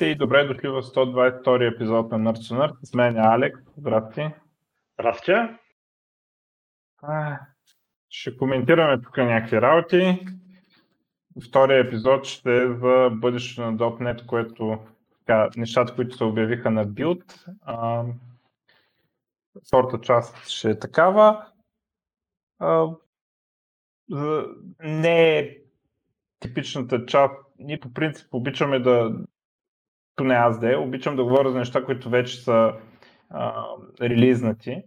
Здравейте 0.00 0.16
и 0.16 0.26
добре 0.26 0.44
дошли 0.44 0.68
в 0.68 0.82
122 0.82 1.74
епизод 1.74 2.10
на 2.10 2.18
Nerds 2.18 2.56
Nerd. 2.56 2.76
С 2.82 2.94
мен 2.94 3.16
е 3.16 3.20
Алекс. 3.20 3.60
Здрасти. 3.76 4.30
Здрасти. 4.94 5.32
Ще 8.08 8.36
коментираме 8.36 9.02
тук 9.02 9.16
някакви 9.16 9.60
работи. 9.60 10.26
Втория 11.48 11.78
епизод 11.78 12.24
ще 12.24 12.56
е 12.56 12.66
за 12.66 13.10
бъдещето 13.12 13.60
на 13.60 13.78
.NET, 13.78 14.26
което 14.26 14.78
така, 15.18 15.50
нещата, 15.56 15.94
които 15.94 16.16
се 16.16 16.24
обявиха 16.24 16.70
на 16.70 16.84
билд. 16.84 17.44
втората 19.66 20.00
част 20.02 20.48
ще 20.48 20.70
е 20.70 20.78
такава. 20.78 21.46
А, 22.58 22.88
не 24.82 25.38
е 25.38 25.56
типичната 26.40 27.06
част. 27.06 27.34
Ние 27.58 27.80
по 27.80 27.92
принцип 27.92 28.34
обичаме 28.34 28.78
да, 28.78 29.12
поне 30.20 30.34
аз 30.34 30.60
да 30.60 30.72
е, 30.72 30.76
обичам 30.76 31.16
да 31.16 31.24
говоря 31.24 31.50
за 31.50 31.58
неща, 31.58 31.84
които 31.84 32.10
вече 32.10 32.44
са 32.44 32.72
а, 33.30 33.64
релизнати. 34.00 34.82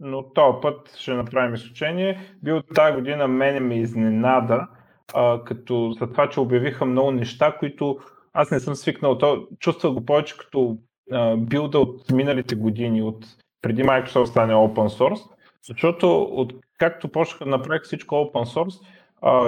Но 0.00 0.32
този 0.32 0.58
път 0.62 0.96
ще 0.96 1.14
направим 1.14 1.54
изключение. 1.54 2.20
Бил 2.42 2.62
тази 2.74 2.96
година 2.96 3.28
мене 3.28 3.60
ме 3.60 3.78
изненада, 3.78 4.66
а, 5.14 5.44
като 5.44 5.92
за 5.98 6.10
това, 6.10 6.28
че 6.28 6.40
обявиха 6.40 6.84
много 6.84 7.10
неща, 7.10 7.56
които 7.58 7.98
аз 8.32 8.50
не 8.50 8.60
съм 8.60 8.74
свикнал. 8.74 9.18
То, 9.18 9.46
чувствах 9.58 9.92
го 9.92 10.04
повече 10.04 10.38
като 10.38 10.78
а, 11.12 11.36
билда 11.36 11.78
от 11.78 12.10
миналите 12.12 12.54
години, 12.54 13.02
от 13.02 13.26
преди 13.62 13.84
Microsoft 13.84 14.24
стане 14.24 14.54
open 14.54 14.98
source, 14.98 15.30
защото 15.68 16.22
от 16.22 16.52
както 16.78 17.08
почнаха 17.08 17.44
да 17.44 17.50
направих 17.50 17.82
всичко 17.82 18.14
open 18.14 18.54
source, 18.54 18.86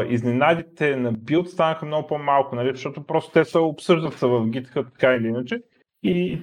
изненадите 0.08 0.96
на 0.96 1.12
билд 1.12 1.48
станаха 1.48 1.86
много 1.86 2.06
по-малко, 2.06 2.56
нали? 2.56 2.70
защото 2.74 3.02
просто 3.02 3.32
те 3.32 3.44
се 3.44 3.58
обсъждат 3.58 4.14
в 4.14 4.28
GitHub 4.28 4.92
така 4.92 5.14
или 5.14 5.28
иначе 5.28 5.62
и 6.02 6.42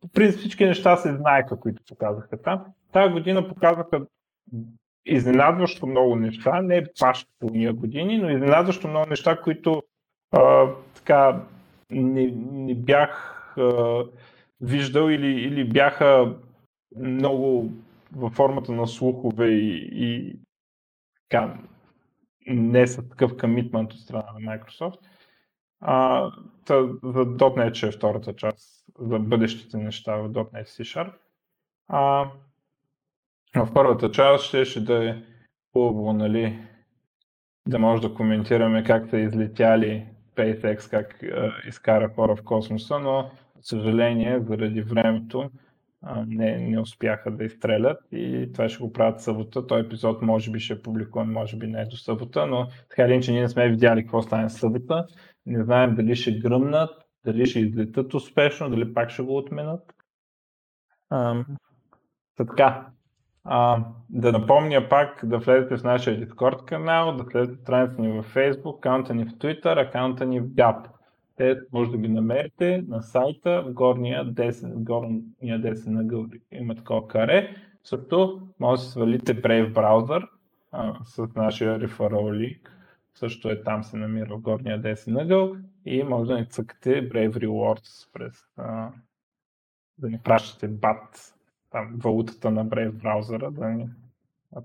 по 0.00 0.08
принцип 0.08 0.40
всички 0.40 0.64
неща 0.64 0.96
се 0.96 1.16
знаеха, 1.16 1.60
които 1.60 1.82
показаха 1.88 2.42
там. 2.42 2.64
Тази 2.92 3.12
година 3.12 3.48
показаха 3.48 4.06
изненадващо 5.06 5.86
много 5.86 6.16
неща, 6.16 6.62
не 6.62 6.84
баш 7.00 7.26
по 7.38 7.50
ние 7.50 7.72
години, 7.72 8.18
но 8.18 8.30
изненадващо 8.30 8.88
много 8.88 9.10
неща, 9.10 9.40
които 9.40 9.82
а, 10.32 10.66
така 10.94 11.42
не, 11.90 12.34
не 12.52 12.74
бях 12.74 13.44
а, 13.58 14.04
виждал 14.60 15.10
или, 15.10 15.40
или 15.40 15.64
бяха 15.64 16.34
много 16.96 17.72
във 18.16 18.32
формата 18.32 18.72
на 18.72 18.86
слухове 18.86 19.48
и, 19.48 19.90
и 19.92 20.36
така, 21.28 21.54
не 22.46 22.86
са 22.86 23.08
такъв 23.08 23.36
комитмент 23.36 23.92
от 23.92 24.00
страна 24.00 24.26
на 24.38 24.40
Microsoft. 24.40 24.98
А, 25.80 26.26
та, 26.64 26.82
за 27.02 27.24
.NET 27.26 27.74
ще 27.74 27.86
е 27.86 27.92
втората 27.92 28.36
част, 28.36 28.84
за 28.98 29.18
бъдещите 29.18 29.76
неща 29.76 30.16
в 30.16 30.28
.NET 30.28 30.64
C 30.64 30.82
Sharp. 30.82 31.12
А, 31.88 32.30
в 33.56 33.74
първата 33.74 34.10
част 34.10 34.44
ще, 34.44 34.64
ще 34.64 34.80
да 34.80 35.08
е 35.08 35.22
хубаво, 35.72 36.12
нали, 36.12 36.58
да 37.68 37.78
може 37.78 38.02
да 38.02 38.14
коментираме 38.14 38.84
как 38.84 39.10
са 39.10 39.18
излетяли 39.18 40.06
SpaceX, 40.34 40.90
как 40.90 41.22
а, 41.22 41.52
изкара 41.68 42.10
хора 42.14 42.36
в 42.36 42.42
космоса, 42.42 42.98
но, 42.98 43.30
за 43.56 43.62
съжаление, 43.62 44.40
заради 44.40 44.82
времето, 44.82 45.50
не, 46.26 46.58
не 46.58 46.80
успяха 46.80 47.30
да 47.30 47.44
изстрелят 47.44 47.98
и 48.12 48.50
това 48.52 48.68
ще 48.68 48.82
го 48.82 48.92
правят 48.92 49.20
събота. 49.20 49.66
Той 49.66 49.80
епизод 49.80 50.22
може 50.22 50.50
би 50.50 50.60
ще 50.60 50.72
е 50.72 50.82
публикуван, 50.82 51.32
може 51.32 51.56
би 51.56 51.66
не 51.66 51.80
е 51.80 51.86
до 51.86 51.96
събота, 51.96 52.46
но 52.46 52.68
така 52.88 53.02
или 53.02 53.22
че 53.22 53.32
ние 53.32 53.40
не 53.40 53.48
сме 53.48 53.70
видяли 53.70 54.02
какво 54.02 54.22
стане 54.22 54.50
събота. 54.50 55.06
Не 55.46 55.64
знаем 55.64 55.94
дали 55.94 56.16
ще 56.16 56.38
гръмнат, 56.38 56.90
дали 57.24 57.46
ще 57.46 57.60
излетат 57.60 58.14
успешно, 58.14 58.70
дали 58.70 58.94
пак 58.94 59.10
ще 59.10 59.22
го 59.22 59.36
отменят. 59.36 59.94
Ам, 61.10 61.46
така. 62.36 62.86
А, 63.44 63.84
да 64.10 64.32
напомня 64.32 64.88
пак 64.88 65.20
да 65.24 65.38
влезете 65.38 65.76
в 65.76 65.84
нашия 65.84 66.26
Discord 66.26 66.64
канал, 66.64 67.16
да 67.16 67.24
влезете 67.24 67.56
в 67.56 67.60
страницата 67.60 68.02
ни 68.02 68.22
в 68.22 68.34
Facebook, 68.34 68.78
акаунта 68.78 69.14
ни 69.14 69.24
в 69.24 69.28
Twitter, 69.28 69.88
акаунта 69.88 70.26
ни 70.26 70.40
в 70.40 70.44
Gap 70.44 70.99
те 71.40 71.60
може 71.72 71.90
да 71.90 71.98
ги 71.98 72.08
намерите 72.08 72.84
на 72.88 73.02
сайта, 73.02 73.62
в 73.66 73.72
горния 73.72 74.24
десен, 74.24 74.72
в 74.72 74.82
горния 74.82 75.60
десен 75.60 75.98
ъгъл 75.98 76.26
има 76.52 76.74
такова 76.74 77.08
каре. 77.08 77.56
Също 77.84 78.48
може 78.58 78.82
да 78.82 78.88
свалите 78.88 79.42
Brave 79.42 79.72
браузър 79.72 80.28
а, 80.72 81.04
с 81.04 81.28
нашия 81.36 81.80
referral 81.80 82.30
link. 82.30 82.68
Също 83.14 83.50
е 83.50 83.62
там 83.62 83.84
се 83.84 83.96
намира 83.96 84.36
в 84.36 84.40
горния 84.40 84.80
десен 84.80 85.16
ъгъл 85.16 85.56
и 85.84 86.02
може 86.02 86.28
да 86.28 86.38
ни 86.38 86.46
цъкате 86.46 87.08
Brave 87.08 87.32
Rewards 87.32 88.12
през 88.12 88.44
а, 88.56 88.90
да 89.98 90.08
ни 90.08 90.18
пращате 90.24 90.68
бат, 90.68 91.34
там 91.70 91.94
валутата 91.96 92.50
на 92.50 92.66
Brave 92.66 92.92
браузъра, 92.92 93.50
да 93.50 93.68
ни 93.68 93.88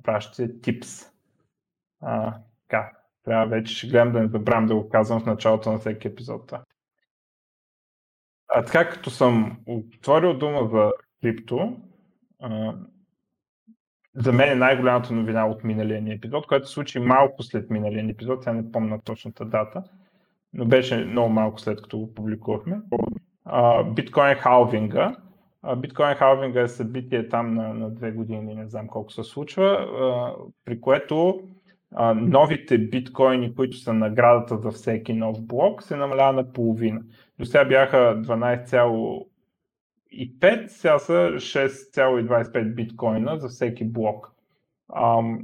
пращате 0.03 0.61
типс. 0.61 1.01
А, 2.01 2.37
така, 2.67 2.91
трябва 3.25 3.45
вече 3.45 3.75
ще 3.75 3.87
гледам 3.87 4.11
да 4.11 4.21
не 4.21 4.27
забравям 4.27 4.65
да 4.65 4.75
го 4.75 4.89
казвам 4.89 5.21
в 5.21 5.25
началото 5.25 5.71
на 5.71 5.79
всеки 5.79 6.07
епизод. 6.07 6.53
А 8.47 8.63
така 8.65 8.89
като 8.89 9.09
съм 9.09 9.57
отворил 9.65 10.33
дума 10.33 10.69
за 10.71 10.91
крипто, 11.21 11.77
за 14.15 14.33
мен 14.33 14.51
е 14.51 14.55
най-голямата 14.55 15.13
новина 15.13 15.47
от 15.47 15.63
миналия 15.63 16.01
ни 16.01 16.13
епизод, 16.13 16.47
което 16.47 16.67
се 16.67 16.73
случи 16.73 16.99
малко 16.99 17.43
след 17.43 17.69
миналия 17.69 18.03
ни 18.03 18.11
епизод, 18.11 18.43
сега 18.43 18.53
не 18.53 18.71
помня 18.71 19.01
точната 19.01 19.45
дата, 19.45 19.83
но 20.53 20.65
беше 20.65 21.05
много 21.05 21.29
малко 21.29 21.59
след 21.59 21.81
като 21.81 21.97
го 21.97 22.13
публикувахме. 22.13 22.81
Биткоин 23.95 24.35
халвинга. 24.35 25.15
Биткоин 25.77 26.15
халвинга 26.15 26.61
е 26.61 26.67
събитие 26.67 27.29
там 27.29 27.53
на, 27.53 27.73
на 27.73 27.89
две 27.89 28.11
години, 28.11 28.55
не 28.55 28.67
знам 28.67 28.87
колко 28.87 29.11
се 29.11 29.23
случва, 29.23 29.87
при 30.65 30.81
което 30.81 31.43
а, 31.97 32.13
новите 32.13 32.77
биткоини, 32.77 33.55
които 33.55 33.77
са 33.77 33.93
наградата 33.93 34.57
за 34.57 34.71
всеки 34.71 35.13
нов 35.13 35.45
блок, 35.45 35.83
се 35.83 35.95
намалява 35.95 36.33
на 36.33 36.53
половина. 36.53 37.01
До 37.39 37.45
сега 37.45 37.65
бяха 37.65 37.97
12,5, 37.97 40.67
сега 40.67 40.99
са 40.99 41.13
6,25 41.13 42.73
биткоина 42.73 43.39
за 43.39 43.47
всеки 43.47 43.85
блок, 43.85 44.31
ам, 44.95 45.39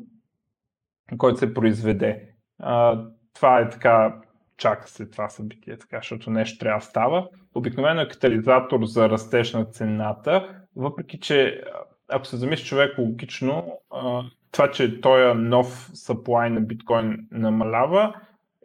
който 1.17 1.39
се 1.39 1.53
произведе. 1.53 2.29
А, 2.59 3.05
това 3.33 3.59
е 3.59 3.69
така, 3.69 4.21
чака 4.57 4.89
се 4.89 5.09
това 5.09 5.29
събитие, 5.29 5.77
така, 5.77 5.97
защото 5.97 6.29
нещо 6.29 6.59
трябва 6.59 6.79
да 6.79 6.85
става. 6.85 7.29
Обикновено 7.55 8.01
е 8.01 8.07
катализатор 8.07 8.85
за 8.85 9.09
растеж 9.09 9.53
на 9.53 9.65
цената, 9.65 10.61
въпреки 10.75 11.19
че 11.19 11.63
ако 12.07 12.25
се 12.25 12.37
замисли 12.37 12.65
човек 12.65 12.97
логично, 12.97 13.77
това, 14.51 14.71
че 14.71 15.01
този 15.01 15.39
нов 15.39 15.91
supply 15.91 16.49
на 16.49 16.61
биткоин 16.61 17.27
намалява, 17.31 18.13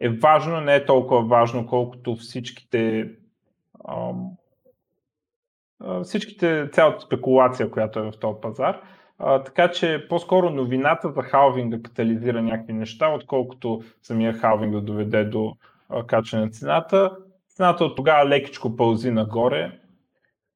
е 0.01 0.09
важно, 0.09 0.61
не 0.61 0.75
е 0.75 0.85
толкова 0.85 1.21
важно, 1.21 1.67
колкото 1.67 2.15
всичките 2.15 3.09
всичките, 6.03 6.69
цялата 6.71 7.01
спекулация, 7.01 7.71
която 7.71 7.99
е 7.99 8.11
в 8.11 8.19
този 8.19 8.41
пазар. 8.41 8.81
А, 9.19 9.43
така 9.43 9.71
че 9.71 10.05
по-скоро 10.09 10.49
новината 10.49 11.11
за 11.11 11.21
халвинга 11.21 11.81
катализира 11.81 12.41
някакви 12.41 12.73
неща, 12.73 13.09
отколкото 13.09 13.81
самия 14.01 14.33
халвинг 14.33 14.73
да 14.73 14.81
доведе 14.81 15.23
до 15.23 15.53
а, 15.89 16.21
на 16.33 16.49
цената. 16.49 17.17
Цената 17.49 17.85
от 17.85 17.95
тогава 17.95 18.29
лекичко 18.29 18.75
пълзи 18.75 19.11
нагоре. 19.11 19.79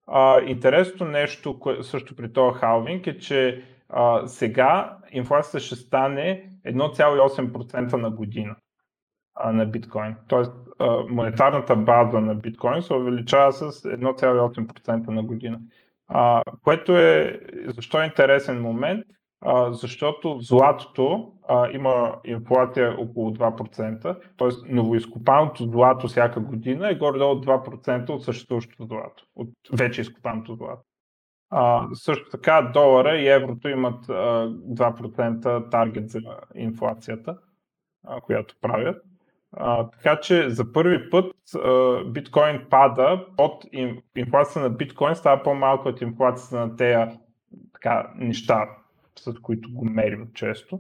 А, 0.08 0.42
интересното 0.42 1.06
нещо 1.06 1.60
кое, 1.60 1.84
също 1.84 2.16
при 2.16 2.34
този 2.34 2.60
халвинг 2.60 3.08
е, 3.08 3.18
че 3.18 3.64
а, 3.94 4.28
сега 4.28 4.98
инфлацията 5.12 5.60
ще 5.60 5.76
стане 5.76 6.50
1,8% 6.68 7.94
на 7.94 8.10
година 8.10 8.56
а, 9.36 9.52
на 9.52 9.66
биткоин. 9.66 10.16
Тоест 10.28 10.52
а, 10.80 11.04
монетарната 11.10 11.76
база 11.76 12.20
на 12.20 12.36
биткоин 12.36 12.82
се 12.82 12.94
увеличава 12.94 13.54
с 13.54 13.72
1,8% 13.72 15.08
на 15.08 15.24
година. 15.24 15.60
А, 16.08 16.42
което 16.64 16.98
е, 16.98 17.40
защо 17.68 18.02
е 18.02 18.06
интересен 18.06 18.62
момент? 18.62 19.06
А, 19.46 19.74
защото 19.74 20.40
златото 20.40 21.34
а, 21.48 21.72
има 21.72 22.16
инфлация 22.26 22.96
около 23.00 23.32
2%, 23.32 24.02
т.е. 24.38 24.74
новоизкопаното 24.74 25.66
злато 25.66 26.08
всяка 26.08 26.40
година 26.40 26.90
е 26.90 26.96
горе-долу 26.96 27.36
2% 27.36 28.10
от 28.10 28.24
съществуващото 28.24 28.86
злато, 28.86 29.26
от 29.36 29.50
вече 29.74 30.02
изкопаното 30.02 30.56
злато. 30.56 30.91
Също 31.94 32.30
така 32.30 32.72
долара 32.74 33.18
и 33.18 33.28
еврото 33.28 33.70
имат 33.70 34.10
а, 34.10 34.14
2% 34.50 35.72
таргет 35.72 36.10
за 36.10 36.20
инфлацията, 36.56 37.38
която 38.24 38.56
правят. 38.62 39.04
Така 39.92 40.20
че 40.20 40.50
за 40.50 40.74
първи 40.74 41.10
път 41.10 41.36
биткоин 42.06 42.66
пада 42.70 43.26
под 43.38 43.66
инфлацията 44.16 44.60
на 44.60 44.70
биткоин 44.70 45.16
става 45.16 45.44
по-малко 45.44 45.88
от 45.88 46.02
инфлацията 46.02 46.60
на 46.60 46.76
тези 46.76 47.18
така, 47.74 48.12
неща, 48.16 48.70
с 49.20 49.34
които 49.42 49.74
го 49.74 49.86
мерим 49.86 50.28
често. 50.34 50.80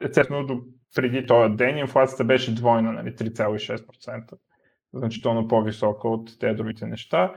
естествено, 0.00 0.46
до 0.46 0.60
преди 0.94 1.26
този 1.26 1.54
ден 1.54 1.78
инфлацията 1.78 2.24
беше 2.24 2.54
двойна, 2.54 2.92
нали, 2.92 3.08
3,6%. 3.14 4.32
значително 4.94 5.48
по-висока 5.48 6.08
от 6.08 6.38
тези 6.40 6.56
другите 6.56 6.86
неща. 6.86 7.34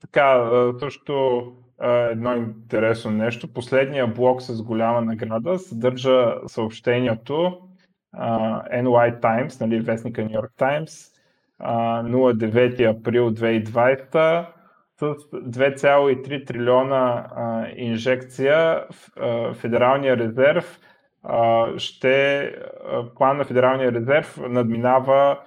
Така, 0.00 0.50
също 0.78 1.42
едно 1.80 2.36
интересно 2.36 3.10
нещо. 3.10 3.52
Последния 3.52 4.06
блок 4.06 4.42
с 4.42 4.62
голяма 4.62 5.00
награда 5.00 5.58
съдържа 5.58 6.34
съобщението 6.46 7.58
NY 8.14 9.20
Times, 9.20 9.60
нали, 9.60 9.80
вестника 9.80 10.22
New 10.22 10.40
York 10.40 10.50
Times, 10.58 11.12
09 11.60 12.98
април 12.98 13.30
2020 13.30 14.46
с 14.96 15.04
2,3 15.04 16.46
трилиона 16.46 17.26
инжекция 17.76 18.84
в 18.90 19.54
Федералния 19.54 20.16
резерв 20.16 20.78
ще 21.76 22.54
план 23.16 23.36
на 23.36 23.44
Федералния 23.44 23.92
резерв 23.92 24.40
надминава 24.48 25.38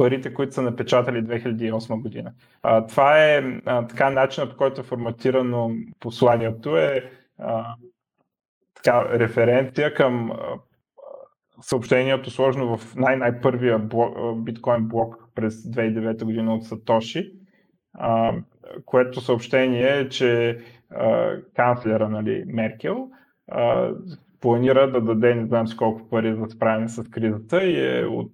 парите, 0.00 0.34
които 0.34 0.54
са 0.54 0.62
напечатали 0.62 1.24
2008 1.24 2.02
година. 2.02 2.32
А, 2.62 2.86
това 2.86 3.24
е 3.24 3.60
а, 3.66 3.86
така 3.86 4.10
начинът, 4.10 4.50
по 4.50 4.56
който 4.56 4.80
е 4.80 4.84
форматирано 4.84 5.70
посланието 6.00 6.76
е 6.76 7.10
а, 7.38 7.74
така, 8.74 9.18
референция 9.18 9.94
към 9.94 10.30
а, 10.30 10.36
съобщението 11.60 12.30
сложно 12.30 12.76
в 12.76 12.94
най-най-първия 12.96 13.78
блок, 13.78 14.16
биткоин 14.36 14.88
блок 14.88 15.16
през 15.34 15.54
2009 15.54 16.24
година 16.24 16.54
от 16.54 16.64
Сатоши, 16.64 17.32
а, 17.94 18.34
което 18.84 19.20
съобщение 19.20 19.98
е, 19.98 20.08
че 20.08 20.58
а, 20.90 21.36
канцлера 21.56 22.08
нали, 22.08 22.44
Меркел 22.46 23.08
а, 23.48 23.90
планира 24.40 24.92
да 24.92 25.00
даде 25.00 25.34
не 25.34 25.46
знам 25.46 25.66
колко 25.78 26.08
пари 26.08 26.34
за 26.34 26.46
справяне 26.46 26.88
с 26.88 27.10
кризата 27.10 27.64
и 27.64 27.98
е 27.98 28.06
от 28.06 28.30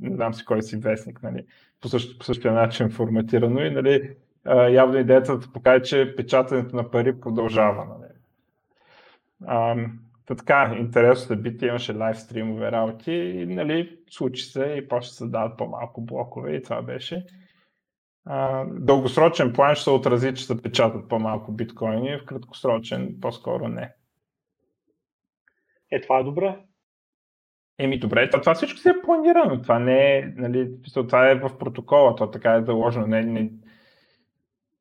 не 0.00 0.14
знам 0.16 0.34
си 0.34 0.44
кой 0.44 0.62
си 0.62 0.76
вестник, 0.76 1.22
нали, 1.22 1.46
по, 1.80 1.88
същ, 1.88 2.18
по 2.18 2.24
същия 2.24 2.52
начин 2.52 2.90
форматирано 2.90 3.60
и 3.60 3.70
нали, 3.70 4.16
явно 4.70 4.98
идеята 4.98 5.38
да 5.38 5.52
покаже, 5.52 5.84
че 5.84 6.14
печатането 6.16 6.76
на 6.76 6.90
пари 6.90 7.20
продължава. 7.20 7.84
Нали. 7.84 8.10
А, 9.46 9.76
така, 10.26 10.76
интересно 10.78 11.26
събитие, 11.26 11.68
имаше 11.68 11.94
лайв 11.94 12.18
стримове 12.18 12.72
работи 12.72 13.12
и 13.12 13.46
нали, 13.46 13.98
случи 14.10 14.44
се 14.44 14.64
и 14.64 14.88
после 14.88 15.08
се 15.08 15.26
дават 15.26 15.58
по-малко 15.58 16.00
блокове 16.00 16.52
и 16.52 16.62
това 16.62 16.82
беше. 16.82 17.26
А, 18.24 18.64
дългосрочен 18.64 19.52
план 19.52 19.74
ще 19.74 19.84
се 19.84 19.90
отрази, 19.90 20.34
че 20.34 20.46
се 20.46 20.62
печатат 20.62 21.08
по-малко 21.08 21.52
биткоини, 21.52 22.18
в 22.18 22.24
краткосрочен 22.24 23.16
по-скоро 23.20 23.68
не. 23.68 23.92
Е, 25.90 26.00
това 26.00 26.18
е 26.18 26.24
добре. 26.24 26.56
Еми 27.78 27.98
добре, 27.98 28.30
това, 28.30 28.40
това 28.40 28.54
всичко 28.54 28.78
си 28.78 28.88
е 28.88 29.02
планирано. 29.04 29.62
Това 29.62 29.78
не 29.78 30.16
е, 30.18 30.32
нали, 30.36 30.70
това 30.94 31.30
е 31.30 31.34
в 31.34 31.58
протокола, 31.58 32.16
то 32.16 32.30
така 32.30 32.54
е 32.54 32.64
заложено. 32.64 33.06
Не, 33.06 33.22
не, 33.22 33.50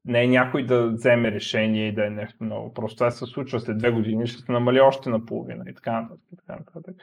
не 0.05 0.23
е 0.23 0.27
някой 0.27 0.65
да 0.65 0.91
вземе 0.91 1.31
решение 1.31 1.87
и 1.87 1.93
да 1.93 2.07
е 2.07 2.09
нещо 2.09 2.43
много. 2.43 2.73
Просто 2.73 2.97
това 2.97 3.11
се 3.11 3.25
случва 3.25 3.59
след 3.59 3.77
две 3.77 3.91
години, 3.91 4.27
ще 4.27 4.41
се 4.41 4.51
намали 4.51 4.79
още 4.79 5.09
на 5.09 5.25
половина 5.25 5.63
и 5.69 5.73
така 5.73 6.01
нататък. 6.01 6.21
Така 6.37 6.59
нататък. 6.59 6.95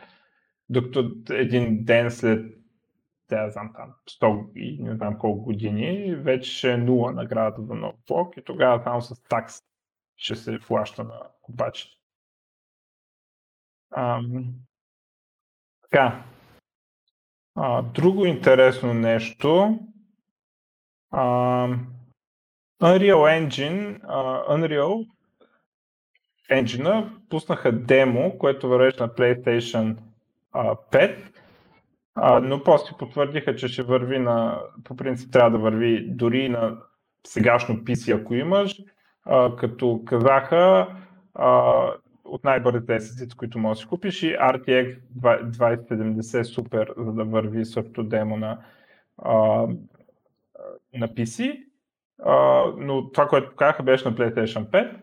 Докато 0.68 1.12
един 1.30 1.84
ден 1.84 2.10
след 2.10 2.62
да 3.28 3.50
знам 3.50 3.72
там 3.76 3.94
100 4.20 4.52
и 4.56 4.82
не 4.82 4.96
знам 4.96 5.18
колко 5.18 5.42
години, 5.42 6.14
вече 6.14 6.72
е 6.72 6.76
нула 6.76 7.12
наградата 7.12 7.62
за 7.62 7.74
нов 7.74 7.94
блок 8.08 8.36
и 8.36 8.44
тогава 8.44 8.82
само 8.82 9.02
с 9.02 9.22
такс 9.22 9.62
ще 10.16 10.34
се 10.36 10.58
флаща 10.58 11.04
на 11.04 11.20
купачите. 11.42 11.96
Така. 15.92 16.22
А, 17.56 17.82
друго 17.82 18.26
интересно 18.26 18.94
нещо. 18.94 19.78
А, 21.10 21.68
Unreal 22.82 23.46
Engine, 23.46 24.00
а, 24.02 24.44
Unreal 24.56 25.06
Engine 26.50 27.08
пуснаха 27.28 27.72
демо, 27.72 28.38
което 28.38 28.68
вървеше 28.68 29.02
на 29.02 29.08
PlayStation 29.08 29.96
а, 30.52 30.74
5, 30.74 31.16
а, 32.14 32.40
но 32.40 32.62
после 32.62 32.96
потвърдиха, 32.98 33.56
че 33.56 33.68
ще 33.68 33.82
върви 33.82 34.18
на, 34.18 34.60
по 34.84 34.96
принцип 34.96 35.32
трябва 35.32 35.50
да 35.50 35.58
върви 35.58 36.06
дори 36.08 36.48
на 36.48 36.76
сегашно 37.26 37.74
PC, 37.74 38.20
ако 38.20 38.34
имаш, 38.34 38.82
а, 39.24 39.56
като 39.56 40.02
казаха, 40.06 40.96
а, 41.34 41.86
от 42.24 42.44
най-бързите 42.44 43.00
SSD, 43.00 43.36
които 43.36 43.58
можеш 43.58 43.80
да 43.80 43.82
си 43.82 43.88
купиш 43.88 44.22
и 44.22 44.26
RTX 44.26 44.98
2070 45.16 46.40
е 46.40 46.44
супер, 46.44 46.94
за 46.96 47.12
да 47.12 47.24
върви 47.24 47.64
също 47.64 48.02
демо 48.02 48.36
на, 48.36 48.58
а, 49.18 49.34
на 50.94 51.08
PC. 51.08 51.64
А, 52.24 52.64
но 52.78 53.10
това, 53.10 53.28
което 53.28 53.50
показаха, 53.50 53.82
беше 53.82 54.08
на 54.08 54.14
PlayStation 54.14 54.70
5. 54.70 54.96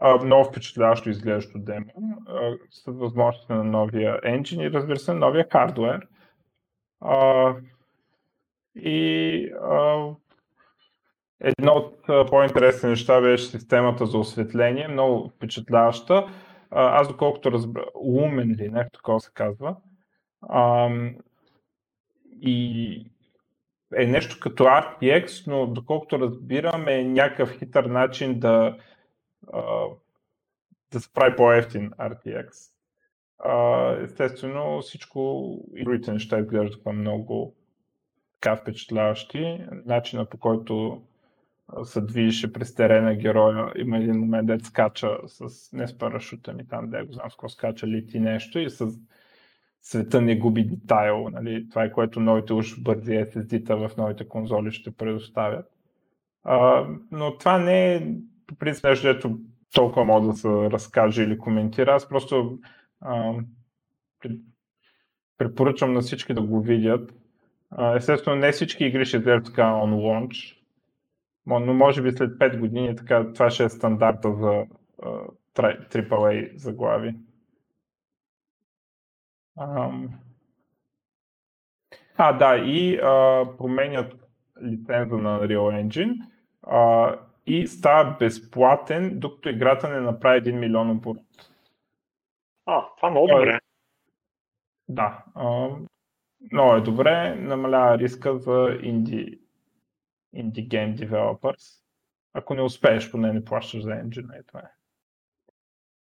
А, 0.00 0.24
много 0.24 0.44
впечатляващо 0.44 1.10
изглеждащо 1.10 1.58
демо, 1.58 1.92
а, 2.26 2.52
с 2.70 2.82
възможности 2.86 3.52
на 3.52 3.64
новия 3.64 4.20
engine 4.20 4.62
и 4.62 4.72
разбира 4.72 4.98
се, 4.98 5.14
новия 5.14 5.46
хардвер. 5.52 6.06
И 8.76 9.50
а, 9.62 10.08
едно 11.40 11.72
от 11.72 12.06
по-интересни 12.30 12.88
неща 12.88 13.20
беше 13.20 13.44
системата 13.44 14.06
за 14.06 14.18
осветление, 14.18 14.88
много 14.88 15.28
впечатляваща 15.28 16.26
аз 16.74 17.08
доколкото 17.08 17.52
разбра, 17.52 17.84
лумен 17.94 18.50
ли, 18.50 18.68
нещо 18.68 18.90
такова 18.92 19.20
се 19.20 19.30
казва, 19.34 19.76
а, 20.48 20.88
и 22.40 23.06
е 23.96 24.06
нещо 24.06 24.36
като 24.40 24.64
RTX, 24.64 25.46
но 25.46 25.66
доколкото 25.66 26.18
разбирам 26.18 26.88
е 26.88 27.04
някакъв 27.04 27.58
хитър 27.58 27.84
начин 27.84 28.38
да, 28.40 28.76
а, 29.52 29.62
да 30.92 31.00
се 31.00 31.12
прави 31.12 31.36
по-ефтин 31.36 31.90
RTX. 31.90 32.48
А, 33.38 33.90
естествено, 34.02 34.82
всичко 34.82 35.50
и 35.76 35.84
другите 35.84 36.12
неща 36.12 36.38
изглеждаха 36.38 36.92
много 36.92 37.54
така 38.40 38.56
впечатляващи. 38.56 39.60
Начина 39.86 40.24
по 40.24 40.38
който 40.38 41.02
се 41.84 42.00
движеше 42.00 42.52
през 42.52 42.74
терена 42.74 43.14
героя. 43.14 43.72
Има 43.76 43.98
един 43.98 44.18
момент, 44.18 44.46
дет 44.46 44.64
скача 44.64 45.18
с, 45.26 45.72
не 45.72 45.88
с 45.88 45.98
парашута 45.98 46.52
ми 46.52 46.68
там, 46.68 46.90
де 46.90 47.02
го 47.02 47.12
знам 47.12 47.30
с 47.30 47.34
какво 47.34 47.48
скача, 47.48 47.88
лети 47.88 48.20
нещо 48.20 48.58
и 48.58 48.70
с 48.70 48.86
света 49.80 50.20
не 50.20 50.38
губи 50.38 50.64
детайл. 50.64 51.28
Нали? 51.32 51.68
Това 51.68 51.84
е 51.84 51.92
което 51.92 52.20
новите 52.20 52.52
уж 52.52 52.80
бързи 52.80 53.12
SSD-та 53.12 53.74
в 53.74 53.90
новите 53.96 54.28
конзоли 54.28 54.72
ще 54.72 54.90
предоставят. 54.90 55.66
А, 56.44 56.86
но 57.10 57.38
това 57.38 57.58
не 57.58 57.94
е 57.94 58.06
по 58.46 58.54
принцип 58.54 58.84
нещо, 58.84 59.06
дето 59.06 59.38
толкова 59.74 60.04
мога 60.04 60.26
да 60.26 60.36
се 60.36 60.48
разкаже 60.48 61.22
или 61.22 61.38
коментира. 61.38 61.94
Аз 61.94 62.08
просто 62.08 62.58
а, 63.00 63.32
препоръчвам 65.38 65.92
на 65.92 66.00
всички 66.00 66.34
да 66.34 66.42
го 66.42 66.60
видят. 66.60 67.14
А, 67.70 67.96
естествено, 67.96 68.36
не 68.36 68.52
всички 68.52 68.84
игри 68.84 69.04
ще 69.04 69.16
изглеждат 69.16 69.46
така 69.46 69.62
on 69.62 69.94
launch, 69.94 70.63
но 71.46 71.74
може 71.74 72.02
би 72.02 72.12
след 72.12 72.30
5 72.30 72.58
години 72.58 72.96
така, 72.96 73.32
това 73.32 73.50
ще 73.50 73.64
е 73.64 73.68
стандарта 73.68 74.32
за 74.32 74.66
uh, 75.02 75.30
AAA 75.92 76.56
заглави. 76.56 77.14
Um, 79.58 80.08
а, 82.16 82.32
да, 82.32 82.56
и 82.56 83.00
uh, 83.00 83.56
променят 83.56 84.14
лиценза 84.62 85.16
на 85.16 85.40
Unreal 85.40 85.86
Engine 85.86 86.14
uh, 86.62 87.18
и 87.46 87.66
става 87.66 88.16
безплатен, 88.18 89.20
докато 89.20 89.48
играта 89.48 89.88
не 89.88 90.00
направи 90.00 90.42
1 90.42 90.52
милион 90.52 90.90
оборот. 90.90 91.22
А, 92.66 92.84
това 92.96 93.10
много 93.10 93.26
добре. 93.26 93.58
Да, 94.88 95.24
uh, 95.36 95.86
много 96.52 96.74
е 96.74 96.80
добре, 96.80 97.34
намалява 97.34 97.98
риска 97.98 98.38
за 98.38 98.78
инди 98.82 99.43
indie 100.34 100.68
game 100.68 100.96
developers. 100.96 101.84
Ако 102.32 102.54
не 102.54 102.62
успееш, 102.62 103.10
поне 103.10 103.32
не 103.32 103.44
плащаш 103.44 103.82
за 103.82 103.90
engine 103.90 104.40
и 104.40 104.46
това 104.46 104.60
е. 104.60 104.70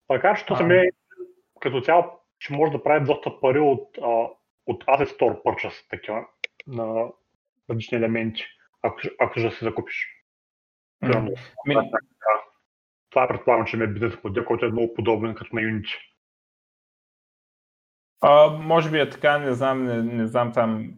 Така, 0.08 0.36
че 0.36 0.56
се 0.56 0.64
ми 0.64 0.90
като 1.60 1.82
цяло, 1.82 2.04
че 2.40 2.54
може 2.54 2.72
да 2.72 2.84
прави 2.84 3.06
доста 3.06 3.40
пари 3.40 3.60
от, 3.60 3.98
а, 3.98 4.28
от 4.66 4.86
Asset 4.86 5.20
Store 5.20 5.44
Purchase, 5.44 5.90
такива, 5.90 6.26
на 6.68 7.08
различни 7.70 7.98
елементи, 7.98 8.44
ако, 8.82 9.00
ако 9.20 9.40
ще 9.40 9.52
се 9.52 9.66
закупиш. 9.66 10.08
Mm. 11.04 11.36
Ми... 11.66 11.76
Това 13.10 13.28
предполагам, 13.28 13.66
че 13.66 13.78
ми 13.78 13.84
е 13.84 13.88
бизнес 13.88 14.24
модел, 14.24 14.46
който 14.46 14.66
е 14.66 14.72
много 14.72 14.94
подобен 14.94 15.36
като 15.36 15.56
на 15.56 15.62
Unity. 15.62 15.98
А, 18.22 18.50
може 18.50 18.92
би 18.92 19.00
е 19.00 19.10
така, 19.10 19.38
не 19.38 19.54
знам, 19.54 19.86
не, 19.86 20.04
не 20.04 20.28
знам 20.28 20.54
там 20.54 20.94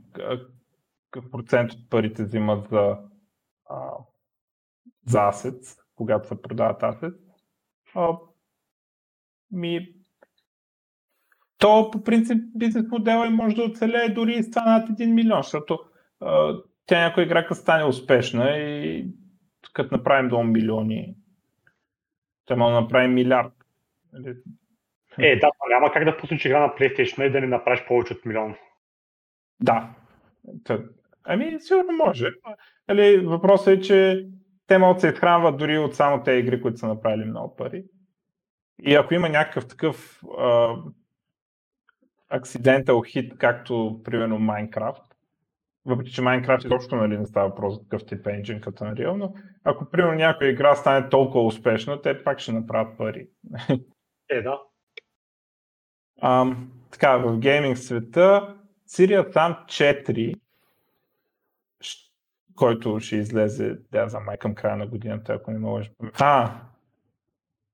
какъв 1.11 1.31
процент 1.31 1.71
от 1.71 1.89
парите 1.89 2.23
взимат 2.23 2.69
за 2.69 2.97
а, 3.71 3.93
за 5.07 5.27
асет, 5.27 5.63
когато 5.95 6.27
се 6.27 6.41
продават 6.41 6.83
асет. 6.83 7.13
А, 7.95 8.17
ми, 9.51 9.95
то 11.57 11.91
по 11.91 12.03
принцип 12.03 12.43
бизнес 12.55 12.85
модела 12.91 13.29
може 13.29 13.55
да 13.55 13.63
оцелее 13.63 14.09
дори 14.09 14.33
и 14.33 14.43
с 14.43 14.51
това 14.51 14.65
над 14.65 14.89
1 14.89 15.13
милион, 15.13 15.41
защото 15.41 15.79
а, 16.19 16.57
тя 16.85 17.01
някоя 17.01 17.25
игра 17.25 17.53
стане 17.53 17.83
успешна 17.83 18.57
и 18.57 19.07
като 19.73 19.95
направим 19.95 20.29
до 20.29 20.43
милиони, 20.43 21.15
тя 22.45 22.55
може 22.55 22.73
да 22.73 22.81
направим 22.81 23.13
милиард. 23.13 23.53
Нали? 24.13 24.37
Е, 25.17 25.39
да, 25.39 25.51
няма 25.69 25.91
как 25.91 26.05
да 26.05 26.17
пуснеш 26.17 26.45
игра 26.45 26.59
на 26.59 26.67
PlayStation 26.67 27.27
и 27.27 27.31
да 27.31 27.41
не 27.41 27.47
направиш 27.47 27.85
повече 27.87 28.13
от 28.13 28.25
милион. 28.25 28.55
Да. 29.61 29.89
Ами, 31.23 31.59
сигурно 31.59 31.91
може. 32.05 32.27
Али, 32.87 33.17
въпросът 33.17 33.67
е, 33.67 33.81
че 33.81 34.27
те 34.67 34.77
могат 34.77 34.97
да 34.97 35.01
се 35.01 35.07
изхранват 35.07 35.57
дори 35.57 35.77
от 35.77 35.95
само 35.95 36.23
тези 36.23 36.39
игри, 36.39 36.61
които 36.61 36.77
са 36.77 36.87
направили 36.87 37.25
много 37.25 37.55
пари. 37.55 37.83
И 38.83 38.95
ако 38.95 39.13
има 39.13 39.29
някакъв 39.29 39.67
такъв 39.67 40.21
а, 40.37 40.75
accidental 42.33 43.11
хит, 43.11 43.37
както 43.37 44.01
примерно 44.03 44.37
Minecraft, 44.37 45.03
въпреки 45.85 46.11
че 46.11 46.21
Minecraft 46.21 46.65
изобщо 46.65 46.95
нали, 46.95 47.17
не 47.17 47.25
става 47.25 47.49
въпрос 47.49 47.73
за 47.73 47.81
такъв 47.81 48.05
тип 48.05 48.27
енджин 48.27 48.61
като 48.61 48.83
Unreal, 48.83 49.11
но 49.11 49.33
ако 49.63 49.91
примерно 49.91 50.13
някоя 50.13 50.49
игра 50.49 50.75
стане 50.75 51.09
толкова 51.09 51.45
успешна, 51.45 52.01
те 52.01 52.23
пак 52.23 52.39
ще 52.39 52.51
направят 52.51 52.97
пари. 52.97 53.27
Е, 54.29 54.41
да. 54.41 54.61
А, 56.21 56.55
така, 56.91 57.17
в 57.17 57.39
гейминг 57.39 57.77
света 57.77 58.55
Сирия 58.85 59.31
там 59.31 59.57
4, 59.65 60.40
който 62.61 62.99
ще 62.99 63.15
излезе, 63.15 63.77
да, 63.91 64.09
за 64.09 64.19
май 64.19 64.37
към 64.37 64.55
края 64.55 64.77
на 64.77 64.87
годината, 64.87 65.33
ако 65.33 65.51
не 65.51 65.59
мога. 65.59 65.83
А, 66.19 66.61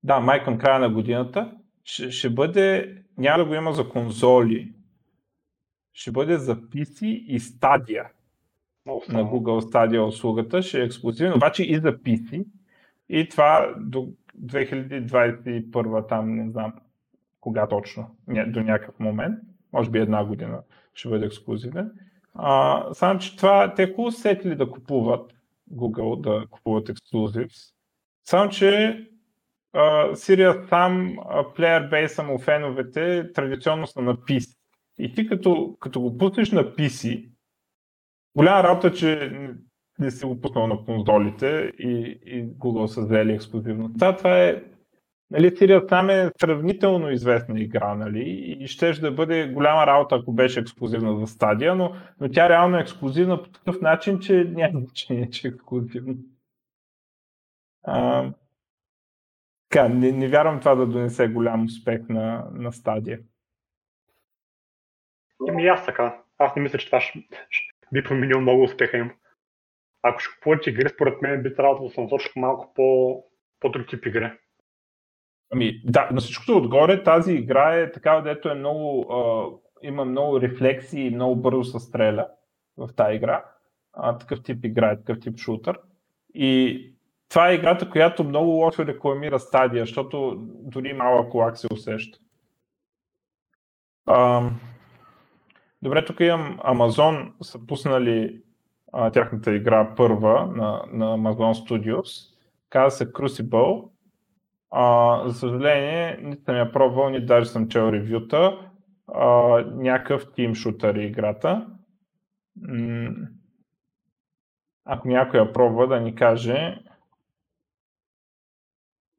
да, 0.02 0.20
май 0.20 0.44
към 0.44 0.58
края 0.58 0.78
на 0.78 0.90
годината, 0.90 1.52
ще, 1.84 2.10
ще 2.10 2.30
бъде, 2.30 2.96
няма 3.18 3.38
да 3.38 3.44
го 3.44 3.54
има 3.54 3.72
за 3.72 3.88
конзоли, 3.88 4.72
ще 5.92 6.10
бъде 6.10 6.38
за 6.38 6.56
PC 6.56 7.04
и 7.06 7.40
Stadia 7.40 8.06
oh, 8.88 9.12
на 9.12 9.24
Google 9.24 9.72
Stadia 9.72 10.06
услугата, 10.06 10.62
ще 10.62 10.80
е 10.80 10.84
ексклюзивно, 10.84 11.36
обаче 11.36 11.62
и 11.62 11.80
за 11.80 11.92
PC 11.92 12.44
и 13.08 13.28
това 13.28 13.74
до 13.80 14.12
2021 14.42 16.08
там, 16.08 16.34
не 16.36 16.50
знам 16.50 16.72
кога 17.40 17.66
точно, 17.66 18.16
до 18.28 18.62
някакъв 18.62 19.00
момент, 19.00 19.38
може 19.72 19.90
би 19.90 19.98
една 19.98 20.24
година 20.24 20.62
ще 20.94 21.08
бъде 21.08 21.26
ексклюзивен. 21.26 21.92
А, 22.34 22.84
само, 22.94 23.18
че 23.18 23.36
това, 23.36 23.74
те 23.74 23.92
хубаво 23.92 24.12
сетили 24.12 24.56
да 24.56 24.70
купуват 24.70 25.32
Google, 25.72 26.20
да 26.20 26.46
купуват 26.50 26.88
ексклюзив. 26.88 27.46
Само, 28.24 28.50
че 28.50 29.00
Сирия 30.14 30.66
сам, 30.68 31.16
плеер 31.56 31.88
бейса 31.88 32.22
му, 32.22 32.38
феновете, 32.38 33.32
традиционно 33.32 33.86
са 33.86 34.02
на 34.02 34.16
PC. 34.16 34.56
И 34.98 35.14
ти 35.14 35.26
като, 35.26 35.76
като 35.80 36.00
го 36.00 36.18
пуснеш 36.18 36.50
на 36.50 36.64
PC, 36.64 37.28
голяма 38.36 38.62
работа, 38.62 38.92
че 38.92 39.32
не 39.98 40.10
си 40.10 40.26
го 40.26 40.40
пуснал 40.40 40.66
на 40.66 40.84
конзолите 40.84 41.72
и, 41.78 42.20
и 42.26 42.44
Google 42.44 42.86
са 42.86 43.04
взели 43.04 43.32
ексклюзивно. 43.32 43.94
Това, 43.94 44.16
това 44.16 44.42
е 44.42 44.62
Нали, 45.30 45.56
Сирия 45.56 45.86
там 45.86 46.10
е 46.10 46.30
сравнително 46.40 47.10
известна 47.10 47.60
игра, 47.60 47.94
нали, 47.94 48.20
и 48.60 48.66
ще 48.66 48.92
да 48.92 49.12
бъде 49.12 49.48
голяма 49.48 49.86
работа, 49.86 50.14
ако 50.14 50.32
беше 50.32 50.60
ексклюзивна 50.60 51.20
за 51.20 51.26
стадия, 51.26 51.74
но, 51.74 51.94
но 52.20 52.30
тя 52.30 52.48
реално 52.48 52.76
е 52.76 52.80
ексклюзивна 52.80 53.42
по 53.42 53.50
такъв 53.50 53.80
начин, 53.80 54.20
че 54.20 54.44
няма 54.44 54.80
значение, 54.80 55.30
че 55.30 55.48
е 55.48 55.50
ексклюзивна. 55.50 56.14
А, 57.82 58.30
така, 59.68 59.88
не, 59.88 60.12
не 60.12 60.28
вярвам 60.28 60.60
това 60.60 60.74
да 60.74 60.86
донесе 60.86 61.28
голям 61.28 61.64
успех 61.64 62.08
на, 62.08 62.48
на 62.52 62.72
стадия. 62.72 63.20
Еми 65.48 65.66
аз 65.66 65.86
така. 65.86 66.22
Аз 66.38 66.56
не 66.56 66.62
мисля, 66.62 66.78
че 66.78 66.86
това 66.86 67.00
ще, 67.00 67.18
би 67.92 68.02
променил 68.02 68.40
много 68.40 68.62
успеха 68.62 68.96
им. 68.96 69.10
Ако 70.02 70.18
ще 70.18 70.34
купуват 70.34 70.66
игри, 70.66 70.88
според 70.88 71.22
мен 71.22 71.42
би 71.42 71.54
трябвало 71.54 71.88
да 71.88 71.94
съм 71.94 72.04
насочил 72.04 72.32
малко 72.36 72.72
по, 72.74 73.24
по-друг 73.60 73.88
тип 73.88 74.06
игри. 74.06 74.32
Ами, 75.50 75.82
да, 75.84 76.08
на 76.12 76.20
всичкото 76.20 76.56
отгоре 76.56 77.02
тази 77.02 77.32
игра 77.32 77.74
е 77.74 77.92
такава, 77.92 78.22
дето 78.22 78.48
е 78.48 78.54
много, 78.54 79.12
а, 79.12 79.46
има 79.86 80.04
много 80.04 80.40
рефлексии 80.40 81.06
и 81.06 81.14
много 81.14 81.36
бързо 81.36 81.64
се 81.64 81.78
стреля 81.78 82.28
в 82.76 82.88
тази 82.96 83.16
игра. 83.16 83.44
А, 83.92 84.18
такъв 84.18 84.42
тип 84.42 84.64
игра 84.64 84.90
е, 84.90 84.96
такъв 84.96 85.20
тип 85.20 85.38
шутър. 85.38 85.80
И 86.34 86.82
това 87.28 87.48
е 87.48 87.54
играта, 87.54 87.90
която 87.90 88.24
много 88.24 88.50
лошо 88.50 88.86
рекламира 88.86 89.38
стадия, 89.38 89.82
защото 89.82 90.34
дори 90.40 90.92
малък 90.92 91.34
лак 91.34 91.58
се 91.58 91.66
усеща. 91.72 92.18
А, 94.06 94.50
добре, 95.82 96.04
тук 96.04 96.20
имам 96.20 96.58
Amazon, 96.58 97.32
са 97.42 97.66
пуснали 97.66 98.42
а, 98.92 99.10
тяхната 99.10 99.54
игра 99.54 99.94
първа 99.94 100.46
на, 100.46 100.82
на 100.92 101.18
Amazon 101.18 101.68
Studios. 101.68 102.34
Казва 102.70 102.90
се 102.90 103.12
Crucible 103.12 103.88
а, 104.70 105.22
за 105.28 105.38
съжаление, 105.38 106.18
нито 106.22 106.44
съм 106.44 106.56
я 106.56 106.72
пробвал, 106.72 107.10
нито 107.10 107.26
даже 107.26 107.50
съм 107.50 107.68
чел 107.68 107.92
ревюта. 107.92 108.70
А, 109.14 109.28
някакъв 109.66 110.32
тим 110.34 110.54
шутър 110.54 110.94
е 110.94 111.02
играта. 111.02 111.66
Ако 114.84 115.08
някой 115.08 115.40
я 115.40 115.52
пробва 115.52 115.86
да 115.86 116.00
ни 116.00 116.14
каже, 116.14 116.78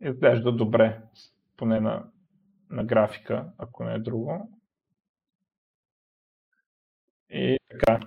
изглежда 0.01 0.51
добре, 0.51 1.01
поне 1.58 1.79
на, 1.79 2.03
на 2.70 2.84
графика, 2.84 3.51
ако 3.58 3.84
не 3.84 3.94
е 3.94 4.00
друго. 4.00 4.51
И 7.29 7.58
така. 7.70 8.00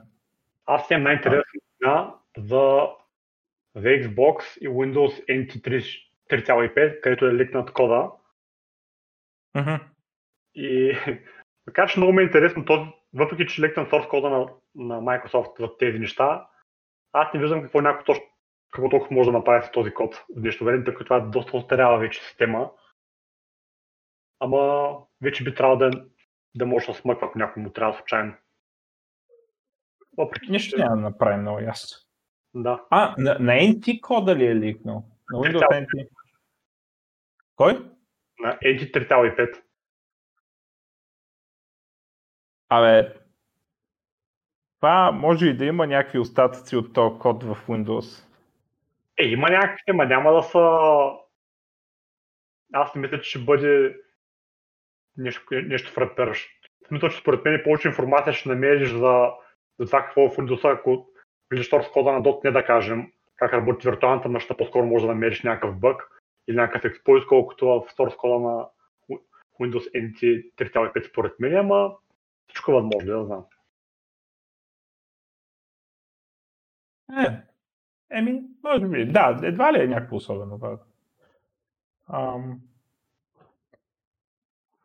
Аз 0.66 0.90
имам 0.90 1.02
най-интересна 1.02 2.14
за, 2.36 2.86
за 3.74 3.88
Xbox 3.88 4.58
и 4.58 4.68
Windows 4.68 5.26
NT3 5.26 6.11
3,5, 6.30 7.00
където 7.00 7.26
е 7.26 7.34
ликнат 7.34 7.72
кода. 7.72 8.10
Mm-hmm. 9.56 9.80
И 10.54 10.96
така 11.64 11.86
че 11.86 11.98
много 11.98 12.12
ме 12.12 12.22
е 12.22 12.24
интересно, 12.24 12.64
този, 12.64 12.82
въпреки 13.14 13.46
че 13.46 13.62
ликнат 13.62 13.90
source 13.90 14.08
кода 14.08 14.30
на, 14.30 14.48
на 14.74 15.00
Microsoft 15.00 15.60
за 15.60 15.76
тези 15.76 15.98
неща, 15.98 16.48
аз 17.12 17.34
не 17.34 17.40
виждам 17.40 17.62
какво 17.62 17.80
някой 17.80 18.04
точно 18.04 18.24
какво 18.72 18.88
толкова 18.88 19.14
може 19.14 19.30
да 19.30 19.38
направи 19.38 19.66
с 19.66 19.70
този 19.70 19.94
код 19.94 20.14
в 20.14 20.40
днешно 20.40 20.66
време, 20.66 20.84
тъй 20.84 20.94
като 20.94 21.04
това 21.04 21.16
е 21.16 21.30
доста 21.30 21.56
остаряла 21.56 21.98
вече 21.98 22.24
система. 22.24 22.70
Ама 24.40 24.92
вече 25.22 25.44
би 25.44 25.54
трябвало 25.54 25.78
да, 25.78 25.90
да 26.54 26.66
може 26.66 26.86
да 26.86 26.94
смъква, 26.94 27.26
ако 27.26 27.38
някой 27.38 27.62
му 27.62 27.70
трябва 27.70 27.94
случайно. 27.94 28.34
Въпреки, 30.18 30.50
Нищо 30.50 30.76
че... 30.76 30.82
няма 30.82 30.96
да 30.96 31.02
направи 31.02 31.36
много 31.36 31.58
ясно. 31.58 31.98
Да. 32.54 32.84
А, 32.90 33.14
на, 33.18 33.36
на 33.40 33.52
NT 33.52 34.00
кода 34.00 34.36
ли 34.36 34.46
е 34.46 34.56
ликнал? 34.56 35.04
На 35.32 35.38
Windows 35.38 35.68
NT? 35.68 36.08
Кой? 37.56 37.72
На 38.38 38.58
NT 38.58 39.08
3.5. 39.08 39.62
Абе, 42.68 43.14
това 44.82 45.12
може 45.12 45.46
и 45.46 45.56
да 45.56 45.64
има 45.64 45.86
някакви 45.86 46.18
остатъци 46.18 46.76
от 46.76 46.92
този 46.92 47.18
код 47.18 47.44
в 47.44 47.58
Windows. 47.68 48.24
Е, 49.18 49.24
има 49.24 49.50
някакви, 49.50 49.82
ама 49.90 50.04
няма 50.04 50.32
да 50.32 50.42
са... 50.42 50.68
Аз 52.72 52.94
не 52.94 53.00
мисля, 53.00 53.20
че 53.20 53.30
ще 53.30 53.38
бъде 53.38 53.96
нещо, 55.16 55.44
нещо 55.50 55.92
фрапиращо. 55.92 56.50
Смисъл, 56.88 57.08
че 57.08 57.18
според 57.18 57.44
мен 57.44 57.60
повече 57.64 57.88
информация 57.88 58.32
ще 58.32 58.48
намериш 58.48 58.90
за, 58.90 59.30
за 59.78 59.86
това 59.86 60.04
какво 60.04 60.26
е 60.26 60.28
в 60.28 60.36
Windows, 60.36 60.72
ако 60.72 61.08
влизаш 61.50 61.70
в 61.70 61.92
кода 61.92 62.12
на 62.12 62.22
.NET, 62.22 62.52
да 62.52 62.64
кажем, 62.64 63.12
как 63.42 63.52
работи 63.52 63.88
виртуалната 63.88 64.28
машина, 64.28 64.56
по-скоро 64.56 64.86
може 64.86 65.06
да 65.06 65.12
намериш 65.12 65.42
някакъв 65.42 65.78
бък 65.78 66.22
или 66.48 66.56
някакъв 66.56 66.84
експлойт, 66.84 67.26
колкото 67.26 67.66
в 67.66 67.86
source 67.96 68.16
кода 68.16 68.38
на 68.38 68.66
Windows 69.60 69.92
NT 69.94 70.52
3.5 70.56 71.08
според 71.08 71.40
мен, 71.40 71.56
ама 71.56 71.92
всичко 72.46 72.70
е 72.70 72.74
възможно, 72.74 73.18
да 73.18 73.24
знам. 73.24 73.44
Е, 77.18 77.42
еми, 78.10 78.42
може 78.64 78.86
би, 78.86 79.06
да, 79.06 79.40
едва 79.42 79.72
ли 79.72 79.82
е 79.82 79.86
някакво 79.86 80.16
особено. 80.16 80.58
Да. 80.58 80.78
Ам, 82.08 82.60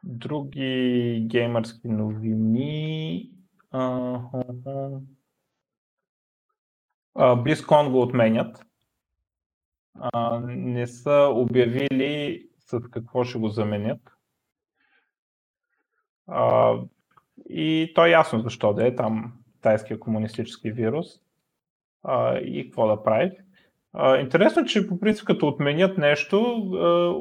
други 0.03 1.23
геймърски 1.29 1.87
новини. 1.87 3.31
Uh, 3.73 5.01
BlizzCon 7.17 7.91
го 7.91 8.01
отменят 8.01 8.67
а, 9.99 10.39
не 10.47 10.87
са 10.87 11.31
обявили 11.33 12.43
с 12.59 12.81
какво 12.91 13.23
ще 13.23 13.39
го 13.39 13.49
заменят. 13.49 14.01
А, 16.27 16.75
и 17.49 17.91
то 17.95 18.05
е 18.05 18.09
ясно 18.09 18.41
защо 18.41 18.73
да 18.73 18.87
е 18.87 18.95
там 18.95 19.33
тайския 19.61 19.99
комунистически 19.99 20.71
вирус 20.71 21.07
а, 22.03 22.37
и 22.37 22.63
какво 22.63 22.87
да 22.87 23.03
прави. 23.03 23.31
А, 23.93 24.17
интересно, 24.17 24.65
че 24.65 24.87
по 24.87 24.99
принцип 24.99 25.25
като 25.25 25.47
отменят 25.47 25.97
нещо, 25.97 26.41
а, 26.73 27.13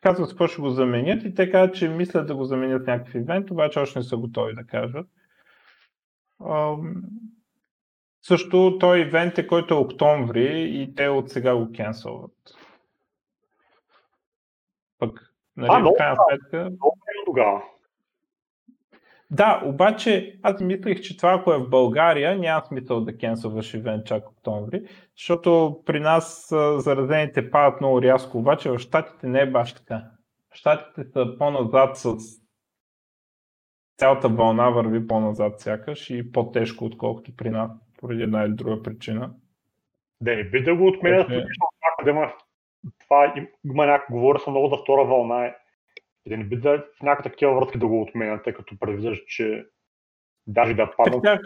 казват 0.00 0.28
какво 0.28 0.46
ще 0.46 0.60
го 0.60 0.70
заменят 0.70 1.24
и 1.24 1.34
те 1.34 1.50
казват, 1.50 1.76
че 1.76 1.88
мислят 1.88 2.26
да 2.26 2.36
го 2.36 2.44
заменят 2.44 2.86
някакъв 2.86 3.14
ивент, 3.14 3.50
обаче 3.50 3.78
още 3.78 3.98
не 3.98 4.02
са 4.02 4.16
готови 4.16 4.54
да 4.54 4.66
кажат. 4.66 5.06
Също 8.26 8.78
той 8.80 9.00
ивент 9.00 9.38
е, 9.38 9.46
който 9.46 9.74
е 9.74 9.76
октомври 9.76 10.62
и 10.70 10.94
те 10.94 11.08
от 11.08 11.30
сега 11.30 11.56
го 11.56 11.72
кенсълват. 11.72 12.32
Пък, 14.98 15.34
нали, 15.56 15.70
а, 15.72 15.78
в 15.78 15.92
крайна 15.98 16.16
сметка... 16.28 16.70
тогава. 17.24 17.62
Да, 19.30 19.62
обаче 19.64 20.38
аз 20.42 20.60
мислех, 20.60 21.00
че 21.00 21.16
това, 21.16 21.32
ако 21.32 21.52
е 21.52 21.58
в 21.58 21.68
България, 21.68 22.38
няма 22.38 22.64
смисъл 22.66 23.00
да 23.00 23.18
кенсълваш 23.18 23.74
ивент 23.74 24.06
чак 24.06 24.30
октомври, 24.30 24.82
защото 25.16 25.80
при 25.86 26.00
нас 26.00 26.46
заразените 26.76 27.50
падат 27.50 27.80
много 27.80 28.02
рязко, 28.02 28.38
обаче 28.38 28.70
в 28.70 28.78
Штатите 28.78 29.26
не 29.26 29.40
е 29.40 29.50
баш 29.50 29.74
така. 29.74 30.04
Штатите 30.52 31.04
са 31.12 31.26
по-назад 31.38 31.96
с 31.96 32.14
цялата 33.98 34.28
вълна 34.28 34.70
върви 34.70 35.06
по-назад 35.06 35.60
сякаш 35.60 36.10
и 36.10 36.32
по-тежко, 36.32 36.84
отколкото 36.84 37.36
при 37.36 37.50
нас, 37.50 37.70
поради 38.04 38.22
една 38.22 38.44
или 38.44 38.52
друга 38.52 38.82
причина. 38.82 39.34
Да, 40.20 40.36
не 40.36 40.44
би 40.44 40.62
да 40.62 40.74
го 40.74 40.86
отменят, 40.86 41.28
да 42.04 42.10
има 42.10 42.32
това 43.00 43.34
има 43.64 43.86
някакво, 43.86 44.14
говоря 44.14 44.38
се 44.38 44.50
много 44.50 44.68
за 44.68 44.76
втора 44.82 45.04
вълна 45.04 45.54
и 46.26 46.30
да 46.30 46.36
не 46.36 46.44
би 46.44 46.56
да 46.56 46.84
в 47.00 47.02
някакви 47.02 47.30
такива 47.30 47.54
връзки 47.54 47.78
да 47.78 47.86
го 47.86 48.02
отменят, 48.02 48.44
тъй 48.44 48.52
като 48.52 48.78
предвиждаш, 48.78 49.24
че 49.26 49.66
даже 50.46 50.74
да 50.74 50.94
паднат. 50.96 51.22
При 51.22 51.28
тях, 51.28 51.40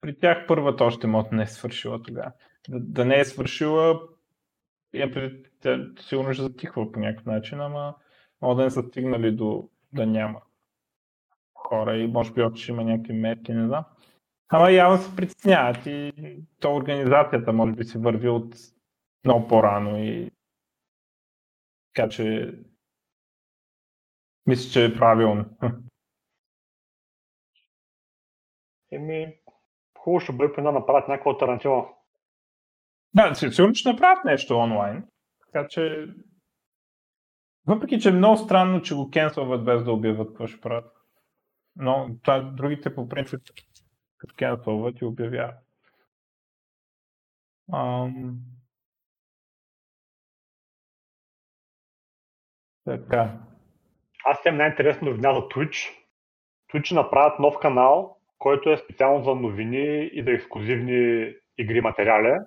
при 0.00 0.18
тях 0.18 0.46
първата 0.46 0.84
още 0.84 1.06
мод 1.06 1.32
не 1.32 1.42
е 1.42 1.46
свършила 1.46 2.02
тогава. 2.02 2.32
Да, 2.68 2.80
да 2.80 3.04
не 3.04 3.20
е 3.20 3.24
свършила, 3.24 4.00
е, 4.94 5.12
сигурно 6.00 6.32
ще 6.32 6.42
затихва 6.42 6.92
по 6.92 7.00
някакъв 7.00 7.26
начин, 7.26 7.60
ама 7.60 7.94
може 8.42 8.56
да 8.56 8.64
не 8.64 8.70
са 8.70 8.82
стигнали 8.82 9.32
до 9.32 9.68
да 9.92 10.06
няма 10.06 10.40
хора 11.54 11.96
и 11.96 12.06
може 12.06 12.32
би 12.32 12.42
още 12.42 12.60
ще 12.60 12.72
има 12.72 12.84
някакви 12.84 13.12
мерки, 13.12 13.52
не 13.52 13.66
знам. 13.66 13.84
Ама 14.48 14.70
явно 14.70 14.98
се 14.98 15.16
притесняват 15.16 15.86
и 15.86 16.12
то 16.60 16.76
организацията 16.76 17.52
може 17.52 17.72
би 17.72 17.84
си 17.84 17.98
върви 17.98 18.28
от 18.28 18.54
много 19.24 19.48
по-рано 19.48 19.98
и 19.98 20.30
така 21.94 22.08
че 22.08 22.54
мисля, 24.46 24.70
че 24.72 24.84
е 24.84 24.96
правилно. 24.96 25.44
Еми, 28.92 29.34
хубаво 29.98 30.20
ще 30.20 30.32
бъде 30.32 30.62
да 30.62 30.72
направят 30.72 31.08
някаква 31.08 31.32
альтернатива. 31.32 31.88
Да, 33.14 33.34
сигурно 33.34 33.74
ще 33.74 33.92
направят 33.92 34.24
нещо 34.24 34.58
онлайн. 34.58 35.08
Така 35.46 35.68
че 35.68 36.06
въпреки, 37.66 38.00
че 38.00 38.08
е 38.08 38.12
много 38.12 38.36
странно, 38.36 38.82
че 38.82 38.94
го 38.94 39.10
кенсълват 39.10 39.64
без 39.64 39.84
да 39.84 39.92
обявят 39.92 40.28
какво 40.28 40.46
ще 40.46 40.60
правят. 40.60 40.92
Но 41.76 42.16
това, 42.22 42.40
другите 42.40 42.94
по 42.94 43.08
принцип 43.08 43.40
като 44.18 44.94
и 45.00 45.04
обявяват. 45.04 45.54
Ам... 47.72 48.38
Така. 52.84 53.38
Аз 54.24 54.38
имам 54.46 54.58
най-интересно 54.58 55.08
новина 55.08 55.34
за 55.34 55.40
Twitch. 55.40 55.94
Twitch 56.72 56.94
направят 56.94 57.38
нов 57.38 57.58
канал, 57.58 58.16
който 58.38 58.70
е 58.70 58.78
специално 58.78 59.24
за 59.24 59.34
новини 59.34 60.10
и 60.12 60.22
за 60.22 60.30
ексклюзивни 60.30 61.34
игри 61.58 61.80
материали. 61.80 62.38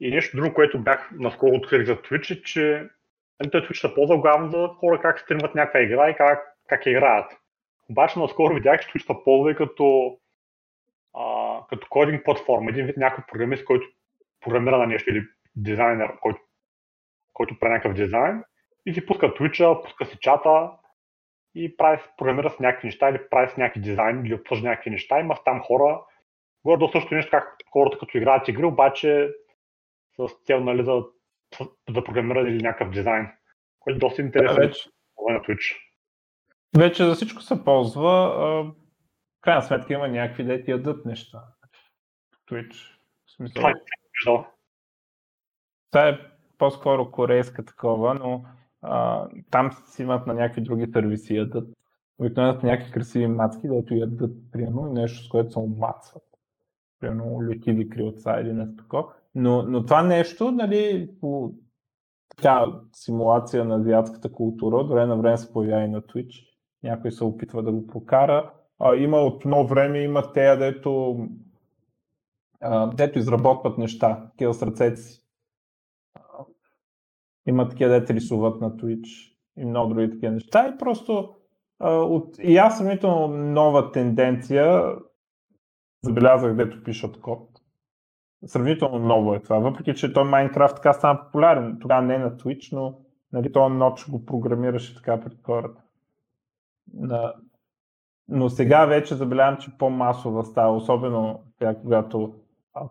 И 0.00 0.10
нещо 0.10 0.36
друго, 0.36 0.54
което 0.54 0.82
бях 0.82 1.10
наскоро 1.12 1.54
открих 1.54 1.86
за 1.86 1.96
Twitch 1.96 2.38
е, 2.38 2.42
че 2.42 2.88
нали, 3.40 3.50
той 3.50 3.60
Twitch 3.60 3.88
се 3.88 3.94
ползва 3.94 4.18
главно 4.18 4.50
за 4.50 4.68
хора 4.68 5.00
как 5.00 5.20
стримват 5.20 5.54
някаква 5.54 5.80
игра 5.80 6.10
и 6.10 6.16
как, 6.16 6.56
как 6.68 6.86
играят. 6.86 7.32
Обаче 7.90 8.18
наскоро 8.18 8.54
видях, 8.54 8.80
че 8.80 8.88
Twitch 8.88 9.06
се 9.06 9.24
ползва 9.24 9.52
и 9.52 9.56
като, 9.56 10.18
а, 11.14 11.60
като 11.68 11.86
кодинг 11.90 12.24
платформа. 12.24 12.70
Един 12.70 12.86
вид 12.86 12.96
някакъв 12.96 13.24
програмист, 13.26 13.64
който 13.64 13.86
програмира 14.40 14.78
на 14.78 14.86
нещо 14.86 15.10
или 15.10 15.22
дизайнер, 15.56 16.18
който, 16.20 16.40
който 17.32 17.58
прави 17.58 17.72
някакъв 17.72 17.94
дизайн 17.94 18.42
и 18.86 18.94
си 18.94 19.06
пуска 19.06 19.34
Twitch, 19.34 19.82
пуска 19.82 20.06
си 20.06 20.18
чата 20.20 20.70
и 21.54 21.76
прави, 21.76 22.02
програмира 22.18 22.50
с 22.50 22.58
някакви 22.58 22.86
неща 22.86 23.08
или 23.08 23.20
прави 23.30 23.50
с 23.50 23.56
някакви 23.56 23.80
дизайни 23.80 24.28
или 24.28 24.34
обсъжда 24.34 24.68
някакви 24.68 24.90
неща. 24.90 25.20
Има 25.20 25.34
там 25.44 25.60
хора, 25.60 26.00
горе 26.64 26.78
до 26.78 26.88
също 26.88 27.14
нещо 27.14 27.30
как 27.30 27.56
хората 27.72 27.98
като 27.98 28.18
играят 28.18 28.48
игри, 28.48 28.64
обаче 28.64 29.28
с 30.16 30.28
цел 30.46 30.60
нали, 30.60 30.84
за, 30.84 31.04
за 31.94 32.04
програмиране 32.04 32.50
или 32.50 32.62
някакъв 32.62 32.90
дизайн, 32.90 33.28
което 33.80 33.96
е 33.96 34.00
доста 34.00 34.22
интересно 34.22 34.56
да, 34.56 34.66
вече, 34.66 34.88
на 35.28 35.40
Twitch. 35.40 35.76
Вече 36.78 37.04
за 37.04 37.14
всичко 37.14 37.42
се 37.42 37.64
ползва. 37.64 38.72
Крайна 39.48 39.62
сметка 39.62 39.94
има 39.94 40.08
някакви 40.08 40.44
да 40.44 40.64
ти 40.64 40.70
ядат 40.70 41.04
неща. 41.04 41.42
Twitch. 42.50 42.74
В 43.26 43.32
смисъл... 43.36 43.54
Това 43.54 43.70
е, 43.70 43.74
Това 45.90 46.08
е 46.08 46.18
по-скоро 46.58 47.10
корейска 47.10 47.64
такова, 47.64 48.14
но 48.14 48.44
а, 48.82 49.26
там 49.50 49.72
си 49.86 50.02
имат 50.02 50.26
на 50.26 50.34
някакви 50.34 50.60
други 50.60 50.86
сервиси 50.92 51.36
ядат. 51.36 51.68
Обикновено 52.18 52.60
някакви 52.62 52.92
красиви 52.92 53.26
мацки, 53.26 53.68
дето 53.68 53.94
ядат, 53.94 54.30
примерно, 54.52 54.92
нещо 54.92 55.24
с 55.24 55.28
което 55.28 55.50
се 55.50 55.58
омацват. 55.58 56.24
Примерно 57.00 57.42
летиви 57.42 57.88
крилца 57.88 58.40
или 58.40 58.52
нещо 58.52 58.76
такова. 58.76 59.12
Но, 59.34 59.62
но 59.62 59.84
това 59.84 60.02
нещо, 60.02 60.50
нали, 60.50 61.10
по 61.20 61.52
така 62.36 62.66
симулация 62.92 63.64
на 63.64 63.76
азиатската 63.76 64.32
култура, 64.32 64.76
от 64.76 64.90
време 64.90 65.06
на 65.06 65.16
време 65.16 65.36
се 65.36 65.52
появява 65.52 65.84
и 65.84 65.88
на 65.88 66.02
Twitch. 66.02 66.48
Някой 66.82 67.12
се 67.12 67.24
опитва 67.24 67.62
да 67.62 67.72
го 67.72 67.86
прокара. 67.86 68.52
А, 68.78 68.96
има 68.96 69.16
от 69.16 69.44
много 69.44 69.68
време, 69.68 69.98
има 69.98 70.32
те, 70.32 70.56
дето, 70.56 71.16
дето 72.94 73.18
изработват 73.18 73.78
неща, 73.78 74.30
такива 74.30 74.54
с 74.54 74.62
ръцете 74.62 74.96
си. 74.96 75.24
Има 77.46 77.68
такива, 77.68 77.90
дете 77.90 78.14
рисуват 78.14 78.60
на 78.60 78.70
Twitch 78.70 79.32
и 79.56 79.64
много 79.64 79.94
други 79.94 80.10
такива 80.10 80.32
неща. 80.32 80.68
И 80.68 80.78
просто 80.78 81.34
а, 81.78 81.90
от, 81.90 82.38
и 82.38 82.56
аз 82.56 82.78
самително 82.78 83.28
нова 83.28 83.92
тенденция 83.92 84.94
забелязах, 86.02 86.54
дето 86.54 86.84
пишат 86.84 87.20
код. 87.20 87.48
Сравнително 88.46 88.98
ново 88.98 89.34
е 89.34 89.42
това, 89.42 89.58
въпреки 89.58 89.94
че 89.94 90.12
той 90.12 90.24
Майнкрафт 90.24 90.76
така 90.76 90.92
стана 90.92 91.20
популярен. 91.20 91.78
Тогава 91.80 92.02
не 92.02 92.18
на 92.18 92.36
Twitch, 92.36 92.72
но 92.72 92.98
нали, 93.32 93.52
този 93.52 93.74
ноч 93.74 94.10
го 94.10 94.24
програмираше 94.24 94.94
така 94.94 95.20
пред 95.20 95.38
хората. 95.42 95.82
Да. 96.86 97.34
Но 98.28 98.48
сега 98.48 98.86
вече 98.86 99.14
забелявам, 99.14 99.60
че 99.60 99.78
по-масова 99.78 100.44
става, 100.44 100.76
особено 100.76 101.44
сега, 101.58 101.80
когато 101.80 102.34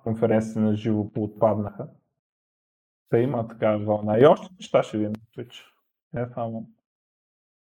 конференциите 0.04 0.60
на 0.60 0.76
живо 0.76 1.10
отпаднаха. 1.18 1.88
Та 3.10 3.20
има 3.20 3.48
такава 3.48 3.86
вълна. 3.86 4.20
И 4.20 4.26
още 4.26 4.54
неща 4.60 4.84
ще 4.84 4.98
видим 4.98 5.12
на 5.12 5.44
Twitch. 5.44 5.66
Не 6.14 6.28
само. 6.34 6.70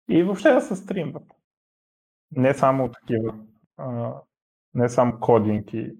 И 0.08 0.22
въобще 0.22 0.52
да 0.52 0.60
се 0.60 0.76
стримват. 0.76 1.34
Не 2.32 2.54
само 2.54 2.90
такива. 2.90 3.38
А, 3.76 4.14
не 4.74 4.88
само 4.88 5.20
кодинки. 5.20 5.92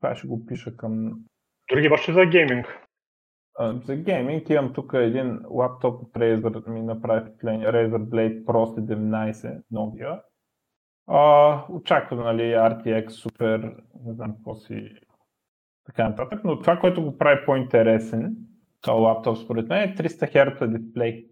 Това 0.00 0.14
ще 0.14 0.26
го 0.26 0.46
пиша 0.46 0.76
към... 0.76 1.12
Други 1.70 1.88
бащи 1.88 2.12
за 2.12 2.26
гейминг 2.26 2.88
за 3.60 3.96
гейминг 3.96 4.50
имам 4.50 4.72
тук 4.72 4.92
един 4.94 5.40
лаптоп 5.50 6.02
от 6.02 6.12
Razer, 6.12 6.68
ми 6.68 6.82
направи 6.82 7.20
впечатление, 7.20 7.66
Razer 7.66 8.08
Blade 8.08 8.44
Pro 8.44 8.80
17 8.80 9.62
новия. 9.70 10.20
А, 11.06 11.64
очаквам, 11.70 12.18
нали, 12.18 12.42
RTX, 12.42 13.08
супер, 13.08 13.60
не 14.04 14.12
знам 14.12 14.34
какво 14.34 14.54
си 14.54 14.94
така 15.86 16.08
нататък, 16.08 16.40
но 16.44 16.60
това, 16.60 16.78
което 16.78 17.02
го 17.02 17.18
прави 17.18 17.44
по-интересен, 17.46 18.36
този 18.80 19.00
лаптоп 19.00 19.38
според 19.38 19.68
мен 19.68 19.82
е 19.82 19.94
300 19.94 20.34
Hz 20.34 20.78
дисплей. 20.78 21.26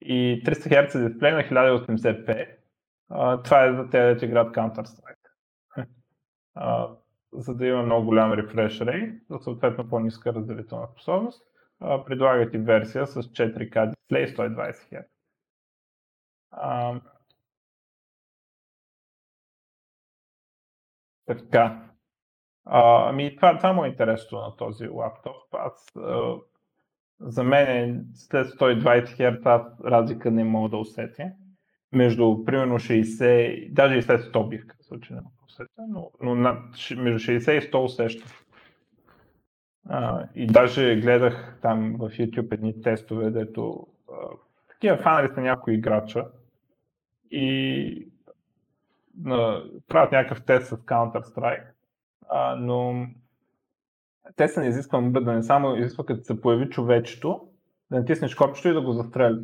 И 0.00 0.42
300 0.46 0.88
Hz 0.88 1.08
дисплей 1.08 1.32
на 1.32 1.42
1080p. 1.42 2.48
А, 3.10 3.42
това 3.42 3.64
е 3.64 3.74
за 3.74 3.90
тези, 3.90 4.12
които 4.12 4.24
играят 4.24 4.54
Counter-Strike 4.54 5.17
за 7.32 7.54
да 7.54 7.66
има 7.66 7.82
много 7.82 8.06
голям 8.06 8.32
refresh 8.32 8.84
rate, 8.84 9.20
за 9.30 9.38
съответно 9.38 9.88
по-ниска 9.88 10.34
разделителна 10.34 10.86
способност, 10.88 11.42
предлагат 11.80 12.54
и 12.54 12.58
версия 12.58 13.06
с 13.06 13.22
4K 13.22 13.90
дисплей 13.90 14.26
120 14.26 14.72
Hz. 14.92 15.04
А, 16.50 17.00
така. 21.26 21.84
А, 22.64 23.08
ами 23.08 23.36
това, 23.36 23.56
това 23.56 23.72
му 23.72 23.84
е 23.84 23.88
интересно 23.88 24.40
на 24.40 24.56
този 24.56 24.88
лаптоп. 24.88 25.36
Аз, 25.52 25.96
а, 25.96 26.34
за 27.20 27.44
мен 27.44 27.68
е 27.68 28.04
след 28.14 28.46
120 28.46 29.04
Hz 29.04 29.46
аз 29.46 29.80
разлика 29.84 30.30
не 30.30 30.44
мога 30.44 30.68
да 30.68 30.76
усетя. 30.76 31.32
между 31.92 32.44
примерно 32.44 32.78
60, 32.78 33.72
даже 33.72 33.98
и 33.98 34.02
след 34.02 34.20
100 34.20 34.48
бих 34.48 34.66
казал, 34.66 35.00
че 35.00 35.14
няма 35.78 35.88
но, 35.88 36.10
но 36.20 36.34
над, 36.34 36.58
между 36.96 37.32
60 37.32 37.50
и 37.52 37.72
100 37.72 37.84
усещам. 37.84 38.28
А, 39.88 40.28
и 40.34 40.46
даже 40.46 40.96
гледах 40.96 41.58
там 41.62 41.96
в 41.98 42.10
YouTube 42.10 42.54
едни 42.54 42.82
тестове, 42.82 43.30
дето 43.30 43.86
такива 44.68 44.96
фанали 44.96 45.28
са 45.34 45.40
някои 45.40 45.74
играча 45.74 46.26
и 47.30 48.08
а, 49.26 49.62
правят 49.88 50.12
някакъв 50.12 50.44
тест 50.44 50.66
с 50.66 50.76
Counter-Strike, 50.76 51.66
а, 52.28 52.56
но 52.56 53.06
тестът 54.36 54.62
не 54.62 54.68
изисква 54.68 55.00
да 55.00 55.32
не 55.32 55.42
само 55.42 55.76
изисква 55.76 56.06
като 56.06 56.24
се 56.24 56.40
появи 56.40 56.70
човечето, 56.70 57.48
да 57.90 57.98
натиснеш 57.98 58.34
копчето 58.34 58.68
и 58.68 58.72
да 58.72 58.80
го 58.80 58.92
застрели. 58.92 59.40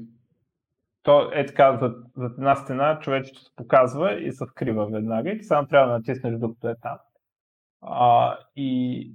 То 1.04 1.30
е 1.32 1.46
така, 1.46 1.76
зад, 1.76 1.96
зад 2.16 2.32
една 2.38 2.56
стена 2.56 2.98
човечето 3.00 3.40
се 3.40 3.50
показва 3.56 4.20
и 4.20 4.32
се 4.32 4.46
вкрива 4.46 4.86
веднага 4.86 5.30
и 5.30 5.38
ти 5.38 5.44
само 5.44 5.68
трябва 5.68 5.86
да 5.86 5.98
натиснеш 5.98 6.34
докато 6.38 6.68
е 6.68 6.74
там. 6.82 6.98
А, 7.82 8.38
и 8.56 9.12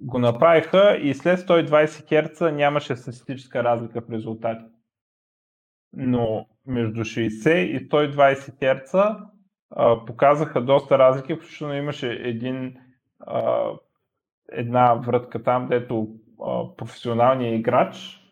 го 0.00 0.18
направиха 0.18 0.96
и 0.96 1.14
след 1.14 1.40
120 1.40 1.86
Hz 1.86 2.50
нямаше 2.50 2.96
статистическа 2.96 3.64
разлика 3.64 4.00
в 4.00 4.10
резултати. 4.10 4.64
Но 5.92 6.46
между 6.66 7.00
60 7.00 7.54
и 7.54 7.88
120 7.88 8.82
Hz 8.90 9.18
показаха 10.06 10.62
доста 10.64 10.98
разлики, 10.98 11.34
включително 11.34 11.74
имаше 11.74 12.12
един, 12.12 12.76
а, 13.20 13.70
една 14.52 14.94
вратка 14.94 15.42
там, 15.42 15.68
дето 15.68 16.08
а, 16.46 16.76
професионалният 16.76 17.58
играч 17.58 18.23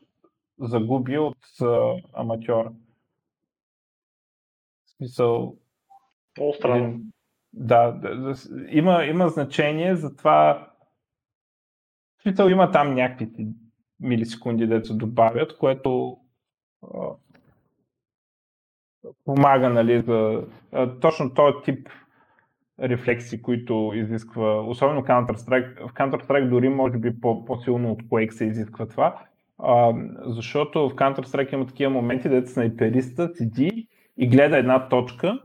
загуби 0.62 1.18
от 1.18 1.38
а, 1.62 1.94
аматьора. 2.12 2.72
В 4.84 4.90
смисъл... 4.96 5.56
Много 6.38 6.54
странно. 6.54 7.00
Да, 7.52 7.92
да, 7.92 8.16
да, 8.16 8.34
има, 8.68 9.04
има 9.04 9.28
значение 9.28 9.96
за 9.96 10.16
това. 10.16 10.70
В 12.18 12.22
смисъл 12.22 12.48
има 12.48 12.70
там 12.70 12.94
някакви 12.94 13.48
милисекунди, 14.00 14.66
дето 14.66 14.96
добавят, 14.96 15.58
което 15.58 16.18
а, 16.82 17.08
помага, 19.24 19.68
нали, 19.68 20.02
за 20.02 20.46
а, 20.72 21.00
точно 21.00 21.34
този 21.34 21.56
тип 21.64 21.88
рефлекси, 22.80 23.42
които 23.42 23.92
изисква, 23.94 24.60
особено 24.60 25.00
Counter-Strike. 25.00 25.88
В 25.88 25.94
Counter-Strike 25.94 26.48
дори 26.48 26.68
може 26.68 26.98
би 26.98 27.20
по- 27.20 27.44
по-силно 27.44 27.92
от 27.92 28.02
Quake 28.02 28.30
се 28.30 28.44
изисква 28.44 28.88
това, 28.88 29.24
а, 29.62 29.92
защото 30.26 30.88
в 30.88 30.94
Counter-Strike 30.94 31.52
има 31.54 31.66
такива 31.66 31.90
моменти, 31.90 32.28
дето 32.28 32.50
снайпериста 32.50 33.30
седи 33.34 33.88
и 34.18 34.28
гледа 34.28 34.56
една 34.56 34.88
точка. 34.88 35.40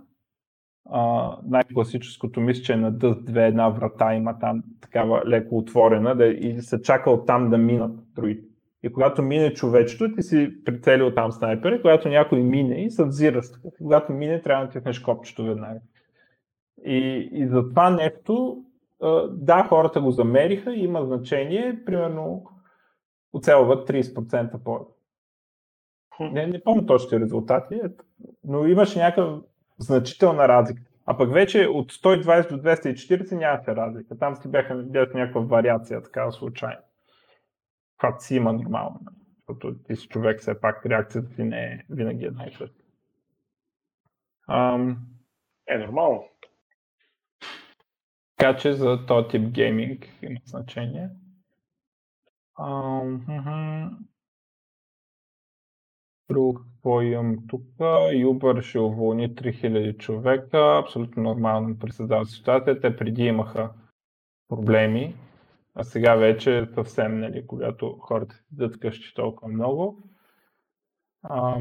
А, 0.89 1.31
най-класическото 1.45 2.41
мисля, 2.41 2.63
че 2.63 2.73
е 2.73 2.77
на 2.77 2.93
Dust 2.93 3.23
2 3.23 3.47
една 3.47 3.69
врата 3.69 4.15
има 4.15 4.39
там 4.39 4.63
такава 4.81 5.23
леко 5.27 5.57
отворена 5.57 6.15
да, 6.15 6.27
и 6.27 6.61
се 6.61 6.81
чака 6.81 7.11
оттам 7.11 7.49
да 7.49 7.57
минат 7.57 7.91
другите. 8.15 8.47
И 8.83 8.93
когато 8.93 9.21
мине 9.21 9.53
човечето, 9.53 10.15
ти 10.15 10.21
си 10.21 10.63
прицелил 10.65 11.13
там 11.13 11.31
снайпер, 11.31 11.71
и 11.71 11.81
когато 11.81 12.09
някой 12.09 12.39
мине 12.39 12.75
и 12.83 12.91
се 12.91 13.05
взираш. 13.05 13.45
Когато 13.77 14.13
мине, 14.13 14.41
трябва 14.41 14.65
да 14.65 14.71
тихнеш 14.71 14.99
копчето 14.99 15.43
веднага. 15.43 15.79
И, 16.85 17.29
и 17.33 17.47
за 17.47 17.69
това 17.69 17.89
нещо, 17.89 18.63
да, 19.31 19.63
хората 19.63 20.01
го 20.01 20.11
замериха, 20.11 20.75
има 20.75 21.05
значение, 21.05 21.79
примерно 21.85 22.43
оцелват 23.33 23.89
30% 23.89 24.63
по 24.63 24.87
не, 26.19 26.47
не 26.47 26.63
помня 26.63 26.85
точните 26.85 27.19
резултати, 27.19 27.81
но 28.43 28.67
имаше 28.67 28.99
някаква 28.99 29.41
значителна 29.77 30.47
разлика. 30.47 30.81
А 31.05 31.17
пък 31.17 31.33
вече 31.33 31.67
от 31.67 31.93
120 31.93 32.49
до 32.49 32.57
240 32.57 33.35
нямаше 33.35 33.75
разлика. 33.75 34.17
Там 34.17 34.35
си 34.35 34.51
бяха, 34.51 34.75
бяха 34.75 35.17
някаква 35.17 35.41
вариация, 35.41 36.03
такава 36.03 36.31
случайно. 36.31 36.81
Когато 37.99 38.23
си 38.23 38.35
има 38.35 38.53
нормално. 38.53 38.99
Защото 39.37 39.77
ти 39.77 39.95
си 39.95 40.07
човек, 40.07 40.39
все 40.39 40.61
пак 40.61 40.85
реакцията 40.85 41.35
ти 41.35 41.43
не 41.43 41.63
е 41.63 41.85
винаги 41.89 42.25
една 42.25 42.45
и 42.47 42.53
съща. 42.53 42.83
Е, 45.67 45.77
нормално. 45.77 46.23
Така 48.37 48.57
че 48.57 48.73
за 48.73 49.05
този 49.05 49.27
тип 49.27 49.41
гейминг 49.41 50.05
има 50.21 50.39
значение. 50.45 51.09
Друго 56.29 56.53
какво 56.53 57.01
имам 57.01 57.47
тук? 57.47 57.63
Uber 57.77 58.61
ще 58.61 58.79
уволни 58.79 59.35
3000 59.35 59.97
човека. 59.97 60.81
Абсолютно 60.83 61.23
нормално 61.23 61.79
при 61.79 61.91
създава 61.91 62.25
ситуация. 62.25 62.81
Те 62.81 62.95
преди 62.95 63.23
имаха 63.23 63.73
проблеми, 64.47 65.15
а 65.75 65.83
сега 65.83 66.15
вече 66.15 66.57
е 66.57 66.65
съвсем, 66.65 67.19
нали, 67.19 67.47
когато 67.47 67.97
хората 67.99 68.35
седят 68.35 68.79
къщи 68.79 69.13
толкова 69.13 69.47
много. 69.47 70.03
А, 71.23 71.59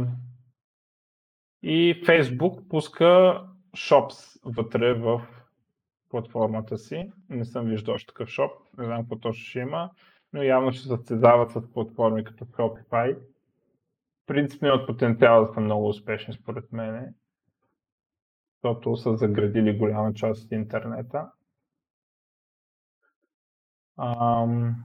и 1.63 2.03
Facebook 2.07 2.69
пуска 2.69 3.43
Shops 3.77 4.41
вътре 4.45 4.95
в 4.95 5.23
платформата 6.09 6.79
си. 6.79 7.13
Не 7.29 7.45
съм 7.45 7.67
виждал 7.67 7.95
още 7.95 8.07
такъв 8.07 8.29
шоп, 8.29 8.53
не 8.79 8.85
знам 8.85 9.03
какво 9.03 9.17
точно 9.17 9.45
ще 9.45 9.59
има, 9.59 9.91
но 10.33 10.43
явно 10.43 10.73
ще 10.73 10.83
се 10.83 10.89
състезават 10.89 11.51
с 11.51 11.73
платформи 11.73 12.25
като 12.25 12.45
Shopify 12.45 13.19
принципно 14.27 14.69
имат 14.69 14.87
потенциал 14.87 15.47
да 15.47 15.55
са 15.55 15.61
много 15.61 15.89
успешни 15.89 16.35
според 16.35 16.73
мен, 16.73 17.15
защото 18.55 18.97
са 18.97 19.17
заградили 19.17 19.79
голяма 19.79 20.15
част 20.15 20.45
от 20.45 20.53
интернета. 20.53 21.31
Ам... 23.99 24.85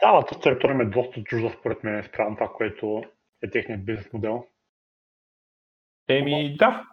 Да, 0.00 0.24
тази 0.26 0.40
територия 0.40 0.82
е 0.82 0.84
доста 0.84 1.22
чужда 1.24 1.50
според 1.58 1.84
мен 1.84 2.04
спрямо 2.04 2.36
това, 2.36 2.52
което 2.52 3.02
е 3.42 3.50
техният 3.50 3.84
бизнес 3.84 4.12
модел. 4.12 4.46
Еми, 6.08 6.56
да. 6.56 6.86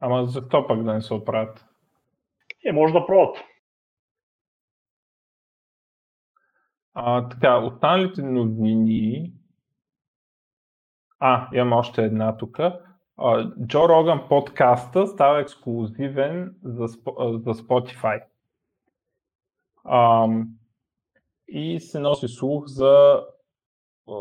Ама 0.00 0.26
защо 0.26 0.66
пък 0.66 0.82
да 0.82 0.94
не 0.94 1.02
се 1.02 1.14
оправят? 1.14 1.64
Е, 2.64 2.72
може 2.72 2.92
да 2.92 3.06
пробват. 3.06 3.44
А, 6.94 7.28
така, 7.28 7.58
останалите 7.58 8.22
новини 8.22 9.32
а, 11.20 11.48
имам 11.54 11.72
още 11.72 12.04
една 12.04 12.36
тук. 12.36 12.58
Джо 13.66 13.88
Роган 13.88 14.28
подкаста 14.28 15.06
става 15.06 15.40
ексклюзивен 15.40 16.54
за, 16.62 16.86
за 16.86 17.54
Spotify. 17.54 18.22
А, 19.84 20.28
и 21.48 21.80
се 21.80 22.00
носи 22.00 22.28
слух 22.28 22.66
за 22.66 23.22
а, 24.08 24.12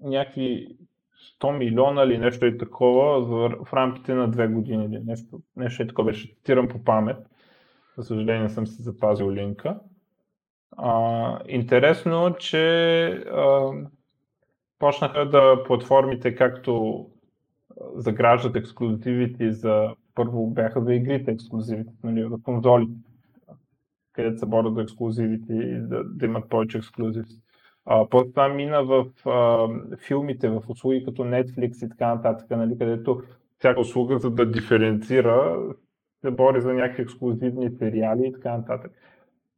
някакви 0.00 0.76
100 1.40 1.58
милиона 1.58 2.02
или 2.02 2.18
нещо 2.18 2.46
и 2.46 2.58
такова 2.58 3.20
в, 3.64 3.72
рамките 3.72 4.14
на 4.14 4.30
две 4.30 4.48
години 4.48 4.84
или 4.84 5.00
нещо, 5.04 5.40
нещо 5.56 5.82
и 5.82 5.86
такова 5.86 6.06
беше. 6.06 6.34
Цитирам 6.34 6.68
по 6.68 6.84
памет. 6.84 7.26
За 7.96 8.04
съжаление 8.04 8.48
съм 8.48 8.66
си 8.66 8.82
запазил 8.82 9.32
линка. 9.32 9.80
А, 10.76 11.38
интересно, 11.48 12.34
че 12.38 13.04
а, 13.10 13.70
почнаха 14.78 15.30
да 15.30 15.64
платформите, 15.64 16.34
както 16.34 17.06
заграждат 17.94 18.56
ексклюзивите 18.56 19.52
за 19.52 19.94
първо 20.14 20.46
бяха 20.46 20.80
за 20.80 20.94
игрите 20.94 21.30
ексклюзивите, 21.30 21.92
нали, 22.04 22.28
за 22.30 22.42
конзолите, 22.42 22.92
където 24.12 24.38
се 24.38 24.46
борят 24.46 24.74
за 24.74 24.82
ексклюзивите 24.82 25.52
и 25.52 25.80
да, 25.80 26.04
да 26.04 26.26
имат 26.26 26.48
повече 26.48 26.78
ексклюзив. 26.78 27.26
После 28.10 28.30
това 28.30 28.48
мина 28.48 28.84
в 28.84 29.06
а, 29.26 29.68
филмите, 29.96 30.48
в 30.48 30.62
услуги 30.68 31.04
като 31.04 31.22
Netflix 31.22 31.86
и 31.86 31.88
така 31.88 32.14
нататък, 32.14 32.50
нали, 32.50 32.78
където 32.78 33.22
всяка 33.58 33.80
услуга, 33.80 34.18
за 34.18 34.30
да 34.30 34.50
диференцира, 34.50 35.58
се 36.20 36.30
бори 36.30 36.60
за 36.60 36.74
някакви 36.74 37.02
ексклюзивни 37.02 37.70
сериали 37.70 38.26
и 38.26 38.32
така 38.32 38.56
нататък. 38.56 38.92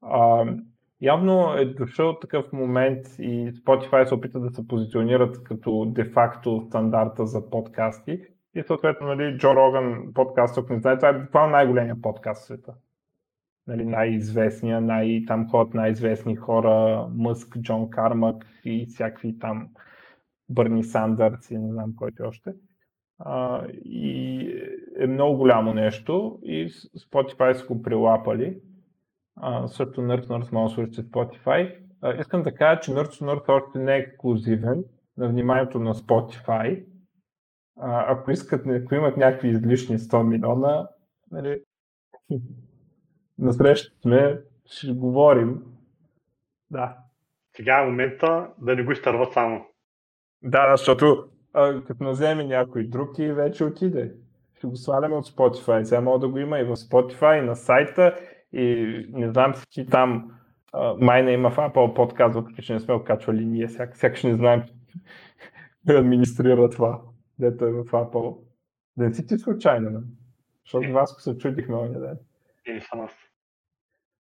А, 0.02 0.46
Явно 1.00 1.54
е 1.54 1.64
дошъл 1.64 2.18
такъв 2.18 2.52
момент 2.52 3.06
и 3.18 3.52
Spotify 3.52 4.04
се 4.04 4.14
опита 4.14 4.40
да 4.40 4.50
се 4.50 4.68
позиционират 4.68 5.44
като 5.44 5.84
де-факто 5.84 6.64
стандарта 6.66 7.26
за 7.26 7.50
подкасти. 7.50 8.20
И 8.54 8.62
съответно, 8.62 9.06
нали, 9.06 9.38
Джо 9.38 9.54
Роган 9.54 10.12
подкаст, 10.14 10.58
ако 10.58 10.72
не 10.72 10.80
знае, 10.80 10.96
това 10.96 11.08
е 11.08 11.18
буквално 11.18 11.52
най-големия 11.52 11.96
подкаст 12.02 12.42
в 12.42 12.44
света. 12.44 12.74
Нали, 13.66 13.84
най-известния, 13.84 14.80
най-там 14.80 15.48
ход, 15.48 15.74
най-известни 15.74 16.36
хора, 16.36 17.06
Мъск, 17.14 17.58
Джон 17.58 17.90
Кармак 17.90 18.46
и 18.64 18.86
всякакви 18.86 19.38
там 19.38 19.68
Бърни 20.48 20.84
Сандърс 20.84 21.50
и 21.50 21.58
не 21.58 21.72
знам 21.72 21.96
който 21.96 22.22
още. 22.22 22.50
А, 23.18 23.66
и 23.84 24.48
е 24.98 25.06
много 25.06 25.36
голямо 25.36 25.74
нещо 25.74 26.38
и 26.42 26.68
Spotify 26.68 27.52
са 27.52 27.66
го 27.66 27.82
прилапали 27.82 28.58
а, 29.36 29.68
също 29.68 30.00
Nerd 30.00 30.26
Nerd 30.26 30.52
може 30.52 30.70
да 30.70 30.74
слушате 30.74 31.10
Spotify. 31.10 31.78
А, 32.02 32.20
искам 32.20 32.42
да 32.42 32.54
кажа, 32.54 32.80
че 32.80 32.90
Nerd 32.90 33.22
Nerd 33.22 33.48
още 33.48 33.78
не 33.78 33.96
е 33.96 33.98
ексклюзивен 33.98 34.84
на 35.16 35.28
вниманието 35.28 35.78
на 35.78 35.94
Spotify. 35.94 36.84
А, 37.80 38.12
ако 38.12 38.30
искат, 38.30 38.66
ако 38.66 38.94
имат 38.94 39.16
някакви 39.16 39.48
излишни 39.48 39.98
100 39.98 40.22
милиона, 40.22 40.88
нали, 41.30 41.60
насреща 43.38 44.00
сме, 44.00 44.40
ще 44.66 44.92
говорим. 44.92 45.62
Да. 46.70 46.96
Сега 47.56 47.82
е 47.82 47.86
момента 47.86 48.50
да 48.58 48.76
не 48.76 48.84
го 48.84 48.92
изтърват 48.92 49.32
само. 49.32 49.66
Да, 50.42 50.76
защото 50.76 51.28
а, 51.52 51.84
като 51.84 52.04
наземе 52.04 52.44
някой 52.44 52.84
друг 52.84 53.18
и 53.18 53.32
вече 53.32 53.64
отиде. 53.64 54.14
Ще 54.56 54.66
го 54.66 54.76
сваляме 54.76 55.14
от 55.14 55.26
Spotify. 55.26 55.82
Сега 55.82 56.00
мога 56.00 56.18
да 56.18 56.28
го 56.28 56.38
има 56.38 56.58
и 56.58 56.64
в 56.64 56.76
Spotify, 56.76 57.38
и 57.38 57.46
на 57.46 57.56
сайта, 57.56 58.16
и 58.54 59.06
не 59.12 59.30
знам 59.30 59.54
си 59.54 59.86
там 59.86 60.30
майна 61.00 61.32
има 61.32 61.50
в 61.50 61.56
Apple 61.56 61.94
подкаст, 61.94 62.34
въпреки 62.34 62.62
че 62.62 62.72
не 62.72 62.80
сме 62.80 62.94
окачвали 62.94 63.44
ние, 63.44 63.68
сяк, 63.68 63.96
сякаш 63.96 64.22
не 64.22 64.34
знаем 64.34 64.62
да 65.84 65.98
администрира 65.98 66.70
това, 66.70 67.00
дето 67.38 67.64
е 67.64 67.72
в 67.72 67.84
Apple. 67.84 68.38
Да 68.96 69.04
не 69.04 69.14
си 69.14 69.26
ти 69.26 69.38
случайно, 69.38 69.90
не? 69.90 70.00
Защото 70.64 70.92
Васко 70.92 71.20
се 71.20 71.38
чудихме 71.38 71.74
оня 71.74 72.00
ден. 72.00 72.18
Или. 72.68 72.82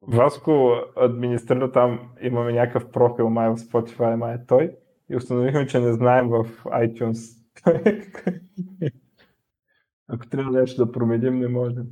Васко 0.02 0.74
администрира 0.96 1.72
там, 1.72 2.10
имаме 2.20 2.52
някакъв 2.52 2.90
профил 2.90 3.30
май 3.30 3.48
в 3.48 3.56
Spotify, 3.56 4.14
май 4.14 4.34
е 4.34 4.46
той. 4.46 4.76
И 5.10 5.16
установихме, 5.16 5.66
че 5.66 5.80
не 5.80 5.92
знаем 5.92 6.28
в 6.28 6.44
iTunes. 6.64 7.42
Ако 10.08 10.26
трябва 10.26 10.60
нещо 10.60 10.86
да 10.86 10.92
променим, 10.92 11.38
не 11.38 11.48
можем. 11.48 11.86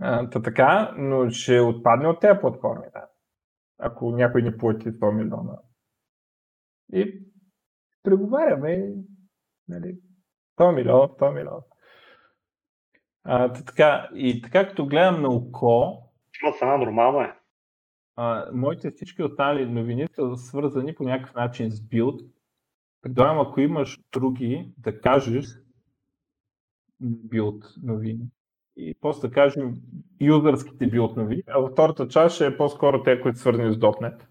А, 0.00 0.30
та 0.30 0.42
така, 0.42 0.94
но 0.98 1.30
ще 1.30 1.60
отпадне 1.60 2.08
от 2.08 2.20
тези 2.20 2.40
платформи, 2.40 2.86
да. 2.92 3.08
Ако 3.78 4.10
някой 4.10 4.42
ни 4.42 4.56
плати 4.58 4.88
100 4.92 5.12
милиона. 5.12 5.58
И 6.92 7.24
преговаряме, 8.02 8.94
нали, 9.68 9.98
100 10.58 10.74
милиона, 10.74 11.08
100 11.08 11.34
милиона. 11.34 11.62
А, 13.24 13.52
та 13.52 13.64
така, 13.64 14.08
и 14.14 14.42
така 14.42 14.68
като 14.68 14.86
гледам 14.86 15.22
на 15.22 15.28
око, 15.28 16.02
Има 16.42 16.52
цена, 16.58 16.76
нормално 16.76 17.20
е. 17.20 17.38
а, 18.16 18.50
моите 18.52 18.90
всички 18.90 19.22
останали 19.22 19.66
новини 19.66 20.08
са 20.14 20.36
свързани 20.36 20.94
по 20.94 21.04
някакъв 21.04 21.34
начин 21.34 21.70
с 21.70 21.82
билд. 21.82 22.20
Предлагам, 23.02 23.38
ако 23.40 23.60
имаш 23.60 23.98
други, 24.12 24.74
да 24.78 25.00
кажеш 25.00 25.46
билд 27.00 27.64
новини. 27.82 28.30
И 28.76 28.96
после 29.00 29.28
да 29.28 29.34
кажем 29.34 29.74
юзърските 30.20 30.86
билд 30.86 31.18
а 31.48 31.68
втората 31.72 32.08
част 32.08 32.34
ще 32.34 32.46
е 32.46 32.56
по-скоро 32.56 33.02
те, 33.02 33.20
които 33.20 33.38
свързани 33.38 33.74
с 33.74 33.78
.NET. 33.78 34.22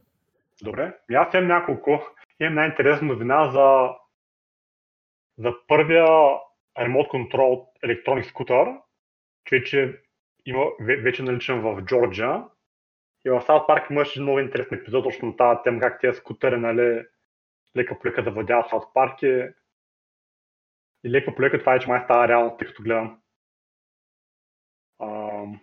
Добре. 0.63 0.97
И 1.10 1.15
аз 1.15 1.34
имам 1.34 1.47
няколко. 1.47 2.01
Имам 2.39 2.55
най-интересна 2.55 3.08
новина 3.08 3.51
за, 3.51 3.89
за 5.38 5.55
първия 5.67 6.08
ремонт 6.79 7.08
контрол 7.08 7.67
електроник 7.84 8.25
скутър, 8.25 8.67
че 9.45 9.55
вече, 9.55 10.01
има, 10.45 10.60
ве- 10.60 11.03
вече 11.03 11.21
е 11.21 11.25
наличен 11.25 11.62
в 11.62 11.81
Джорджия. 11.81 12.43
И 13.25 13.29
в 13.29 13.41
South 13.41 13.67
Park 13.67 13.91
имаше 13.91 14.21
много 14.21 14.39
интересен 14.39 14.77
епизод 14.77 15.03
точно 15.03 15.27
на 15.27 15.36
тази 15.36 15.60
тема, 15.63 15.79
как 15.79 16.01
тези 16.01 16.17
скутери, 16.17 16.58
нали, 16.58 17.05
лека 17.77 17.99
по 17.99 18.08
лека 18.08 18.23
да 18.23 18.31
владяват 18.31 18.71
South 18.71 18.93
Park. 18.95 19.23
И, 19.23 19.53
и 21.03 21.12
лека 21.12 21.36
по 21.36 21.41
лека 21.41 21.60
това 21.60 21.71
вече 21.71 21.89
май 21.89 22.01
става 22.03 22.27
реално, 22.27 22.58
тъй 22.58 22.67
като 22.67 22.84
гледам. 22.84 23.21
Ам, 25.01 25.60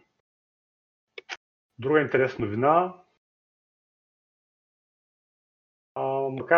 Друга 1.82 2.00
интересна 2.00 2.44
новина. 2.44 2.94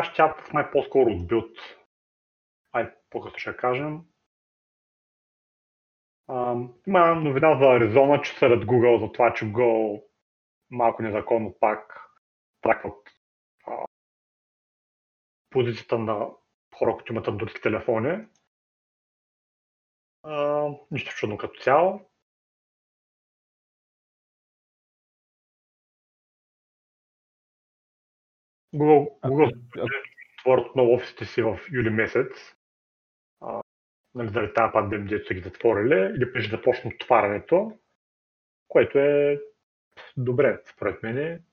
Че 0.04 0.12
тя 0.16 0.36
май 0.52 0.70
по-скоро 0.70 1.10
от 1.10 1.26
билд. 1.26 1.56
Ай, 2.72 2.94
по-късно 3.10 3.38
ще 3.38 3.56
кажем. 3.56 4.00
А, 6.28 6.56
има 6.86 7.14
новина 7.14 7.58
за 7.58 7.64
Аризона, 7.64 8.22
че 8.22 8.32
сред 8.38 8.64
Google 8.64 9.06
за 9.06 9.12
това, 9.12 9.34
че 9.34 9.44
Google 9.44 10.04
малко 10.70 11.02
незаконно 11.02 11.58
пак 11.60 12.10
тракват 12.60 13.08
а, 13.66 13.84
позицията 15.50 15.98
на 15.98 16.28
хора, 16.78 16.92
които 16.94 17.12
имат 17.12 17.28
андроидски 17.28 17.62
телефони. 17.62 18.26
А, 20.22 20.68
нищо 20.90 21.14
чудно 21.16 21.38
като 21.38 21.60
цяло. 21.60 22.10
Google, 28.74 29.20
Google 29.22 29.52
отворят 30.38 30.66
отново 30.66 30.94
офисите 30.94 31.24
си 31.24 31.42
в 31.42 31.60
юли 31.72 31.90
месец. 31.90 32.56
А, 33.40 33.62
нали, 34.14 34.28
заради 34.28 34.54
тази 34.54 34.72
пандемия, 34.72 35.08
дето 35.08 35.26
са 35.26 35.34
ги 35.34 35.40
затворили, 35.40 36.14
или 36.16 36.32
преди 36.32 36.48
да 36.48 36.56
започне 36.56 36.94
отварянето, 36.94 37.78
което 38.68 38.98
е 38.98 39.40
добре, 40.16 40.62
според 40.66 41.02
мен. 41.02 41.44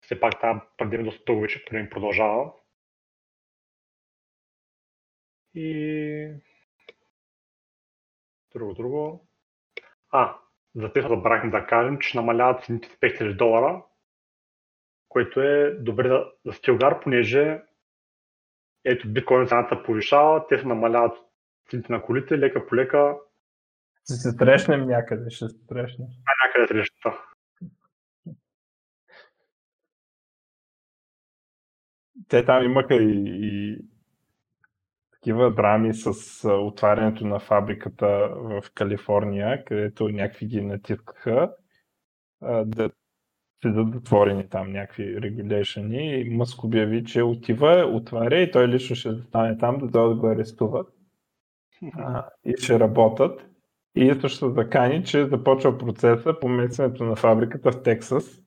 Все 0.00 0.20
пак 0.20 0.40
тази 0.40 0.60
пандемия 0.78 1.04
доста 1.04 1.24
дълго 1.26 1.42
вече 1.42 1.64
поне 1.64 1.90
продължава. 1.90 2.52
И... 5.54 6.34
Друго, 8.54 8.74
друго. 8.74 9.28
А, 10.10 10.38
за 10.74 10.92
те 10.92 11.02
забравихме 11.02 11.50
да 11.50 11.66
кажем, 11.66 11.98
че 11.98 12.18
намаляват 12.18 12.64
цените 12.64 12.88
с 12.88 12.92
5000 12.92 13.36
долара, 13.36 13.82
което 15.08 15.40
е 15.40 15.70
добре 15.70 16.08
за, 16.08 16.24
за 16.46 16.52
Стилгар, 16.52 17.00
понеже 17.00 17.62
ето 18.84 19.08
биткоин 19.08 19.46
цената 19.46 19.82
повишава, 19.82 20.46
те 20.48 20.58
се 20.58 20.66
намаляват 20.66 21.18
цените 21.70 21.92
на 21.92 22.02
колите, 22.02 22.38
лека 22.38 22.66
по 22.66 22.76
лека, 22.76 23.16
Ще 24.04 24.14
се 24.14 24.30
срещнем 24.30 24.86
някъде, 24.86 25.30
ще 25.30 25.48
се 25.48 25.54
срещнем. 25.68 26.08
а 26.26 26.32
някъде 26.46 26.66
срещата. 26.68 27.24
Те 32.28 32.44
там 32.44 32.64
имаха 32.64 32.94
и, 32.94 33.22
и 33.26 33.78
такива 35.20 35.54
драми 35.54 35.94
с 35.94 36.48
отварянето 36.48 37.26
на 37.26 37.38
фабриката 37.38 38.28
в 38.34 38.62
Калифорния, 38.74 39.64
където 39.64 40.08
някакви 40.08 40.46
ги 40.46 40.60
натискаха 40.60 41.50
да 42.64 42.90
седат 43.62 43.92
затворени 43.94 44.48
там 44.48 44.72
някакви 44.72 45.22
регулейшени 45.22 46.20
и 46.20 46.30
Мъск 46.30 46.64
обяви, 46.64 47.04
че 47.04 47.22
отива, 47.22 47.90
отваря 47.92 48.38
и 48.38 48.50
той 48.50 48.68
лично 48.68 48.96
ще 48.96 49.12
застане 49.12 49.58
там 49.58 49.78
да 49.78 49.86
дойдат 49.86 50.16
да 50.16 50.20
го 50.20 50.26
арестуват 50.26 50.88
а, 51.94 52.28
и 52.44 52.56
ще 52.56 52.80
работят. 52.80 53.46
И 53.96 54.08
ето 54.08 54.28
ще 54.28 54.50
закани, 54.50 55.04
че 55.04 55.26
започва 55.26 55.78
процеса 55.78 56.34
по 56.40 56.48
местенето 56.48 57.04
на 57.04 57.16
фабриката 57.16 57.72
в 57.72 57.82
Тексас. 57.82 58.42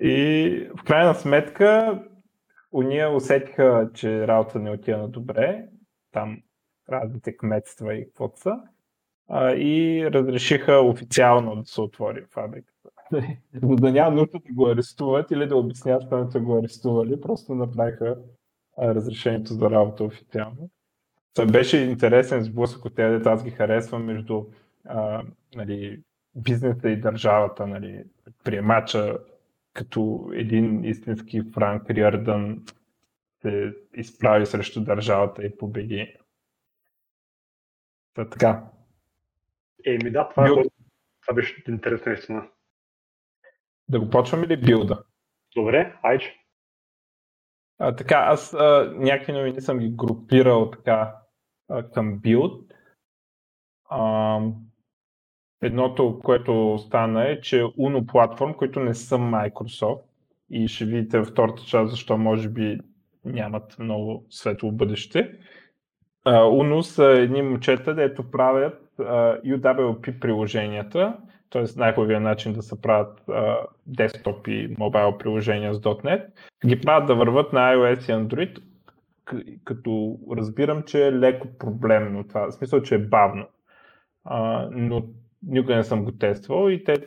И 0.00 0.68
в 0.78 0.84
крайна 0.84 1.14
сметка 1.14 2.02
уния 2.72 3.14
усетиха, 3.14 3.90
че 3.94 4.26
работа 4.26 4.58
не 4.58 4.70
отива 4.70 4.98
на 4.98 5.08
добре. 5.08 5.68
Там 6.12 6.38
разните 6.90 7.36
кметства 7.36 7.94
и 7.94 8.04
каквото 8.04 8.40
са. 8.40 8.60
И 9.56 10.08
разрешиха 10.12 10.80
официално 10.80 11.56
да 11.56 11.64
се 11.64 11.80
отвори 11.80 12.24
фабриката. 12.30 12.88
Да 13.62 13.92
няма 13.92 14.16
нужда 14.16 14.38
да 14.46 14.54
го 14.54 14.68
арестуват 14.68 15.30
или 15.30 15.46
да 15.46 15.56
обясняват, 15.56 16.02
че 16.02 16.32
са 16.32 16.40
го 16.40 16.58
арестували, 16.58 17.20
просто 17.20 17.54
направиха 17.54 18.16
разрешението 18.78 19.54
за 19.54 19.70
работа 19.70 20.04
официално. 20.04 20.70
Това 21.34 21.46
беше 21.46 21.78
интересен 21.78 22.42
сблъсък 22.42 22.84
от 22.84 22.94
тези, 22.94 23.16
дето 23.16 23.28
аз 23.28 23.44
ги 23.44 23.50
харесвам 23.50 24.04
между 24.04 24.44
а, 24.84 25.22
нали, 25.54 26.02
бизнеса 26.34 26.88
и 26.88 27.00
държавата, 27.00 27.66
нали, 27.66 28.04
приемача 28.44 29.18
като 29.72 30.30
един 30.34 30.84
истински 30.84 31.42
Франк 31.54 31.90
Риърдън 31.90 32.64
се 33.42 33.74
изправи 33.94 34.46
срещу 34.46 34.84
държавата 34.84 35.44
и 35.46 35.56
победи. 35.56 36.16
Та, 38.14 38.28
така. 38.28 38.64
Еми 39.86 40.10
да, 40.10 40.28
това, 40.28 40.46
е, 40.46 40.48
Билд. 40.48 40.72
това 41.20 41.34
беше 41.34 41.64
интересно 41.68 42.12
наистина. 42.12 42.48
Да 43.88 44.00
го 44.00 44.10
почваме 44.10 44.46
ли 44.46 44.56
билда? 44.56 45.02
Добре, 45.54 45.98
айче. 46.02 46.38
А, 47.78 47.96
така, 47.96 48.16
аз 48.16 48.54
а, 48.54 48.94
някакви 48.96 49.32
новини 49.32 49.60
съм 49.60 49.78
ги 49.78 49.90
групирал 49.90 50.70
така 50.70 51.16
а, 51.68 51.90
към 51.90 52.18
билд. 52.18 52.74
А, 53.84 54.40
едното, 55.62 56.20
което 56.24 56.78
стана 56.78 57.28
е, 57.28 57.40
че 57.40 57.62
Uno 57.62 58.06
платформ, 58.06 58.54
които 58.54 58.80
не 58.80 58.94
са 58.94 59.16
Microsoft 59.16 60.02
и 60.50 60.68
ще 60.68 60.84
видите 60.84 61.18
във 61.18 61.28
втората 61.28 61.62
част, 61.62 61.90
защо 61.90 62.18
може 62.18 62.48
би 62.48 62.78
нямат 63.24 63.78
много 63.78 64.26
светло 64.30 64.72
бъдеще. 64.72 65.32
Uh, 66.26 66.62
Uno 66.62 66.80
са 66.80 67.04
едни 67.04 67.42
момчета, 67.42 67.94
дето 67.94 68.30
правят 68.30 68.92
uh, 68.98 69.42
UWP 69.42 70.18
приложенията, 70.18 71.16
т.е. 71.50 71.64
най-хубавият 71.76 72.22
начин 72.22 72.52
да 72.52 72.62
се 72.62 72.80
правят 72.80 73.20
десктоп 73.86 74.48
и 74.48 74.74
мобайл 74.78 75.18
приложения 75.18 75.74
с 75.74 75.80
.NET, 75.80 76.26
ги 76.66 76.80
правят 76.80 77.06
да 77.06 77.14
върват 77.14 77.52
на 77.52 77.74
iOS 77.74 78.00
и 78.00 78.26
Android, 78.26 78.62
като 79.64 80.18
разбирам, 80.36 80.82
че 80.82 81.06
е 81.06 81.12
леко 81.12 81.48
проблемно 81.58 82.24
това, 82.28 82.46
в 82.46 82.52
смисъл, 82.52 82.82
че 82.82 82.94
е 82.94 82.98
бавно. 82.98 83.46
А, 84.24 84.68
но 84.72 85.02
никога 85.46 85.76
не 85.76 85.84
съм 85.84 86.04
го 86.04 86.12
тествал 86.12 86.70
и 86.70 86.84
те, 86.84 87.06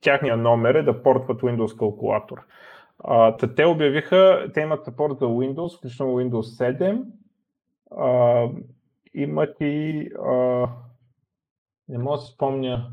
тяхния 0.00 0.36
номер 0.36 0.74
е 0.74 0.82
да 0.82 1.02
портват 1.02 1.42
Windows 1.42 1.78
калкулатор. 1.78 2.42
А, 3.04 3.36
те 3.36 3.64
обявиха, 3.64 4.50
те 4.54 4.60
имат 4.60 4.86
support 4.86 5.18
за 5.18 5.24
Windows, 5.24 5.78
включително 5.78 6.20
Windows 6.20 6.76
7. 6.78 7.02
А, 7.96 8.48
имат 9.14 9.56
и, 9.60 10.08
а, 10.26 10.68
не 11.88 11.98
мога 11.98 12.16
да 12.16 12.22
се 12.22 12.32
спомня, 12.32 12.92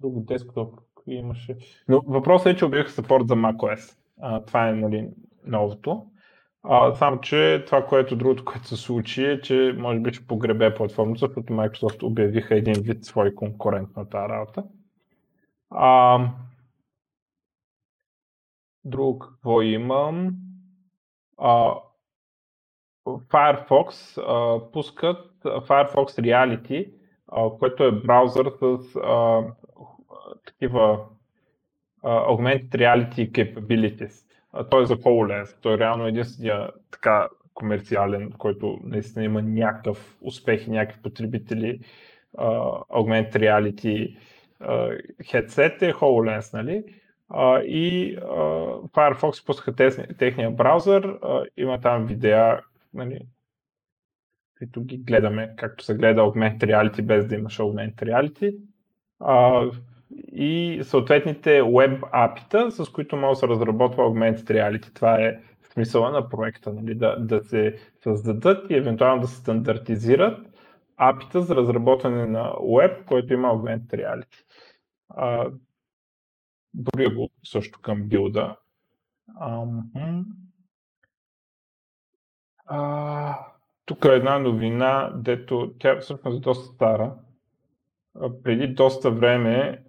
друго 0.00 0.20
десктоп 0.20 0.80
имаше. 1.06 1.56
Но 1.88 2.02
въпросът 2.06 2.46
е, 2.46 2.56
че 2.56 2.64
обявиха 2.64 2.90
support 2.90 3.26
за 3.26 3.34
macOS. 3.34 3.96
А, 4.20 4.44
това 4.44 4.68
е 4.68 4.72
нали, 4.72 5.08
новото. 5.46 6.06
А, 6.62 6.94
само, 6.94 7.20
че 7.20 7.64
това, 7.66 7.86
което 7.86 8.16
другото, 8.16 8.44
което 8.44 8.68
се 8.68 8.76
случи 8.76 9.24
е, 9.24 9.40
че 9.40 9.74
може 9.78 10.00
би 10.00 10.12
ще 10.12 10.26
погребе 10.26 10.74
платформата, 10.74 11.18
защото 11.18 11.40
Microsoft 11.40 12.02
обявиха 12.02 12.56
един 12.56 12.82
вид 12.82 13.04
свой 13.04 13.34
конкурент 13.34 13.96
на 13.96 14.08
тази 14.08 14.28
работа. 14.28 14.64
А, 15.70 16.20
друго 18.84 19.18
какво 19.18 19.62
имам? 19.62 20.32
А, 21.38 21.74
Firefox 23.06 24.18
а, 24.18 24.70
пускат 24.72 25.42
Firefox 25.44 26.22
Reality, 26.22 26.92
а, 27.28 27.50
което 27.58 27.84
е 27.84 27.92
браузър 27.92 28.52
с 28.60 28.96
а, 28.96 29.42
такива 30.46 31.06
а, 32.02 32.26
augmented 32.26 32.68
reality 32.68 33.30
capabilities. 33.30 34.29
Той 34.70 34.82
е 34.82 34.86
за 34.86 34.96
HoloLens. 34.96 35.56
Той 35.62 35.74
е 35.74 35.78
реално 35.78 36.06
единствения 36.06 36.70
така 36.90 37.28
комерциален, 37.54 38.32
който 38.38 38.78
наистина 38.84 39.24
има 39.24 39.42
някакъв 39.42 40.16
успех 40.20 40.66
и 40.66 40.70
някакви 40.70 41.02
потребители 41.02 41.80
uh, 42.38 42.88
augmented 42.88 43.36
reality 43.36 44.16
uh, 44.62 45.00
headset 45.22 45.82
е 45.82 45.92
HoloLens, 45.92 46.54
нали? 46.54 46.84
Uh, 47.30 47.62
и 47.62 48.16
uh, 48.18 48.90
Firefox 48.90 49.46
пускаха 49.46 49.92
техния 50.18 50.50
браузър, 50.50 51.20
uh, 51.20 51.48
има 51.56 51.80
там 51.80 52.06
видеа, 52.06 52.60
нали, 52.94 53.20
които 54.58 54.84
ги 54.84 54.96
гледаме, 54.98 55.54
както 55.56 55.84
се 55.84 55.94
гледа 55.94 56.20
Augmented 56.20 56.64
Reality 56.64 57.02
без 57.02 57.26
да 57.26 57.34
имаш 57.34 57.58
Augmented 57.58 58.02
Reality. 58.02 58.56
Uh, 59.20 59.80
и 60.32 60.80
съответните 60.84 61.62
веб 61.62 62.04
апита, 62.12 62.70
с 62.70 62.88
които 62.88 63.16
може 63.16 63.30
да 63.30 63.36
се 63.36 63.48
разработва 63.48 64.04
Augmented 64.04 64.50
Reality. 64.50 64.94
Това 64.94 65.20
е 65.20 65.40
смисъла 65.72 66.10
на 66.10 66.28
проекта, 66.28 66.72
нали? 66.72 66.94
да, 66.94 67.16
да 67.16 67.42
се 67.42 67.76
създадат 68.02 68.70
и 68.70 68.74
евентуално 68.74 69.20
да 69.20 69.28
се 69.28 69.36
стандартизират 69.36 70.50
апита 70.96 71.42
за 71.42 71.56
разработване 71.56 72.26
на 72.26 72.54
веб, 72.76 73.04
който 73.06 73.32
има 73.32 73.48
Augmented 73.48 73.94
Reality. 73.94 74.44
А, 75.08 75.50
дори 76.74 77.14
го 77.14 77.30
също 77.44 77.80
към 77.80 78.02
билда. 78.02 78.56
Тук 83.84 84.04
е 84.04 84.08
една 84.08 84.38
новина, 84.38 85.12
дето 85.14 85.74
тя 85.78 86.00
всъщност 86.00 86.36
е 86.36 86.40
доста 86.40 86.74
стара. 86.74 87.14
преди 88.42 88.66
доста 88.66 89.10
време 89.10 89.84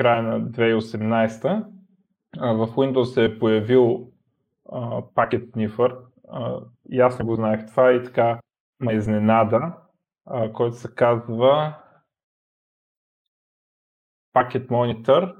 края 0.00 0.22
на 0.22 0.40
2018 0.40 1.64
в 2.36 2.66
Windows 2.66 3.04
се 3.04 3.24
е 3.24 3.38
появил 3.38 4.12
Packet 5.14 5.50
Sniffer 5.50 5.98
и 6.90 7.00
аз 7.00 7.18
не 7.18 7.24
го 7.24 7.34
знаех 7.34 7.66
това 7.66 7.92
и 7.92 8.04
така 8.04 8.40
ме 8.80 8.92
изненада, 8.92 9.72
който 10.52 10.76
се 10.76 10.94
казва 10.94 11.74
Packet 14.34 14.66
Monitor, 14.66 15.36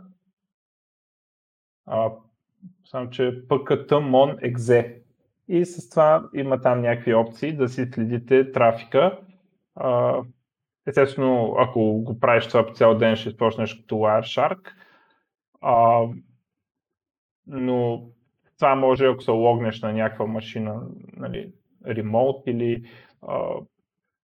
само 2.84 3.10
че 3.10 3.46
PKT 3.46 3.88
Mon 3.88 4.54
Exe. 4.54 5.02
И 5.48 5.64
с 5.64 5.90
това 5.90 6.28
има 6.34 6.60
там 6.60 6.80
някакви 6.80 7.14
опции 7.14 7.56
да 7.56 7.68
си 7.68 7.90
следите 7.94 8.52
трафика. 8.52 9.20
Естествено, 10.90 11.54
ако 11.58 12.02
го 12.02 12.20
правиш 12.20 12.46
това 12.46 12.66
по 12.66 12.72
цял 12.72 12.94
ден, 12.94 13.16
ще 13.16 13.28
използваш 13.28 13.74
като 13.74 13.94
Wireshark. 13.94 14.72
А, 15.60 16.06
но 17.46 18.08
това 18.58 18.74
може, 18.74 19.06
ако 19.06 19.22
се 19.22 19.30
логнеш 19.30 19.82
на 19.82 19.92
някаква 19.92 20.26
машина, 20.26 20.82
нали, 21.16 21.52
ремонт 21.86 22.36
или 22.46 22.84
а, 23.22 23.48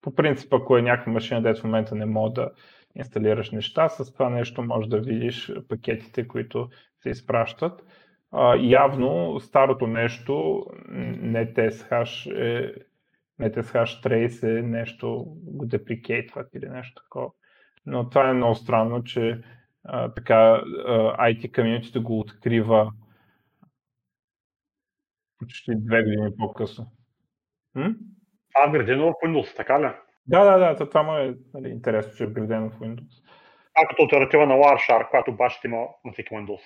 по 0.00 0.14
принцип, 0.14 0.52
ако 0.52 0.76
е 0.76 0.83
някаква 0.83 1.12
машина, 1.12 1.42
дето 1.42 1.61
в 1.61 1.64
момента 1.64 1.94
не 1.94 2.07
мога 2.07 2.33
да 2.33 2.50
инсталираш 2.96 3.50
неща, 3.50 3.88
с 3.88 4.12
това 4.12 4.31
нещо 4.31 4.62
може 4.62 4.88
да 4.88 5.00
видиш 5.00 5.52
пакетите, 5.68 6.29
които 6.29 6.68
се 7.02 7.11
изпращат. 7.11 7.85
А, 8.33 8.57
явно 8.57 9.40
старото 9.40 9.87
нещо, 9.87 10.66
не 10.88 11.55
TSH 11.55 12.31
е 12.37 12.74
NetSH 13.40 14.05
Trace 14.05 14.59
е 14.59 14.62
нещо 14.62 15.25
го 15.29 15.66
деприкейтват 15.66 16.55
или 16.55 16.68
нещо 16.68 17.03
такова. 17.03 17.31
Но 17.87 18.09
това 18.09 18.31
е 18.31 18.33
много 18.33 18.55
странно, 18.55 19.05
че 19.05 19.42
а, 19.85 20.14
така 20.14 20.35
а, 20.35 20.62
IT 21.31 21.55
комьюнитито 21.55 22.03
го 22.03 22.18
открива 22.18 22.92
почти 25.38 25.72
две 25.77 26.03
години 26.03 26.37
по-късно. 26.38 26.87
М? 27.75 27.94
А, 28.55 28.68
вградено 28.68 29.07
в 29.07 29.27
Windows, 29.27 29.57
така 29.57 29.81
ли? 29.81 29.92
Да, 30.27 30.59
да, 30.59 30.75
да, 30.75 30.88
това 30.88 31.03
му 31.03 31.16
е 31.16 31.37
нали, 31.55 31.68
интересно, 31.68 32.12
че 32.16 32.25
е 32.25 32.27
вградено 32.27 32.70
в 32.70 32.79
Windows. 32.79 33.22
А 33.75 33.88
като 33.88 34.03
альтернатива 34.03 34.46
на 34.46 34.55
Wireshark, 34.55 35.11
която 35.11 35.37
бащите 35.37 35.66
има 35.68 35.87
на 36.05 36.12
всеки 36.12 36.35
Windows. 36.35 36.61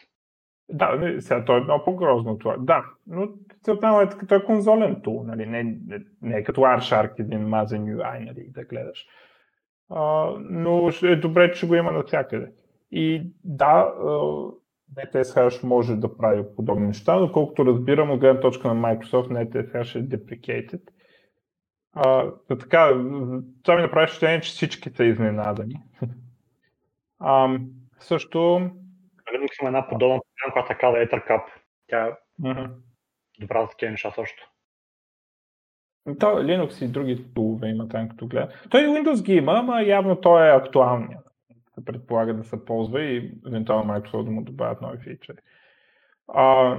Да, 0.73 1.17
сега 1.19 1.45
той 1.45 1.61
е 1.61 1.65
много 1.65 1.85
по-грозно 1.85 2.39
това. 2.39 2.57
Да, 2.59 2.85
но 3.07 3.29
целта 3.63 4.01
е 4.03 4.19
като 4.19 4.35
е 4.35 4.45
конзолен 4.45 5.01
тул, 5.03 5.25
нали? 5.27 5.47
не, 5.47 5.63
не, 5.63 6.01
не 6.23 6.37
е 6.37 6.45
като 6.45 6.61
Wireshark 6.61 7.21
един 7.21 7.49
мазен 7.49 7.85
UI, 7.85 8.27
нали, 8.27 8.47
да 8.51 8.65
гледаш. 8.65 9.07
А, 9.91 10.31
но 10.41 10.91
е 11.03 11.17
добре, 11.17 11.53
че 11.53 11.67
го 11.67 11.75
има 11.75 11.93
навсякъде. 11.93 12.53
И 12.91 13.33
да, 13.45 13.93
NetSH 14.97 15.65
може 15.65 15.97
да 15.97 16.17
прави 16.17 16.45
подобни 16.57 16.87
неща, 16.87 17.17
но 17.17 17.33
колкото 17.33 17.67
разбирам 17.67 18.11
от 18.11 18.21
гледна 18.21 18.41
точка 18.41 18.75
на 18.75 18.83
Microsoft, 18.83 19.29
NetSH 19.29 19.99
е 19.99 20.09
deprecated. 20.09 20.81
А, 21.93 22.31
така, 22.49 22.89
това 23.63 23.77
ми 23.77 23.83
направи 23.83 24.07
впечатление, 24.07 24.41
че 24.41 24.51
всички 24.51 24.91
са 24.91 25.05
изненадани. 25.05 25.75
а, 27.19 27.59
също 27.99 28.71
Linux 29.33 29.63
има 29.63 29.69
една 29.69 29.89
подобна 29.89 30.21
програма, 30.21 30.53
която 30.53 30.69
така 30.69 30.91
да 30.91 31.03
е 31.03 31.07
Ethercap. 31.07 31.43
Тя 31.87 32.07
е 32.07 32.11
mm-hmm. 32.43 32.71
добра 33.41 33.63
за 33.63 33.69
такива 33.69 33.91
неща 33.91 34.11
също. 34.11 34.51
То, 36.05 36.27
Linux 36.27 36.85
и 36.85 36.89
други 36.89 37.25
тулове 37.35 37.69
има 37.69 37.89
там, 37.89 38.09
като 38.09 38.27
гледа. 38.27 38.49
Той 38.71 38.81
Windows 38.81 39.23
ги 39.23 39.35
има, 39.35 39.53
ама 39.53 39.83
явно 39.83 40.17
той 40.17 40.49
е 40.49 40.57
актуалният. 40.57 41.25
Се 41.75 41.85
предполага 41.85 42.35
да 42.35 42.45
се 42.45 42.65
ползва 42.65 43.03
и 43.03 43.33
евентуално 43.47 43.95
Microsoft 43.95 44.25
да 44.25 44.31
му 44.31 44.43
добавят 44.43 44.81
нови 44.81 44.99
фичери. 44.99 45.39
А, 46.29 46.77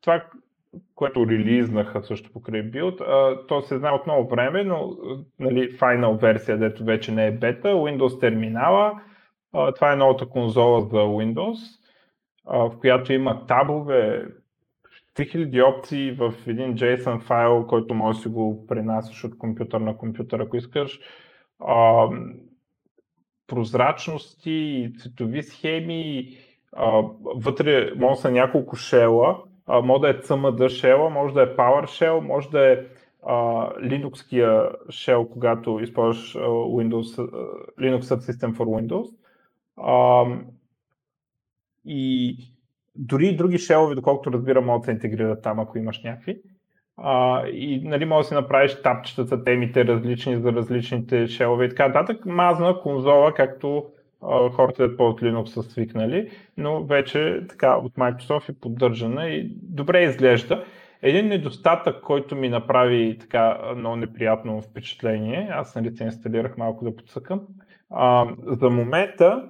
това, 0.00 0.24
което 0.94 1.26
релизнаха 1.26 2.02
също 2.02 2.32
покрай 2.32 2.62
Build, 2.62 3.00
а, 3.00 3.46
то 3.46 3.62
се 3.62 3.78
знае 3.78 3.92
от 3.92 4.06
много 4.06 4.28
време, 4.28 4.64
но 4.64 4.96
нали, 5.38 5.78
final 5.78 6.20
версия, 6.20 6.58
дето 6.58 6.84
вече 6.84 7.12
не 7.12 7.26
е 7.26 7.32
бета, 7.32 7.68
Windows 7.68 8.20
терминала, 8.20 9.00
това 9.74 9.92
е 9.92 9.96
новата 9.96 10.26
конзола 10.28 10.80
за 10.80 10.96
Windows, 10.96 11.58
в 12.44 12.72
която 12.80 13.12
има 13.12 13.46
табове, 13.46 14.26
3000 15.16 15.76
опции 15.76 16.12
в 16.12 16.34
един 16.46 16.74
JSON 16.74 17.20
файл, 17.20 17.66
който 17.66 17.94
може 17.94 18.16
да 18.16 18.22
си 18.22 18.28
го 18.28 18.66
пренасяш 18.66 19.24
от 19.24 19.38
компютър 19.38 19.80
на 19.80 19.96
компютър, 19.96 20.40
ако 20.40 20.56
искаш. 20.56 21.00
Прозрачности, 23.46 24.92
цветови 24.98 25.42
схеми, 25.42 26.28
вътре 27.36 27.94
може 27.96 28.20
са 28.20 28.30
няколко 28.30 28.76
шела, 28.76 29.38
може 29.82 30.00
да 30.00 30.10
е 30.10 30.20
CMD 30.20 30.68
шела, 30.68 31.10
може 31.10 31.34
да 31.34 31.42
е 31.42 31.56
PowerShell, 31.56 32.20
може 32.20 32.50
да 32.50 32.72
е 32.72 32.84
Linux-кия 33.80 34.72
shell, 34.86 35.28
когато 35.28 35.80
използваш 35.80 36.34
Windows, 36.34 37.30
Linux 37.78 38.00
Subsystem 38.00 38.56
for 38.56 38.64
Windows. 38.64 39.25
А, 39.76 40.24
и 41.84 42.36
дори 42.96 43.26
и 43.26 43.36
други 43.36 43.58
шелове, 43.58 43.94
доколкото 43.94 44.32
разбирам, 44.32 44.64
могат 44.64 44.82
да 44.82 44.84
се 44.84 44.90
интегрират 44.90 45.42
там, 45.42 45.60
ако 45.60 45.78
имаш 45.78 46.02
някакви. 46.02 46.40
А, 46.96 47.46
и 47.46 47.80
нали, 47.84 48.04
може 48.04 48.24
да 48.24 48.28
си 48.28 48.34
направиш 48.34 48.82
тапчетата, 48.82 49.44
темите 49.44 49.84
различни 49.84 50.36
за 50.36 50.52
различните 50.52 51.26
шелове 51.26 51.64
и 51.64 51.68
така 51.68 51.88
нататък. 51.88 52.26
Мазна 52.26 52.80
конзола, 52.80 53.34
както 53.34 53.86
хората 54.52 54.96
по 54.96 55.08
от 55.08 55.20
Linux 55.20 55.46
са 55.46 55.62
свикнали, 55.62 56.30
но 56.56 56.84
вече 56.84 57.42
така 57.48 57.76
от 57.76 57.94
Microsoft 57.94 58.48
е 58.48 58.60
поддържана 58.60 59.28
и 59.28 59.50
добре 59.62 60.02
изглежда. 60.02 60.64
Един 61.02 61.28
недостатък, 61.28 62.02
който 62.02 62.36
ми 62.36 62.48
направи 62.48 63.18
така 63.20 63.58
много 63.76 63.96
неприятно 63.96 64.62
впечатление, 64.62 65.48
аз 65.52 65.74
нали 65.74 65.96
се 65.96 66.04
инсталирах 66.04 66.56
малко 66.56 66.84
да 66.84 66.96
подсъкам, 66.96 67.40
а, 67.90 68.26
за 68.46 68.70
момента 68.70 69.48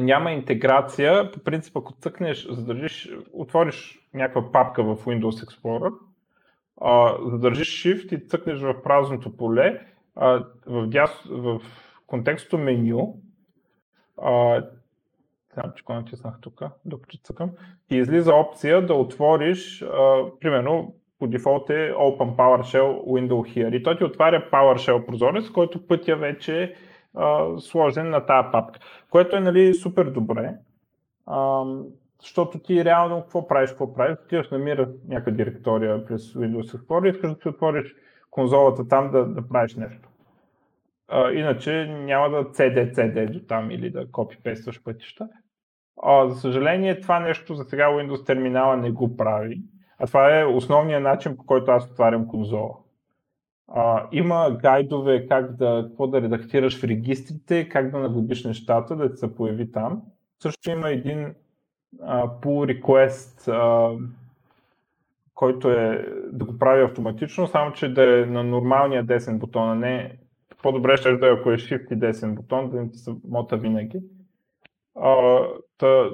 няма 0.00 0.32
интеграция. 0.32 1.32
По 1.32 1.40
принцип, 1.40 1.76
ако 1.76 1.92
цъкнеш, 1.92 2.46
задържиш, 2.50 3.10
отвориш 3.32 3.98
някаква 4.14 4.52
папка 4.52 4.82
в 4.82 4.96
Windows 4.96 5.46
Explorer, 5.46 5.92
а, 6.80 7.16
задържиш 7.30 7.84
Shift 7.84 8.14
и 8.14 8.28
цъкнеш 8.28 8.60
в 8.60 8.82
празното 8.82 9.36
поле, 9.36 9.80
а, 10.16 10.44
в, 10.66 10.86
дяс, 10.86 11.10
в 11.30 11.60
контекстното 12.06 12.58
меню, 12.58 13.20
а, 14.22 14.62
Знам, 15.56 15.72
че 15.76 15.84
кога 15.84 15.98
натиснах 15.98 16.40
тук, 16.40 16.62
докато 16.84 17.16
цъкам, 17.16 17.50
и 17.90 17.96
излиза 17.96 18.34
опция 18.34 18.86
да 18.86 18.94
отвориш, 18.94 19.82
а, 19.82 20.24
примерно, 20.40 20.94
по 21.18 21.26
дефолт 21.26 21.70
е 21.70 21.92
Open 21.92 22.36
PowerShell 22.36 23.04
Window 23.04 23.30
Here. 23.30 23.76
И 23.76 23.82
той 23.82 23.98
ти 23.98 24.04
отваря 24.04 24.48
PowerShell 24.52 25.06
прозорец, 25.06 25.50
който 25.50 25.86
пътя 25.86 26.16
вече 26.16 26.62
е 26.62 26.74
сложен 27.58 28.10
на 28.10 28.26
тази 28.26 28.48
папка. 28.52 28.80
Което 29.10 29.36
е 29.36 29.40
нали, 29.40 29.74
супер 29.74 30.04
добре. 30.04 30.54
А, 31.26 31.64
защото 32.20 32.58
ти 32.58 32.84
реално 32.84 33.22
какво 33.22 33.48
правиш, 33.48 33.70
какво 33.70 33.94
правиш, 33.94 34.16
отиваш 34.24 34.50
намира 34.50 34.88
някаква 35.08 35.32
директория 35.32 36.06
през 36.06 36.32
Windows 36.32 36.76
Explorer 36.76 37.06
и 37.06 37.10
искаш 37.10 37.30
да 37.30 37.40
си 37.42 37.48
отвориш 37.48 37.94
конзолата 38.30 38.88
там 38.88 39.10
да, 39.10 39.24
да 39.24 39.48
правиш 39.48 39.74
нещо. 39.74 40.08
А, 41.08 41.30
иначе 41.30 41.86
няма 41.86 42.30
да 42.30 42.44
CD, 42.44 42.94
CD 42.94 43.30
до 43.30 43.40
там 43.40 43.70
или 43.70 43.90
да 43.90 44.10
копипействаш 44.10 44.82
пътища. 44.82 45.28
А, 46.02 46.28
за 46.28 46.40
съжаление, 46.40 47.00
това 47.00 47.20
нещо 47.20 47.54
за 47.54 47.64
сега 47.64 47.88
Windows 47.88 48.26
терминала 48.26 48.76
не 48.76 48.90
го 48.90 49.16
прави. 49.16 49.62
А 49.98 50.06
това 50.06 50.40
е 50.40 50.44
основният 50.44 51.02
начин, 51.02 51.36
по 51.36 51.46
който 51.46 51.70
аз 51.70 51.90
отварям 51.90 52.28
конзола. 52.28 52.74
А, 53.68 54.08
има 54.12 54.56
гайдове 54.60 55.26
как 55.28 55.56
да, 55.56 55.84
какво 55.88 56.06
да 56.06 56.22
редактираш 56.22 56.80
в 56.80 56.84
регистрите, 56.84 57.68
как 57.68 57.90
да 57.90 57.98
нагодиш 57.98 58.44
нещата, 58.44 58.96
да 58.96 59.16
се 59.16 59.34
появи 59.34 59.72
там. 59.72 60.02
Също 60.42 60.70
има 60.70 60.90
един 60.90 61.34
а, 62.02 62.26
pull 62.26 62.80
request, 62.80 63.48
а, 63.48 63.96
който 65.34 65.70
е 65.70 66.06
да 66.32 66.44
го 66.44 66.58
прави 66.58 66.82
автоматично, 66.82 67.46
само 67.46 67.72
че 67.72 67.94
да 67.94 68.20
е 68.20 68.26
на 68.26 68.44
нормалния 68.44 69.04
десен 69.04 69.38
бутон, 69.38 69.70
а 69.70 69.74
не 69.74 70.18
по-добре 70.62 70.96
ще 70.96 71.16
да 71.16 71.28
е 71.28 71.32
ако 71.32 71.50
е 71.50 71.56
shift 71.56 71.92
и 71.92 71.96
десен 71.96 72.34
бутон, 72.34 72.70
да 72.70 72.82
не 72.82 72.90
ти 72.90 72.98
се 72.98 73.14
мота 73.28 73.56
винаги. 73.56 74.00
А, 74.94 75.40
та, 75.78 76.10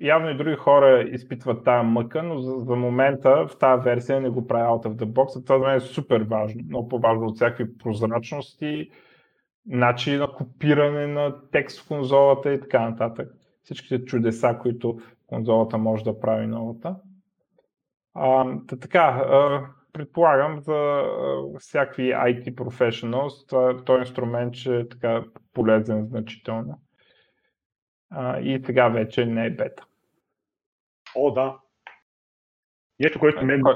явно 0.00 0.30
и 0.30 0.36
други 0.36 0.56
хора 0.56 1.02
изпитват 1.02 1.64
тази 1.64 1.86
мъка, 1.86 2.22
но 2.22 2.38
за, 2.38 2.58
за 2.58 2.76
момента 2.76 3.46
в 3.46 3.58
тази 3.58 3.82
версия 3.84 4.20
не 4.20 4.28
го 4.28 4.46
прави 4.46 4.64
out 4.64 4.86
of 4.86 4.94
the 4.94 5.04
box. 5.04 5.46
Това 5.46 5.58
за 5.58 5.64
мен 5.64 5.76
е 5.76 5.80
супер 5.80 6.20
важно, 6.20 6.62
много 6.68 6.88
по-важно 6.88 7.26
от 7.26 7.36
всякакви 7.36 7.78
прозрачности, 7.78 8.90
начини 9.66 10.16
на 10.16 10.32
копиране 10.32 11.06
на 11.06 11.50
текст 11.50 11.80
в 11.80 11.88
конзолата 11.88 12.52
и 12.52 12.60
така 12.60 12.90
нататък. 12.90 13.28
Всичките 13.62 14.04
чудеса, 14.04 14.58
които 14.60 14.98
конзолата 15.26 15.78
може 15.78 16.04
да 16.04 16.20
прави 16.20 16.46
новата. 16.46 16.96
А, 18.14 18.56
така, 18.80 19.00
а, 19.00 19.66
предполагам 19.92 20.60
за 20.60 20.74
а, 20.74 21.58
всякакви 21.58 22.02
IT 22.02 22.54
professionals, 22.54 23.84
този 23.84 24.00
инструмент 24.00 24.54
ще 24.54 24.76
е 24.76 24.88
така 24.88 25.24
полезен 25.54 26.06
значително 26.06 26.80
а, 28.10 28.40
и 28.40 28.62
сега 28.66 28.88
вече 28.88 29.26
не 29.26 29.46
е 29.46 29.50
бета. 29.50 29.86
О, 31.14 31.30
да. 31.30 31.58
Нещо, 32.98 33.18
което 33.18 33.44
мен 33.44 33.62
Кой... 33.62 33.74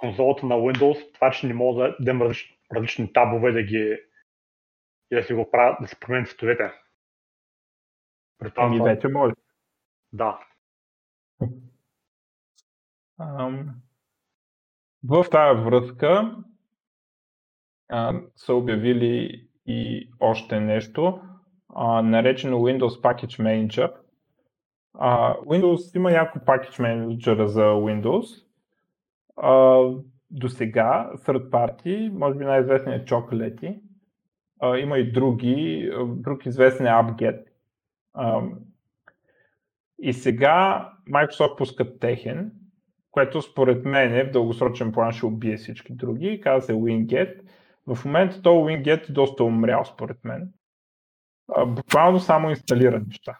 конзолата 0.00 0.46
на 0.46 0.54
Windows, 0.54 1.14
това, 1.14 1.30
че 1.30 1.46
не 1.46 1.54
мога 1.54 1.96
да 2.00 2.10
имам 2.10 2.22
различни, 2.22 2.58
различни 2.74 3.12
табове 3.12 3.52
да 3.52 3.62
ги 3.62 3.98
и 5.10 5.16
да 5.16 5.22
си 5.22 5.34
го 5.34 5.50
правят, 5.50 5.78
да 5.80 5.88
се 5.88 6.00
променят 6.00 6.28
цветовете. 6.28 6.72
Ами 8.56 8.80
вече 8.80 9.08
може. 9.08 9.34
Да. 10.12 10.40
В 15.04 15.24
тази 15.30 15.60
връзка 15.60 16.36
а, 17.88 18.20
са 18.36 18.54
обявили 18.54 19.48
и 19.66 20.10
още 20.20 20.60
нещо 20.60 21.22
а, 21.74 22.02
наречено 22.02 22.58
Windows 22.58 23.02
Package 23.02 23.42
Manager. 23.42 23.92
А, 24.94 25.34
Windows 25.34 25.96
има 25.96 26.10
няколко 26.10 26.46
Package 26.46 26.80
Manager 26.80 27.44
за 27.44 27.62
Windows. 27.62 28.44
А, 29.36 29.82
до 30.30 30.48
сега, 30.48 31.10
third 31.16 31.50
party, 31.50 32.08
може 32.08 32.38
би 32.38 32.44
най-известният 32.44 33.02
е 33.02 33.14
Chocolate. 33.14 33.80
А, 34.60 34.78
има 34.78 34.98
и 34.98 35.12
други, 35.12 35.90
друг 36.06 36.46
известен 36.46 36.86
е 36.86 36.90
AppGet. 36.90 37.44
А, 38.14 38.42
и 39.98 40.12
сега 40.12 40.88
Microsoft 41.10 41.58
пускат 41.58 42.00
техен, 42.00 42.52
което 43.10 43.42
според 43.42 43.84
мен 43.84 44.14
е 44.14 44.24
в 44.24 44.30
дългосрочен 44.30 44.92
план 44.92 45.12
ще 45.12 45.26
убие 45.26 45.56
всички 45.56 45.92
други. 45.92 46.40
Каза 46.40 46.66
се 46.66 46.72
WinGet. 46.72 47.40
В 47.86 48.04
момента 48.04 48.42
то 48.42 48.50
WinGet 48.50 49.10
е 49.10 49.12
доста 49.12 49.44
умрял 49.44 49.84
според 49.84 50.24
мен 50.24 50.52
буквално 51.66 52.20
само 52.20 52.50
инсталира 52.50 53.00
неща. 53.00 53.38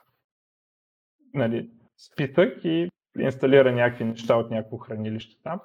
Нали, 1.34 1.70
списък 1.98 2.64
и 2.64 2.90
инсталира 3.18 3.72
някакви 3.72 4.04
неща 4.04 4.36
от 4.36 4.50
някакво 4.50 4.76
хранилище 4.76 5.42
там. 5.42 5.60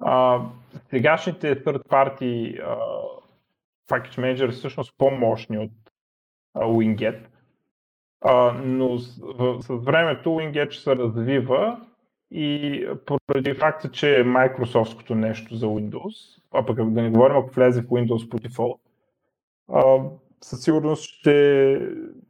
А, 0.00 0.42
сегашните 0.90 1.64
third 1.64 1.88
party 1.88 2.62
а, 2.62 2.76
package 3.88 4.18
manager 4.18 4.50
всъщност 4.50 4.94
по-мощни 4.98 5.58
от 5.58 5.72
а, 6.54 6.64
Winget, 6.64 7.26
а, 8.20 8.52
но 8.52 8.98
с, 8.98 9.18
в, 9.18 9.62
с 9.62 9.68
времето 9.68 10.28
Winget 10.28 10.70
ще 10.70 10.82
се 10.82 10.96
развива 10.96 11.80
и 12.30 12.86
поради 13.06 13.54
факта, 13.54 13.90
че 13.90 14.20
е 14.20 14.24
Microsoftското 14.24 15.14
нещо 15.14 15.56
за 15.56 15.66
Windows, 15.66 16.42
а 16.52 16.66
пък 16.66 16.76
да 16.76 17.02
не 17.02 17.10
говорим, 17.10 17.36
ако 17.36 17.54
влезе 17.54 17.82
в 17.82 17.86
Windows 17.86 18.28
по 18.28 18.38
дефолт, 18.38 18.80
със 20.44 20.62
сигурност 20.62 21.04
ще, 21.04 21.80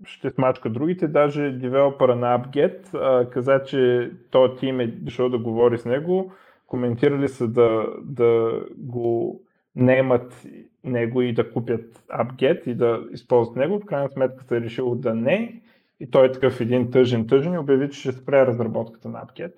ще 0.05 0.31
смачка 0.31 0.71
другите. 0.71 1.09
Даже 1.09 1.51
девелопера 1.51 2.17
на 2.17 2.39
AppGet 2.39 2.95
а, 2.95 3.31
каза, 3.31 3.63
че 3.67 4.13
този 4.31 4.57
тим 4.57 4.81
е 4.81 4.87
дошъл 4.87 5.29
да 5.29 5.39
говори 5.39 5.79
с 5.79 5.85
него. 5.85 6.33
Коментирали 6.67 7.29
са 7.29 7.49
да, 7.49 7.87
да 8.03 8.61
го 8.77 9.41
наемат 9.77 10.47
него 10.85 11.23
и 11.23 11.35
да 11.35 11.53
купят 11.53 12.05
AppGet 12.09 12.69
и 12.69 12.75
да 12.75 13.05
използват 13.13 13.57
него. 13.57 13.79
В 13.79 13.87
крайна 13.87 14.11
сметка 14.11 14.45
се 14.45 14.57
е 14.57 14.61
решил 14.61 14.95
да 14.95 15.15
не. 15.15 15.63
И 16.01 16.11
той 16.11 16.27
е 16.27 16.33
такъв 16.33 16.61
един 16.61 16.91
тъжен 16.91 17.27
тъжен 17.27 17.53
и 17.53 17.59
обяви, 17.59 17.91
че 17.91 18.01
ще 18.01 18.13
спре 18.13 18.47
разработката 18.47 19.09
на 19.09 19.23
AppGet. 19.27 19.55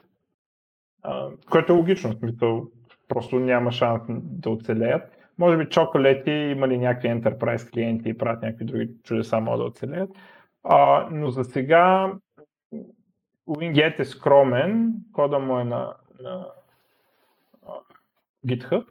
А, 1.03 1.29
което 1.51 1.73
е 1.73 1.77
логично, 1.77 2.13
в 2.13 2.19
смисъл, 2.19 2.67
просто 3.09 3.39
няма 3.39 3.73
шанс 3.73 4.03
да 4.23 4.51
оцелеят. 4.51 5.26
Може 5.39 5.57
би 5.59 5.69
чоколети 5.69 6.31
имали 6.31 6.79
някакви 6.79 7.09
enterprise 7.09 7.71
клиенти 7.71 8.09
и 8.09 8.19
правят 8.19 8.43
някакви 8.43 8.65
други 8.65 8.91
чудеса, 9.05 9.41
могат 9.41 9.61
да 9.61 9.65
оцелеят. 9.65 10.11
А, 10.65 11.09
но 11.11 11.31
за 11.31 11.45
сега 11.45 12.13
Winget 13.49 14.01
е 14.01 14.05
скромен, 14.05 14.95
кода 15.13 15.39
му 15.39 15.59
е 15.59 15.65
на, 15.65 15.95
на 16.21 16.47
GitHub. 18.47 18.87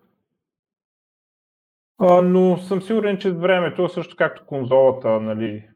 А, 1.98 2.22
но 2.22 2.58
съм 2.58 2.82
сигурен, 2.82 3.18
че 3.18 3.32
времето, 3.32 3.90
също 3.90 4.16
както 4.16 4.46
конзолата, 4.46 5.22
нали, 5.22 5.70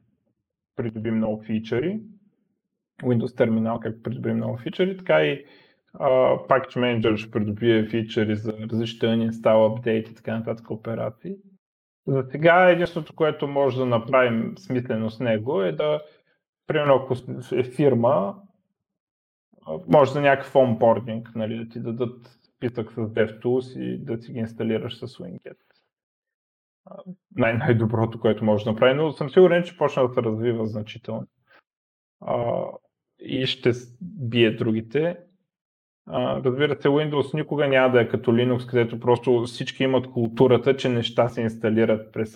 придоби 0.75 1.11
много 1.11 1.43
фичъри, 1.43 1.99
Windows 3.03 3.37
терминал, 3.37 3.79
както 3.79 4.03
придоби 4.03 4.33
много 4.33 4.57
фичъри, 4.57 4.97
така 4.97 5.23
и 5.23 5.45
Package 5.95 6.77
Manager 6.77 7.17
ще 7.17 7.31
придобие 7.31 7.85
фичъри 7.85 8.35
за 8.35 8.53
различни 8.53 9.07
uninstall, 9.07 9.77
апдейт 9.77 10.09
и 10.09 10.15
така 10.15 10.37
нататък 10.37 10.71
операции. 10.71 11.35
За 12.07 12.25
сега 12.31 12.69
единството, 12.69 13.15
което 13.15 13.47
може 13.47 13.77
да 13.77 13.85
направим 13.85 14.57
смислено 14.57 15.09
с 15.09 15.19
него 15.19 15.61
е 15.61 15.71
да, 15.71 16.01
примерно 16.67 16.95
ако 16.95 17.15
е 17.55 17.63
фирма, 17.63 18.35
може 19.87 20.11
за 20.11 20.21
някакъв 20.21 20.55
онбординг, 20.55 21.31
нали, 21.35 21.57
да 21.57 21.69
ти 21.69 21.79
дадат 21.79 22.39
списък 22.55 22.91
с 22.91 22.95
DevTools 22.95 23.79
и 23.79 23.97
да 23.97 24.17
си 24.17 24.31
ги 24.33 24.39
инсталираш 24.39 24.97
с 24.97 25.07
Winget. 25.07 25.57
Най- 27.35 27.57
най-доброто, 27.57 28.19
което 28.19 28.45
може 28.45 28.63
да 28.63 28.71
направи, 28.71 28.93
но 28.93 29.11
съм 29.11 29.29
сигурен, 29.29 29.63
че 29.63 29.77
почна 29.77 30.07
да 30.07 30.13
се 30.13 30.21
развива 30.21 30.67
значително. 30.67 31.27
Uh, 32.21 32.77
и 33.19 33.45
ще 33.45 33.71
бие 34.01 34.51
другите 34.51 35.17
разбира 36.13 36.81
се, 36.81 36.87
Windows 36.87 37.33
никога 37.33 37.67
няма 37.67 37.91
да 37.91 38.01
е 38.01 38.07
като 38.07 38.31
Linux, 38.31 38.69
където 38.69 38.99
просто 38.99 39.43
всички 39.43 39.83
имат 39.83 40.11
културата, 40.11 40.77
че 40.77 40.89
неща 40.89 41.27
се 41.27 41.41
инсталират 41.41 42.13
през 42.13 42.35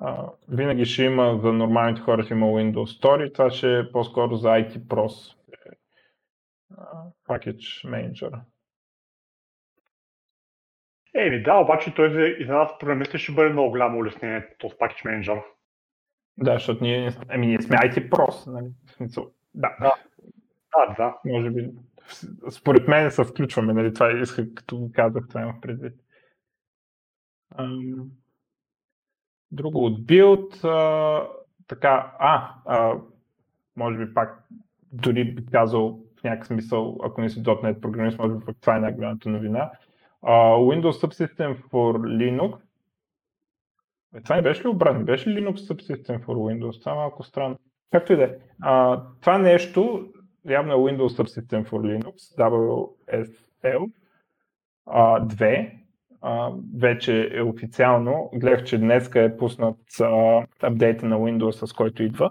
а, 0.00 0.30
винаги 0.48 0.84
ще 0.84 1.02
има 1.04 1.38
за 1.42 1.52
нормалните 1.52 2.00
хора 2.00 2.22
ще 2.22 2.34
има 2.34 2.46
Windows 2.46 3.00
Store 3.00 3.24
и 3.24 3.32
това 3.32 3.50
ще 3.50 3.78
е 3.78 3.92
по-скоро 3.92 4.36
за 4.36 4.48
IT 4.48 4.78
Pros. 4.78 5.36
Package 7.28 7.86
Manager. 7.86 8.40
Еми 11.14 11.42
да, 11.42 11.54
обаче 11.54 11.94
той 11.94 12.12
за, 12.12 12.20
и 12.20 12.46
за 12.46 12.52
нас 12.52 12.78
програмисти 12.78 13.18
ще 13.18 13.32
бъде 13.32 13.50
много 13.50 13.70
голямо 13.70 13.98
улеснение, 13.98 14.48
този 14.58 14.74
Package 14.74 15.04
Manager. 15.04 15.42
Да, 16.38 16.52
защото 16.52 16.84
ние, 16.84 17.10
ами 17.28 17.46
ние 17.46 17.62
сме 17.62 17.76
IT 17.76 18.08
Pros, 18.08 18.52
нали? 18.52 18.70
Да. 19.54 19.76
да. 19.80 19.94
Да, 20.76 20.94
да. 20.96 21.16
Може 21.24 21.50
би, 21.50 21.70
според 22.50 22.88
мен 22.88 23.10
се 23.10 23.24
включваме, 23.24 23.72
нали? 23.72 23.94
Това 23.94 24.12
исках, 24.12 24.46
като 24.54 24.78
го 24.78 24.90
казах, 24.94 25.28
това 25.28 25.40
имах 25.40 25.60
предвид. 25.60 25.92
Друго 29.52 29.84
от 29.84 30.06
билд, 30.06 30.64
а, 30.64 31.22
така, 31.66 32.12
а, 32.18 32.54
а, 32.66 32.94
може 33.76 33.98
би 33.98 34.14
пак, 34.14 34.44
дори 34.92 35.34
би 35.34 35.46
казал 35.46 36.00
в 36.20 36.24
някакъв 36.24 36.46
смисъл, 36.46 36.98
ако 37.04 37.20
не 37.20 37.28
си 37.30 37.42
.NET 37.42 37.80
програмист, 37.80 38.18
може 38.18 38.34
би 38.34 38.44
пак 38.44 38.56
това 38.60 38.76
е 38.76 38.80
най-голямата 38.80 39.28
новина. 39.28 39.70
Uh, 40.22 40.80
Windows 40.80 41.06
Subsystem 41.06 41.62
for 41.62 41.98
Linux. 41.98 42.58
Е, 44.14 44.20
това 44.20 44.36
не 44.36 44.42
беше 44.42 44.62
ли 44.62 44.68
обратно? 44.68 45.04
Беше 45.04 45.30
ли 45.30 45.40
Linux 45.40 45.54
Subsystem 45.54 46.24
for 46.24 46.34
Windows? 46.34 46.80
Това 46.80 46.92
е 46.92 46.94
малко 46.94 47.22
странно. 47.22 47.58
Както 47.92 48.12
и 48.12 48.16
да 48.16 48.24
е. 48.24 48.34
Това 49.20 49.38
нещо, 49.38 50.08
явно 50.48 50.72
е 50.72 50.76
Windows 50.76 51.22
Subsystem 51.22 51.68
for 51.68 52.00
Linux, 52.00 52.36
WSL 52.38 53.90
uh, 54.88 55.26
2, 55.26 55.70
uh, 56.22 56.60
вече 56.78 57.30
е 57.32 57.42
официално. 57.42 58.30
Гледах, 58.34 58.64
че 58.64 58.78
днес 58.78 59.10
е 59.14 59.36
пуснат 59.36 59.78
апдейта 60.62 61.06
на 61.06 61.16
Windows, 61.16 61.66
с 61.66 61.72
който 61.72 62.02
идва. 62.02 62.30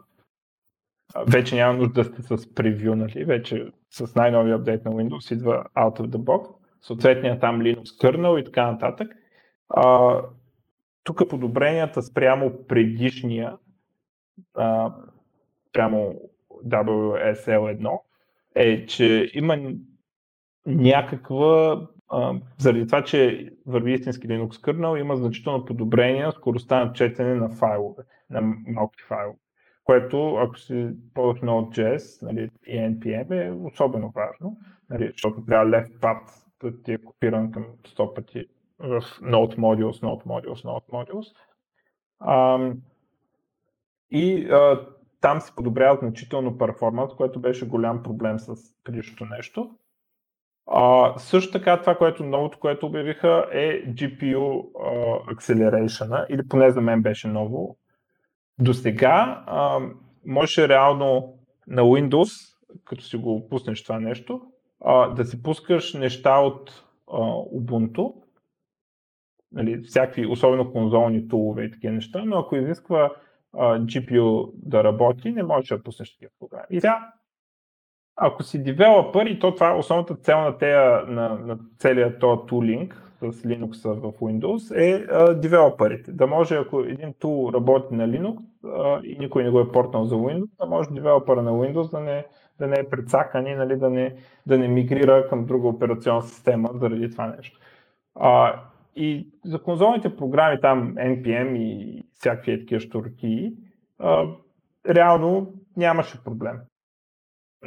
Uh, 1.15 1.31
вече 1.31 1.55
няма 1.55 1.77
нужда 1.77 2.03
да 2.03 2.03
сте 2.03 2.21
с 2.21 2.53
превю, 2.53 2.95
нали? 2.95 3.25
Вече 3.25 3.71
с 3.89 4.15
най-новия 4.15 4.55
апдейт 4.55 4.85
на 4.85 4.91
Windows 4.91 5.33
идва 5.33 5.65
out 5.75 5.99
of 5.99 6.07
the 6.07 6.17
box 6.17 6.63
съответния 6.83 7.39
там 7.39 7.61
Linux 7.61 7.83
kernel 7.83 8.41
и 8.41 8.43
така 8.43 8.71
нататък. 8.71 9.11
А, 9.69 10.21
тук 11.03 11.29
подобренията 11.29 12.01
спрямо 12.01 12.67
предишния, 12.67 13.57
а, 14.53 14.93
прямо 15.73 16.15
WSL1, 16.67 17.99
е, 18.55 18.85
че 18.85 19.31
има 19.33 19.57
някаква, 20.65 21.81
а, 22.07 22.35
заради 22.57 22.85
това, 22.85 23.03
че 23.03 23.49
върви 23.65 23.93
истински 23.93 24.27
Linux 24.27 24.49
kernel, 24.49 24.99
има 24.99 25.15
значително 25.15 25.65
подобрение 25.65 26.31
скоростта 26.31 26.85
на 26.85 26.93
четене 26.93 27.35
на 27.35 27.49
файлове, 27.49 28.03
на 28.29 28.41
малки 28.67 29.03
файлове. 29.07 29.37
Което, 29.83 30.35
ако 30.35 30.59
си 30.59 30.89
ползваш 31.13 31.41
Node.js 31.41 32.25
нали, 32.25 32.49
и 32.67 32.77
NPM, 32.77 33.47
е 33.47 33.51
особено 33.51 34.11
важно, 34.15 34.57
нали, 34.89 35.11
защото 35.11 35.45
трябва 35.45 35.71
left 35.71 35.99
path 35.99 36.43
да 36.61 36.81
ти 36.81 36.93
е 36.93 36.97
копиран 36.97 37.51
към 37.51 37.65
100 37.83 38.13
пъти 38.13 38.45
в 38.79 39.01
Node 39.21 39.57
Modules, 39.57 40.01
Node 40.01 40.25
Modules, 40.25 40.63
Node 40.63 40.89
Modules. 40.89 41.35
А, 42.19 42.59
и 44.11 44.45
а, 44.45 44.87
там 45.23 45.41
се 45.41 45.55
подобрява 45.55 45.97
значително 46.01 46.57
перформанс, 46.57 47.13
което 47.13 47.39
беше 47.39 47.67
голям 47.67 48.03
проблем 48.03 48.39
с 48.39 48.55
предишното 48.83 49.25
нещо. 49.25 49.71
А, 50.67 51.13
също 51.17 51.51
така 51.51 51.81
това, 51.81 51.95
което 51.95 52.23
новото, 52.23 52.59
което 52.59 52.85
обявиха 52.85 53.47
е 53.51 53.93
GPU 53.93 54.71
Acceleration, 55.33 56.25
или 56.29 56.47
поне 56.47 56.71
за 56.71 56.81
мен 56.81 57.01
беше 57.01 57.27
ново. 57.27 57.77
До 58.59 58.73
сега 58.73 59.45
можеше 60.25 60.69
реално 60.69 61.33
на 61.67 61.81
Windows, 61.81 62.55
като 62.85 63.03
си 63.03 63.17
го 63.17 63.49
пуснеш 63.49 63.83
това 63.83 63.99
нещо, 63.99 64.41
а, 64.85 65.07
да 65.07 65.25
си 65.25 65.43
пускаш 65.43 65.93
неща 65.93 66.39
от 66.39 66.85
а, 67.11 67.17
Ubuntu, 67.55 68.13
нали, 69.51 69.83
всякакви, 69.83 70.25
особено 70.25 70.71
конзолни 70.71 71.27
тулове 71.27 71.63
и 71.63 71.71
такива 71.71 71.93
неща, 71.93 72.23
но 72.25 72.39
ако 72.39 72.55
изисква 72.55 73.11
GPU 73.55 74.51
да 74.55 74.83
работи, 74.83 75.31
не 75.31 75.43
можеш 75.43 75.69
да 75.69 75.83
пуснеш 75.83 76.13
такива 76.13 76.31
програми. 76.39 76.65
И 76.69 76.81
сега, 76.81 77.13
ако 78.15 78.43
си 78.43 78.63
девелопър, 78.63 79.25
и 79.25 79.39
то 79.39 79.53
това 79.53 79.69
е 79.69 79.77
основната 79.77 80.15
цел 80.15 80.41
на, 80.41 80.57
тея, 80.57 81.03
на, 81.07 81.29
на 81.29 81.57
целият 81.77 82.19
този 82.19 82.41
тулинг 82.47 83.03
с 83.31 83.43
Linux 83.43 83.83
в 83.93 84.11
Windows 84.11 84.75
е 84.75 85.05
а, 85.11 85.33
девелоперите. 85.33 86.11
Да 86.11 86.27
може, 86.27 86.55
ако 86.55 86.79
един 86.79 87.13
тул 87.19 87.51
работи 87.53 87.93
на 87.95 88.09
Linux 88.09 88.37
а, 88.65 89.01
и 89.03 89.17
никой 89.19 89.43
не 89.43 89.49
го 89.49 89.59
е 89.59 89.71
портнал 89.71 90.05
за 90.05 90.15
Windows, 90.15 90.49
да 90.59 90.65
може 90.65 90.89
девелопера 90.89 91.41
на 91.41 91.51
Windows 91.51 91.91
да 91.91 91.99
не, 91.99 92.25
да 92.59 92.67
не 92.67 92.79
е 92.79 92.89
прецакан 92.89 93.47
и 93.47 93.55
нали, 93.55 93.75
да, 93.75 93.89
не, 93.89 94.15
да 94.45 94.57
не 94.57 94.67
мигрира 94.67 95.27
към 95.29 95.45
друга 95.45 95.67
операционна 95.67 96.21
система 96.21 96.69
заради 96.73 97.11
това 97.11 97.27
нещо. 97.37 97.59
А, 98.15 98.61
и 98.95 99.27
за 99.45 99.63
конзолните 99.63 100.15
програми, 100.15 100.61
там 100.61 100.95
NPM 100.95 101.57
и 101.57 102.03
всякакви 102.13 102.59
такива 102.59 102.81
штурки, 102.81 103.53
а, 103.99 104.25
реално 104.89 105.53
нямаше 105.77 106.23
проблем. 106.23 106.59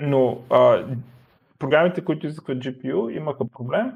Но 0.01 0.39
а, 0.51 0.85
програмите, 1.59 2.05
които 2.05 2.27
изискват 2.27 2.59
GPU, 2.59 3.17
имаха 3.17 3.49
проблем 3.49 3.93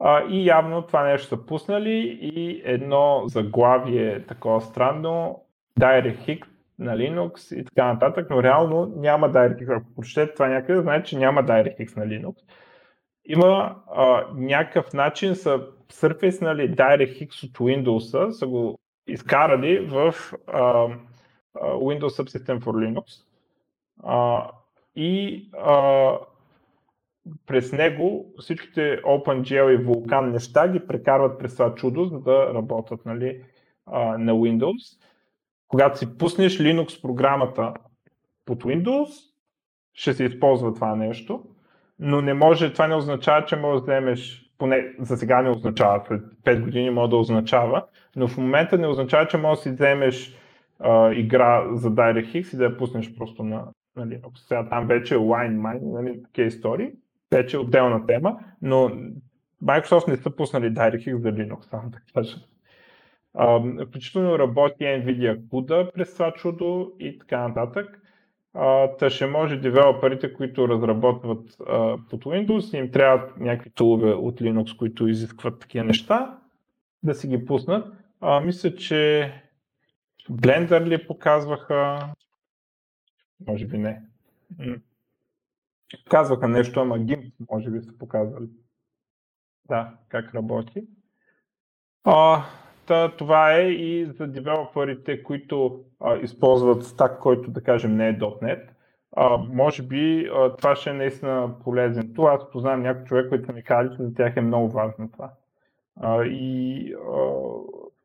а, 0.00 0.24
и 0.28 0.46
явно 0.46 0.82
това 0.82 1.04
нещо 1.04 1.28
са 1.28 1.46
пуснали 1.46 2.18
и 2.20 2.62
едно 2.64 3.22
заглавие 3.26 4.26
такова 4.26 4.60
странно, 4.60 5.44
DirectX 5.80 6.44
на 6.78 6.96
Linux 6.96 7.54
и 7.56 7.64
така 7.64 7.92
нататък, 7.92 8.26
но 8.30 8.42
реално 8.42 8.92
няма 8.96 9.30
DirectX. 9.30 9.76
Ако 9.76 9.94
прочетете 9.94 10.34
това 10.34 10.48
някъде, 10.48 10.80
значи, 10.80 11.10
че 11.10 11.18
няма 11.18 11.44
DirectX 11.44 11.96
на 11.96 12.06
Linux. 12.06 12.34
Има 13.24 13.76
а, 13.94 14.24
някакъв 14.34 14.92
начин 14.92 15.34
са 15.34 15.66
нали, 16.40 16.74
DirectX 16.74 17.44
от 17.44 17.58
Windows, 17.58 18.30
са 18.30 18.46
го 18.46 18.78
изкарали 19.06 19.80
в 19.80 20.14
а, 20.46 20.88
Windows 21.56 22.22
Subsystem 22.22 22.60
for 22.60 22.62
Linux. 22.62 23.24
А, 24.02 24.50
и 24.96 25.48
а, 25.58 26.12
през 27.46 27.72
него 27.72 28.34
всичките 28.38 29.02
OpenGL 29.02 29.80
и 29.80 29.84
Vulkan 29.86 30.30
неща 30.30 30.68
ги 30.68 30.86
прекарват 30.86 31.38
през 31.38 31.52
това 31.52 31.74
чудо, 31.74 32.04
за 32.04 32.20
да 32.20 32.54
работят 32.54 33.06
нали, 33.06 33.42
а, 33.86 34.18
на 34.18 34.32
Windows 34.32 34.98
когато 35.68 35.98
си 35.98 36.18
пуснеш 36.18 36.58
Linux 36.58 37.02
програмата 37.02 37.74
под 38.44 38.64
Windows, 38.64 39.08
ще 39.94 40.14
се 40.14 40.24
използва 40.24 40.74
това 40.74 40.96
нещо, 40.96 41.44
но 41.98 42.20
не 42.20 42.34
може, 42.34 42.72
това 42.72 42.86
не 42.86 42.94
означава, 42.94 43.44
че 43.44 43.56
може 43.56 43.80
да 43.80 43.82
вземеш, 43.82 44.47
поне 44.58 44.94
за 44.98 45.16
сега 45.16 45.42
не 45.42 45.50
означава, 45.50 46.04
след 46.08 46.22
5 46.22 46.60
години 46.60 46.90
може 46.90 47.10
да 47.10 47.16
означава, 47.16 47.84
но 48.16 48.28
в 48.28 48.36
момента 48.36 48.78
не 48.78 48.86
означава, 48.86 49.28
че 49.28 49.36
може 49.36 49.58
да 49.58 49.62
си 49.62 49.70
вземеш 49.70 50.36
а, 50.78 51.12
игра 51.12 51.74
за 51.74 51.90
DirectX 51.90 52.54
и 52.54 52.56
да 52.56 52.64
я 52.64 52.76
пуснеш 52.76 53.14
просто 53.16 53.44
на, 53.44 53.64
на 53.96 54.06
Linux. 54.06 54.48
Сега 54.48 54.68
там 54.68 54.86
вече 54.86 55.14
е 55.14 55.18
Line 55.18 55.58
Mine, 55.58 55.92
нали, 55.92 56.22
такива 56.22 56.48
истории, 56.48 56.90
вече 57.30 57.56
е 57.56 57.60
отделна 57.60 58.06
тема, 58.06 58.38
но 58.62 58.90
Microsoft 59.64 60.08
не 60.08 60.16
са 60.16 60.36
пуснали 60.36 60.74
DirectX 60.74 61.16
за 61.16 61.32
Linux, 61.32 61.64
само 61.70 61.90
да 61.90 61.98
кажа. 62.14 62.36
Включително 63.88 64.38
работи 64.38 64.84
NVIDIA 64.84 65.38
CUDA 65.40 65.92
през 65.92 66.12
това 66.12 66.32
чудо 66.32 66.92
и 67.00 67.18
така 67.18 67.48
нататък. 67.48 68.00
Та 68.98 69.10
ще 69.10 69.26
може 69.26 69.56
девелоперите, 69.56 70.34
които 70.34 70.68
разработват 70.68 71.56
под 72.10 72.24
Windows, 72.24 72.78
им 72.78 72.92
трябват 72.92 73.36
някакви 73.40 73.70
тулове 73.70 74.12
от 74.12 74.40
Linux, 74.40 74.76
които 74.76 75.08
изискват 75.08 75.60
такива 75.60 75.84
неща, 75.84 76.38
да 77.02 77.14
си 77.14 77.28
ги 77.28 77.44
пуснат. 77.44 77.94
А, 78.20 78.40
мисля, 78.40 78.74
че 78.74 79.32
Blender 80.30 80.86
ли 80.86 81.06
показваха? 81.06 82.08
Може 83.46 83.66
би 83.66 83.78
не. 83.78 84.02
Казваха 86.10 86.48
нещо, 86.48 86.80
ама 86.80 86.98
GIMP 86.98 87.32
може 87.50 87.70
би 87.70 87.80
са 87.80 87.98
показвали. 87.98 88.48
Да, 89.68 89.94
как 90.08 90.34
работи. 90.34 90.86
А, 92.04 92.44
Та, 92.88 93.08
това 93.08 93.52
е 93.52 93.62
и 93.62 94.06
за 94.06 94.26
девелоперите, 94.26 95.22
които 95.22 95.80
а, 96.00 96.16
използват 96.16 96.84
стак, 96.84 97.18
който 97.18 97.50
да 97.50 97.62
кажем 97.62 97.96
не 97.96 98.08
е 98.08 98.18
.NET. 98.18 98.68
А, 99.16 99.36
може 99.36 99.82
би 99.82 100.30
а, 100.34 100.56
това 100.56 100.76
ще 100.76 100.90
е 100.90 100.92
наистина 100.92 101.54
полезен. 101.64 102.12
Това 102.14 102.32
аз 102.32 102.50
познавам 102.50 102.82
някой 102.82 103.04
човек, 103.04 103.28
който 103.28 103.52
ми 103.52 103.62
казали, 103.62 103.96
че 103.96 104.02
за 104.02 104.14
тях 104.14 104.36
е 104.36 104.40
много 104.40 104.68
важно 104.68 105.10
това. 105.12 105.30
А, 106.00 106.24
и 106.24 106.94
а, 106.94 107.20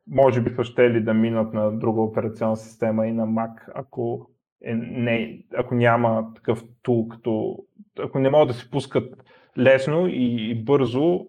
може 0.06 0.40
би 0.40 0.50
са 0.50 0.64
ще 0.64 0.90
ли 0.90 1.00
да 1.00 1.14
минат 1.14 1.54
на 1.54 1.78
друга 1.78 2.00
операционна 2.00 2.56
система 2.56 3.06
и 3.06 3.12
на 3.12 3.26
Mac, 3.26 3.62
ако, 3.74 4.26
е, 4.64 4.74
не, 4.74 5.38
ако 5.56 5.74
няма 5.74 6.34
такъв 6.34 6.64
тул, 6.82 7.08
като 7.08 7.58
ако 7.98 8.18
не 8.18 8.30
могат 8.30 8.48
да 8.48 8.54
се 8.54 8.70
пускат 8.70 9.24
лесно 9.58 10.06
и, 10.06 10.50
и 10.50 10.54
бързо 10.54 11.26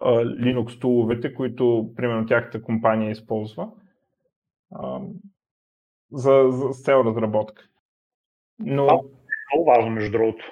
Linux 0.00 0.80
туловете, 0.80 1.34
които 1.34 1.92
примерно 1.96 2.26
тяхната 2.26 2.62
компания 2.62 3.10
използва. 3.10 3.70
а, 4.72 5.00
за, 6.12 6.48
за 6.50 6.72
с 6.72 6.82
цел 6.82 7.02
разработка. 7.06 7.68
Но... 8.58 8.86
Това 8.86 8.98
е 8.98 9.54
много 9.54 9.70
важно, 9.70 9.90
между 9.90 10.12
другото. 10.12 10.44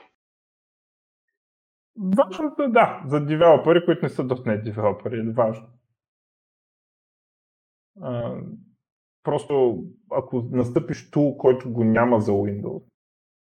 Важно 1.97 2.65
е, 2.65 2.69
да, 2.69 3.03
за 3.07 3.27
девелопери, 3.27 3.85
които 3.85 4.05
не 4.05 4.09
са 4.09 4.25
.NET 4.25 4.63
девелопери, 4.63 5.19
е 5.19 5.33
важно. 5.33 5.67
А, 8.01 8.37
просто 9.23 9.85
ако 10.11 10.43
настъпиш 10.43 11.11
тул, 11.11 11.37
който 11.37 11.73
го 11.73 11.85
няма 11.85 12.21
за 12.21 12.33
Windows, 12.33 12.83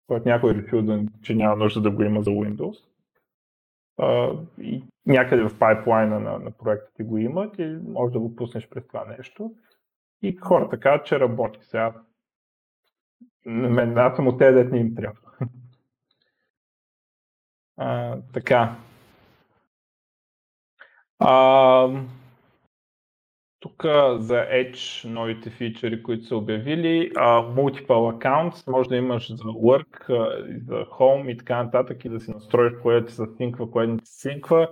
който 0.07 0.29
някой 0.29 0.51
е 0.51 0.55
решил, 0.55 0.81
да, 0.81 1.03
че 1.23 1.35
няма 1.35 1.55
нужда 1.55 1.81
да 1.81 1.91
го 1.91 2.03
има 2.03 2.21
за 2.21 2.29
Windows, 2.29 2.90
и 4.61 4.83
някъде 5.05 5.43
в 5.43 5.59
пайплайна 5.59 6.19
на, 6.19 6.39
на 6.39 6.51
проекта 6.51 6.93
ти 6.93 7.03
го 7.03 7.17
има, 7.17 7.51
ти 7.51 7.77
можеш 7.87 8.13
да 8.13 8.19
го 8.19 8.35
пуснеш 8.35 8.69
през 8.69 8.87
това 8.87 9.05
нещо. 9.17 9.55
И 10.21 10.35
хората 10.35 10.79
казват, 10.79 11.05
че 11.05 11.19
работи. 11.19 11.59
Сега 11.61 11.93
на 13.45 13.69
мен, 13.69 13.97
аз 13.97 14.15
съм 14.15 14.27
от 14.27 14.39
тези, 14.39 14.63
не 14.69 14.79
им 14.79 14.95
трябва. 14.95 15.19
а, 17.77 18.17
така. 18.33 18.75
А, 21.19 21.87
тук 23.61 23.83
за 24.17 24.35
Edge 24.35 25.09
новите 25.09 25.49
фичери, 25.49 26.03
които 26.03 26.25
са 26.25 26.35
обявили, 26.35 27.11
multiple 27.15 27.87
accounts, 27.87 28.71
може 28.71 28.89
да 28.89 28.95
имаш 28.95 29.35
за 29.35 29.43
work, 29.43 30.07
за 30.67 30.85
home 30.85 31.31
и 31.31 31.37
така 31.37 31.63
нататък 31.63 32.05
и 32.05 32.09
да 32.09 32.19
си 32.19 32.31
настроиш 32.31 32.73
кое 32.81 33.05
ти 33.05 33.13
се 33.13 33.23
синква, 33.37 33.71
кое 33.71 33.87
не 33.87 33.97
ти 33.97 34.05
синква. 34.05 34.69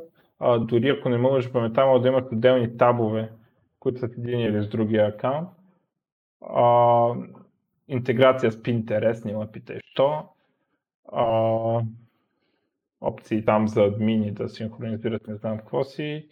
Дори 0.59 0.89
ако 0.89 1.09
не 1.09 1.17
можеш 1.17 1.51
паметта, 1.51 1.85
може 1.85 2.01
да 2.01 2.07
имаш 2.07 2.23
отделни 2.31 2.77
табове, 2.77 3.31
които 3.79 3.99
са 3.99 4.07
в 4.07 4.17
един 4.17 4.39
или 4.39 4.63
с 4.63 4.67
другия 4.67 5.07
акаунт. 5.07 5.49
Интеграция 7.87 8.51
с 8.51 8.57
Pinterest, 8.57 9.25
не 9.25 9.37
ме 9.37 9.51
питай 9.51 9.79
що. 9.83 10.23
Опции 13.01 13.45
там 13.45 13.67
за 13.67 13.83
админи 13.83 14.31
да 14.31 14.49
синхронизират 14.49 15.27
не 15.27 15.35
знам 15.35 15.57
какво 15.57 15.83
си 15.83 16.27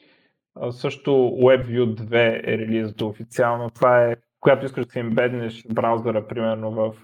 също 0.72 1.12
WebView 1.12 1.96
2 1.96 2.48
е 2.48 2.58
релизато 2.58 3.08
официално. 3.08 3.70
Това 3.70 4.06
е, 4.06 4.16
когато 4.40 4.66
искаш 4.66 4.86
да 4.86 4.92
си 4.92 5.00
ембеднеш 5.00 5.66
браузъра, 5.74 6.28
примерно 6.28 6.72
в 6.72 6.96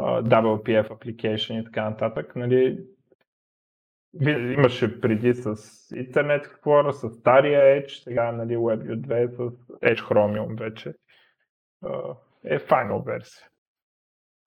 WPF 0.00 0.88
application 0.88 1.60
и 1.60 1.64
така 1.64 1.90
нататък. 1.90 2.36
Нали, 2.36 2.84
имаше 4.58 5.00
преди 5.00 5.34
с 5.34 5.56
Internet 5.94 6.46
Explorer, 6.46 6.90
с 6.90 7.10
стария 7.10 7.60
Edge, 7.60 8.02
сега 8.02 8.32
нали, 8.32 8.56
WebView 8.56 9.00
2 9.00 9.24
е 9.24 9.28
с 9.28 9.38
Edge 9.68 10.08
Chromium 10.08 10.58
вече. 10.58 10.94
Е 12.44 12.58
final 12.58 13.04
версия. 13.04 13.48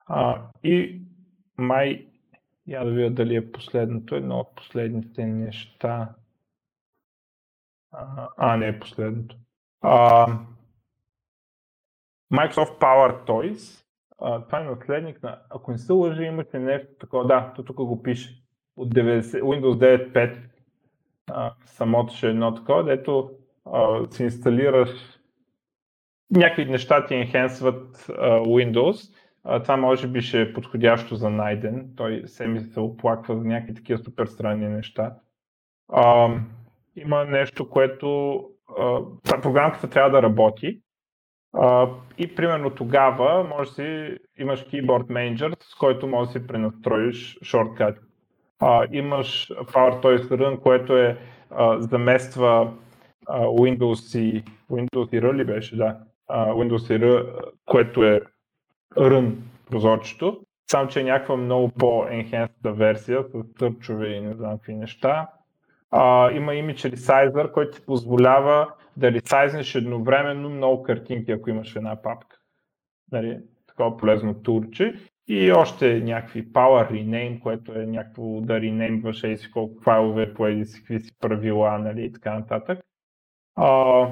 Uh, 0.10 0.42
и 0.64 1.02
май, 1.58 2.08
я 2.68 2.86
да 2.86 2.92
видя 2.92 3.10
дали 3.10 3.36
е 3.36 3.52
последното, 3.52 4.16
едно 4.16 4.40
от 4.40 4.56
последните 4.56 5.26
неща. 5.26 6.16
А, 8.38 8.58
не 8.58 8.68
е 8.68 8.80
последното. 8.80 9.36
А, 9.82 10.28
Microsoft 12.34 12.80
Power 12.80 13.28
Toys. 13.28 13.86
А, 14.20 14.46
това 14.46 14.60
е 14.60 14.64
наследник 14.64 15.24
на, 15.24 15.42
ако 15.50 15.72
не 15.72 15.78
се 15.78 15.94
лъжи, 15.94 16.24
имате 16.24 16.60
нещо 16.60 16.88
такова, 17.00 17.28
да, 17.28 17.54
то 17.56 17.64
тук 17.64 17.76
го 17.76 18.04
пише. 18.04 18.44
От 18.78 18.96
90, 18.96 19.42
Windows 19.42 20.14
9.5 20.14 20.38
а, 21.32 21.54
самото 21.66 22.14
ще 22.14 22.28
е 22.28 22.30
едно 22.30 22.56
такова, 22.56 22.84
дето 22.84 23.32
а, 23.66 24.08
си 24.12 24.24
инсталираш 24.24 24.90
някакви 26.32 26.66
неща 26.66 27.06
ти 27.06 27.16
енхенсват 27.16 27.98
Windows. 28.28 29.16
А, 29.44 29.62
това 29.62 29.78
може 29.78 30.08
би 30.08 30.22
ще 30.22 30.42
е 30.42 30.54
подходящо 30.54 31.16
за 31.16 31.30
найден. 31.30 31.90
Той 31.96 32.24
се 32.26 32.48
ми 32.48 32.62
се 32.62 32.80
оплаква 32.80 33.38
за 33.38 33.44
някакви 33.44 33.74
такива 33.74 34.00
супер 34.04 34.26
странни 34.26 34.68
неща. 34.68 35.16
А, 35.92 36.36
има 37.02 37.26
нещо, 37.26 37.70
което 37.70 38.40
а, 38.80 39.02
програмката 39.42 39.90
трябва 39.90 40.10
да 40.10 40.22
работи. 40.22 40.82
А, 41.54 41.90
и 42.18 42.36
примерно 42.36 42.70
тогава 42.70 43.44
може 43.44 43.70
да 43.70 43.76
си 43.76 44.18
имаш 44.38 44.66
Keyboard 44.66 45.08
Manager, 45.08 45.56
с 45.64 45.76
който 45.76 46.08
може 46.08 46.28
да 46.28 46.32
си 46.32 46.48
пренастроиш 46.48 47.40
шорткат. 47.44 48.00
А, 48.60 48.88
имаш 48.92 49.52
PowerToys 49.52 50.22
Run, 50.22 50.60
което 50.60 50.98
е 50.98 51.18
а, 51.50 51.82
замества 51.82 52.74
а, 53.28 53.40
Windows 53.40 54.20
и 54.20 54.44
Windows 54.72 55.18
и 55.18 55.22
R 55.22 55.34
ли 55.34 55.46
беше, 55.46 55.76
да. 55.76 55.98
А, 56.28 56.52
Windows 56.52 56.96
и 56.96 57.00
R, 57.00 57.42
което 57.66 58.04
е 58.04 58.22
Run 58.96 59.34
прозорчето, 59.70 60.42
само 60.72 60.88
че 60.88 61.00
е 61.00 61.04
някаква 61.04 61.38
много 61.38 61.70
по-enhanced 61.70 62.72
версия 62.72 63.24
с 63.24 63.54
търчове 63.60 64.08
и 64.08 64.22
не 64.22 64.34
знам 64.34 64.52
какви 64.52 64.74
неща 64.74 65.28
а, 65.92 66.32
има 66.32 66.52
Image 66.52 66.96
Resizer, 66.96 67.52
който 67.52 67.78
ти 67.78 67.86
позволява 67.86 68.74
да 68.98 69.12
ресайзнеш 69.12 69.76
едновременно 69.76 70.50
много 70.50 70.84
картинки, 70.84 71.32
ако 71.32 71.50
имаш 71.50 71.76
една 71.76 72.02
папка. 72.02 72.38
Дали, 73.08 73.40
такова 73.68 73.98
полезно 73.98 74.34
турче. 74.34 74.94
И 75.28 75.52
още 75.52 76.00
някакви 76.00 76.52
Power 76.52 76.92
Rename, 76.92 77.40
което 77.40 77.80
е 77.80 77.86
някакво 77.86 78.42
да 78.42 78.62
ренеймваш 78.62 79.24
еди 79.24 79.38
си 79.38 79.52
колко 79.52 79.82
файлове 79.82 80.34
по 80.34 80.48
еди 80.48 80.66
си 80.66 80.80
какви 80.80 81.00
си 81.00 81.18
правила 81.20 81.78
нали, 81.78 82.06
и 82.06 82.14
така 82.14 82.40
нататък. 82.40 82.80
А, 83.56 84.08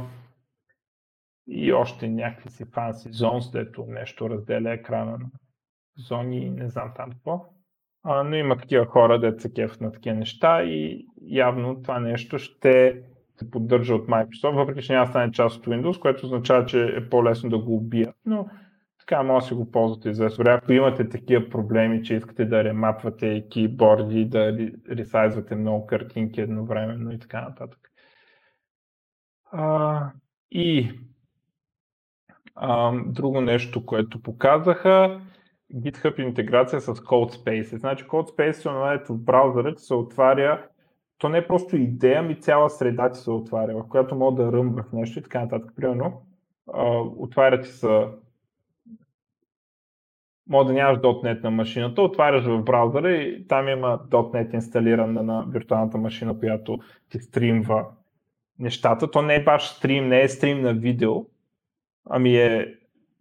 и 1.48 1.74
още 1.74 2.08
някакви 2.08 2.50
си 2.50 2.66
fancy 2.66 3.10
zones, 3.10 3.52
дето 3.52 3.86
нещо 3.86 4.30
разделя 4.30 4.72
екрана 4.72 5.12
на 5.12 5.30
зони 5.98 6.38
и 6.38 6.50
не 6.50 6.70
знам 6.70 6.92
там 6.96 7.12
какво. 7.12 7.57
А, 8.10 8.24
но 8.24 8.36
има 8.36 8.58
такива 8.58 8.86
хора, 8.86 9.20
де 9.20 9.40
се 9.40 9.54
кеф 9.54 9.80
на 9.80 9.92
такива 9.92 10.16
неща 10.16 10.64
и 10.64 11.06
явно 11.22 11.82
това 11.82 12.00
нещо 12.00 12.40
ще 12.40 13.02
се 13.36 13.52
поддържа 13.52 13.96
от 13.96 14.08
Microsoft, 14.08 14.56
въпреки 14.56 14.82
че 14.82 14.94
няма 14.94 15.06
да 15.06 15.10
стане 15.10 15.32
част 15.32 15.58
от 15.58 15.66
Windows, 15.66 16.00
което 16.00 16.26
означава, 16.26 16.66
че 16.66 16.86
е 16.86 17.10
по-лесно 17.10 17.50
да 17.50 17.58
го 17.58 17.76
убият. 17.76 18.16
Но 18.26 18.48
така 19.00 19.24
може 19.24 19.44
да 19.44 19.48
си 19.48 19.54
го 19.54 19.72
ползвате 19.72 20.10
известно 20.10 20.44
време. 20.44 20.60
Ако 20.64 20.74
имате 20.74 21.10
такива 21.10 21.50
проблеми, 21.50 22.04
че 22.04 22.16
искате 22.16 22.46
да 22.46 22.64
ремапвате 22.64 23.46
кейборди, 23.54 24.26
да 24.26 24.58
ресайзвате 24.90 25.56
много 25.56 25.86
картинки 25.86 26.42
едновременно 26.42 27.12
и 27.12 27.20
така 27.20 27.42
нататък. 27.42 27.80
А, 29.52 30.12
и 30.52 30.92
а, 32.56 32.94
друго 33.06 33.42
нещо, 33.42 33.86
което 33.86 34.22
показаха, 34.22 35.22
GitHub 35.76 36.20
интеграция 36.20 36.82
с 36.82 36.96
CodeSpace. 36.96 37.76
Значи 37.76 38.06
CodeSpace 38.06 38.66
намерят 38.66 39.08
в 39.08 39.18
браузъра, 39.18 39.76
че 39.76 39.84
се 39.84 39.94
отваря 39.94 40.68
то 41.18 41.30
не 41.30 41.38
е 41.38 41.48
просто 41.48 41.78
идея, 41.78 42.24
ми 42.24 42.40
цяла 42.42 42.70
среда 42.70 43.12
ти 43.12 43.20
се 43.20 43.32
отваря, 43.32 43.78
в 43.78 43.88
която 43.90 44.16
мога 44.16 44.44
да 44.44 44.52
ръмвах 44.52 44.94
нещо 44.94 45.20
и 45.20 45.24
така 45.24 45.42
нататък. 45.42 45.72
Примерно, 45.76 46.22
отваря 47.18 47.62
ти 47.62 47.70
се 47.70 48.08
може 50.50 50.68
да 50.68 50.74
нямаш 50.74 50.98
.NET 50.98 51.44
на 51.44 51.52
машината, 51.52 52.02
отваряш 52.02 52.46
в 52.46 52.64
браузъра 52.64 53.12
и 53.12 53.48
там 53.48 53.68
има 53.68 54.00
.NET 54.10 54.54
инсталиран 54.54 55.14
на 55.14 55.46
виртуалната 55.50 55.98
машина, 55.98 56.40
която 56.40 56.80
ти 57.10 57.20
стримва 57.20 57.86
нещата. 58.60 59.12
То 59.12 59.22
не 59.22 59.36
е 59.36 59.44
баш 59.44 59.68
стрим, 59.68 60.08
не 60.08 60.22
е 60.22 60.30
стрим 60.30 60.62
на 60.62 60.74
видео, 60.74 61.26
ами 62.10 62.38
е 62.38 62.74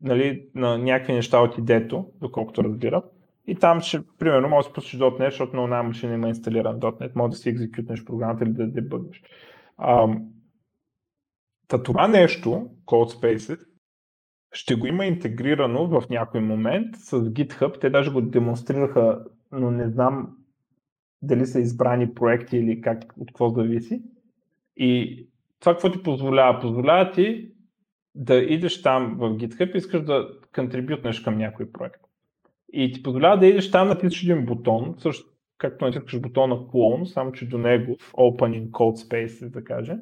нали, 0.02 0.48
на 0.54 0.78
някакви 0.78 1.12
неща 1.12 1.40
от 1.40 1.58
идето, 1.58 2.06
доколкото 2.20 2.64
разбирам. 2.64 3.02
И 3.46 3.54
там 3.54 3.80
ще, 3.80 4.00
примерно, 4.18 4.48
може 4.48 4.68
да 4.68 4.72
пуснеш 4.72 5.02
.NET, 5.02 5.30
защото 5.30 5.56
на 5.56 5.62
една 5.62 5.82
машина 5.82 6.14
има 6.14 6.28
инсталиран 6.28 6.80
.NET, 6.80 7.10
може 7.14 7.30
да 7.30 7.36
си 7.36 7.48
екзекютнеш 7.48 8.04
програмата 8.04 8.44
или 8.44 8.52
да 8.52 8.66
дебъгнеш. 8.66 9.22
Та 11.68 11.82
това 11.82 12.08
нещо, 12.08 12.70
CodeSpaces, 12.86 13.66
ще 14.52 14.74
го 14.74 14.86
има 14.86 15.06
интегрирано 15.06 15.88
в 15.88 16.08
някой 16.10 16.40
момент 16.40 16.96
с 16.96 17.20
GitHub. 17.20 17.80
Те 17.80 17.90
даже 17.90 18.12
го 18.12 18.20
демонстрираха, 18.20 19.24
но 19.52 19.70
не 19.70 19.88
знам 19.88 20.36
дали 21.22 21.46
са 21.46 21.60
избрани 21.60 22.14
проекти 22.14 22.56
или 22.56 22.80
как, 22.80 23.14
от 23.18 23.28
какво 23.28 23.48
зависи. 23.48 24.02
И 24.76 25.26
това 25.60 25.72
какво 25.72 25.90
ти 25.90 26.02
позволява? 26.02 26.60
Позволява 26.60 27.10
ти 27.10 27.50
да 28.16 28.34
идеш 28.34 28.82
там 28.82 29.16
в 29.18 29.30
GitHub 29.30 29.74
и 29.74 29.78
искаш 29.78 30.02
да 30.02 30.28
контрибютнеш 30.54 31.20
към 31.20 31.38
някой 31.38 31.72
проект. 31.72 32.00
И 32.72 32.92
ти 32.92 33.02
позволява 33.02 33.38
да 33.38 33.46
идеш 33.46 33.70
там, 33.70 33.88
натискаш 33.88 34.22
един 34.22 34.46
бутон, 34.46 34.94
също 34.98 35.28
както 35.58 35.84
натискаш 35.84 36.20
бутона 36.20 36.56
Clone, 36.56 37.04
само 37.04 37.32
че 37.32 37.48
до 37.48 37.58
него 37.58 37.96
в 38.00 38.12
Open 38.12 38.62
in 38.62 38.70
Code 38.70 39.08
Space, 39.08 39.50
да 39.50 39.64
кажем, 39.64 39.98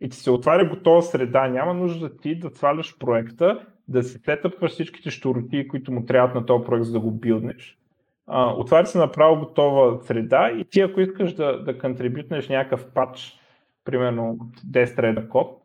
и 0.00 0.08
ти 0.08 0.16
се 0.16 0.30
отваря 0.30 0.68
готова 0.68 1.02
среда, 1.02 1.48
няма 1.48 1.74
нужда 1.74 2.16
ти 2.16 2.38
да 2.38 2.50
сваляш 2.50 2.98
проекта, 2.98 3.66
да 3.88 4.02
си 4.02 4.18
сетъпваш 4.18 4.72
всичките 4.72 5.10
штороти, 5.10 5.68
които 5.68 5.92
му 5.92 6.06
трябват 6.06 6.34
на 6.34 6.46
този 6.46 6.64
проект, 6.64 6.84
за 6.84 6.92
да 6.92 7.00
го 7.00 7.10
билднеш. 7.10 7.78
Отваря 8.56 8.86
се 8.86 8.98
направо 8.98 9.40
готова 9.40 10.00
среда 10.02 10.50
и 10.50 10.64
ти 10.64 10.80
ако 10.80 11.00
искаш 11.00 11.32
да, 11.32 11.62
да 11.62 11.78
контрибютнеш 11.78 12.48
някакъв 12.48 12.86
патч, 12.94 13.40
примерно 13.84 14.38
10 14.72 14.98
реда 14.98 15.28
код, 15.28 15.63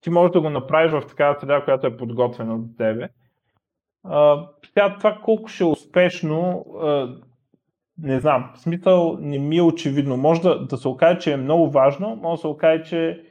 ти 0.00 0.10
можеш 0.10 0.32
да 0.32 0.40
го 0.40 0.50
направиш 0.50 0.92
в 0.92 1.06
такава 1.08 1.40
среда, 1.40 1.64
която 1.64 1.86
е 1.86 1.96
подготвена 1.96 2.58
за 2.58 2.76
тебе. 2.76 3.08
А, 4.04 4.48
това 4.74 5.18
колко 5.24 5.48
ще 5.48 5.64
е 5.64 5.66
успешно, 5.66 6.66
а, 6.82 7.16
не 7.98 8.20
знам. 8.20 8.52
Смисъл 8.56 9.18
не 9.20 9.38
ми 9.38 9.56
е 9.56 9.62
очевидно. 9.62 10.16
Може 10.16 10.42
да, 10.42 10.66
да 10.66 10.76
се 10.76 10.88
окаже, 10.88 11.18
че 11.18 11.32
е 11.32 11.36
много 11.36 11.70
важно, 11.70 12.16
може 12.16 12.38
да 12.38 12.40
се 12.40 12.46
окаже, 12.46 12.82
че 12.82 13.22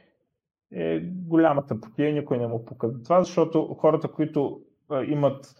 е 0.72 1.00
голямата 1.00 1.80
потия, 1.80 2.12
никой 2.12 2.38
не 2.38 2.46
му 2.46 2.64
показва 2.64 3.02
това, 3.02 3.22
защото 3.22 3.76
хората, 3.80 4.08
които 4.08 4.60
а, 4.90 5.04
имат 5.04 5.54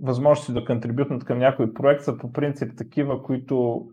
възможности 0.00 0.52
да 0.52 0.64
контрибютнат 0.64 1.24
към 1.24 1.38
някой 1.38 1.74
проект, 1.74 2.02
са 2.02 2.18
по 2.18 2.32
принцип 2.32 2.72
такива, 2.78 3.22
които 3.22 3.88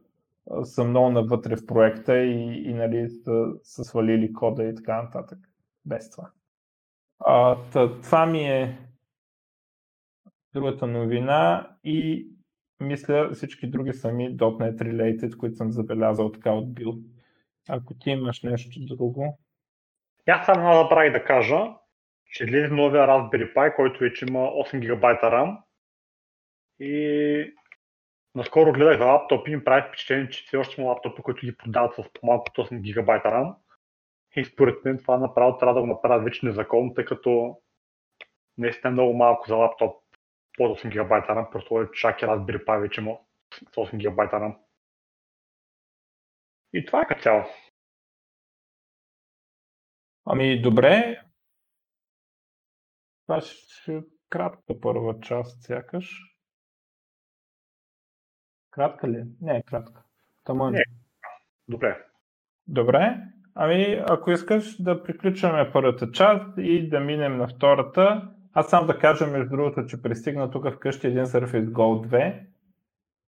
а, 0.52 0.66
са 0.66 0.84
много 0.84 1.10
навътре 1.10 1.56
в 1.56 1.66
проекта 1.66 2.18
и, 2.18 2.70
и 2.70 2.74
нали, 2.74 3.10
са, 3.10 3.46
са 3.64 3.84
свалили 3.84 4.34
кода 4.34 4.64
и 4.64 4.76
така 4.76 5.02
нататък. 5.02 5.40
Без 5.86 6.12
това. 6.12 6.32
А, 7.20 7.58
това 8.04 8.26
ми 8.26 8.44
е 8.44 8.78
другата 10.54 10.88
новина 10.88 11.70
и 11.84 12.28
мисля 12.80 13.30
всички 13.34 13.68
други 13.68 13.94
са 13.94 14.12
ми 14.12 14.38
.NET 14.38 14.76
related, 14.76 15.38
които 15.38 15.56
съм 15.56 15.72
забелязал 15.72 16.32
така 16.32 16.52
от 16.52 16.74
Бил. 16.74 16.94
Ако 17.70 17.94
ти 17.94 18.10
имаш 18.10 18.44
нещо 18.44 18.80
друго. 18.80 19.40
Аз 20.28 20.46
само 20.46 20.84
направих 20.84 21.14
да 21.14 21.24
кажа, 21.24 21.58
че 22.26 22.44
излезе 22.44 22.68
новия 22.68 23.08
Raspberry 23.08 23.54
Pi, 23.54 23.76
който 23.76 24.00
вече 24.00 24.26
има 24.30 24.40
8 24.40 24.80
ГБ 24.80 25.04
RAM. 25.04 25.58
И 26.80 27.54
наскоро 28.36 28.72
гледах 28.72 28.98
за 28.98 29.06
лаптопи 29.06 29.52
и 29.52 29.56
ми 29.56 29.64
прави 29.64 29.88
впечатление, 29.88 30.30
че 30.30 30.46
все 30.46 30.58
още 30.58 30.82
има 30.82 30.90
лаптопи, 30.90 31.22
които 31.22 31.46
ги 31.46 31.58
продават 31.58 31.96
с 31.96 32.04
по-малко 32.14 32.46
от 32.58 32.68
8 32.68 32.94
ГБ 32.94 33.10
RAM. 33.10 33.56
И 34.36 34.46
според 34.46 34.86
мен 34.86 34.98
това 34.98 35.18
направо 35.18 35.58
трябва 35.58 35.74
да 35.74 35.82
го 35.82 35.88
направят 35.88 36.24
вече 36.24 36.46
незаконно, 36.46 36.94
тъй 36.94 37.06
като 37.06 37.62
наистина 38.58 38.90
е 38.90 38.94
много 38.94 39.14
малко 39.14 39.48
за 39.48 39.56
лаптоп 39.56 40.04
под 40.58 40.80
8 40.80 40.90
ГБ 40.90 41.12
RAM, 41.12 41.52
просто 41.52 41.82
е 41.82 41.92
чак 41.92 42.22
и 42.22 42.26
Raspberry 42.26 42.66
Pi 42.66 42.82
вече 42.82 43.02
има 43.02 43.18
с 43.52 43.76
8 43.76 44.10
ГБ 44.10 44.20
RAM. 44.20 44.58
И 46.74 46.86
това 46.86 47.02
е 47.02 47.08
като 47.08 47.22
цяло. 47.22 47.44
Ами 50.26 50.62
добре. 50.62 51.22
Това 53.26 53.42
ще 53.42 53.96
е 53.96 54.02
кратка 54.30 54.80
първа 54.82 55.20
част, 55.20 55.64
сякаш. 55.64 56.36
Кратка 58.72 59.08
ли? 59.08 59.24
Не 59.42 59.64
кратка. 59.64 60.04
Тама... 60.44 60.72
Не. 60.72 60.84
Добре. 61.68 62.06
Добре. 62.68 63.35
Ами, 63.58 64.03
ако 64.10 64.32
искаш 64.32 64.82
да 64.82 65.03
приключваме 65.03 65.72
първата 65.74 66.12
част 66.12 66.58
и 66.58 66.89
да 66.89 66.99
минем 66.99 67.38
на 67.38 67.47
втората, 67.47 68.32
аз 68.53 68.70
сам 68.70 68.88
да 68.88 68.99
кажа, 68.99 69.28
между 69.28 69.49
другото, 69.49 69.86
че 69.86 70.01
пристигна 70.01 70.51
тук 70.51 70.74
вкъщи 70.74 71.08
един 71.08 71.26
Surface 71.26 71.70
Go 71.70 72.08
2. 72.08 72.45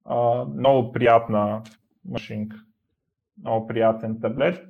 А, 0.06 0.46
много 0.46 0.92
приятна 0.92 1.64
машинка. 2.06 2.58
Много 3.38 3.68
приятен 3.68 4.22
таблет. 4.22 4.66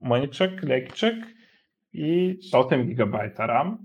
Мъничък, 0.00 0.64
лекичък 0.64 1.24
и 1.92 2.38
8 2.40 2.86
гигабайта 2.86 3.42
RAM. 3.42 3.76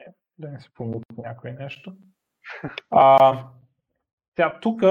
Е, 0.00 0.04
да 0.38 0.50
не 0.50 0.60
се 0.60 0.74
помня 0.74 1.00
някое 1.18 1.52
нещо. 1.52 1.96
А, 2.90 3.38
тя 4.34 4.58
тук 4.60 4.82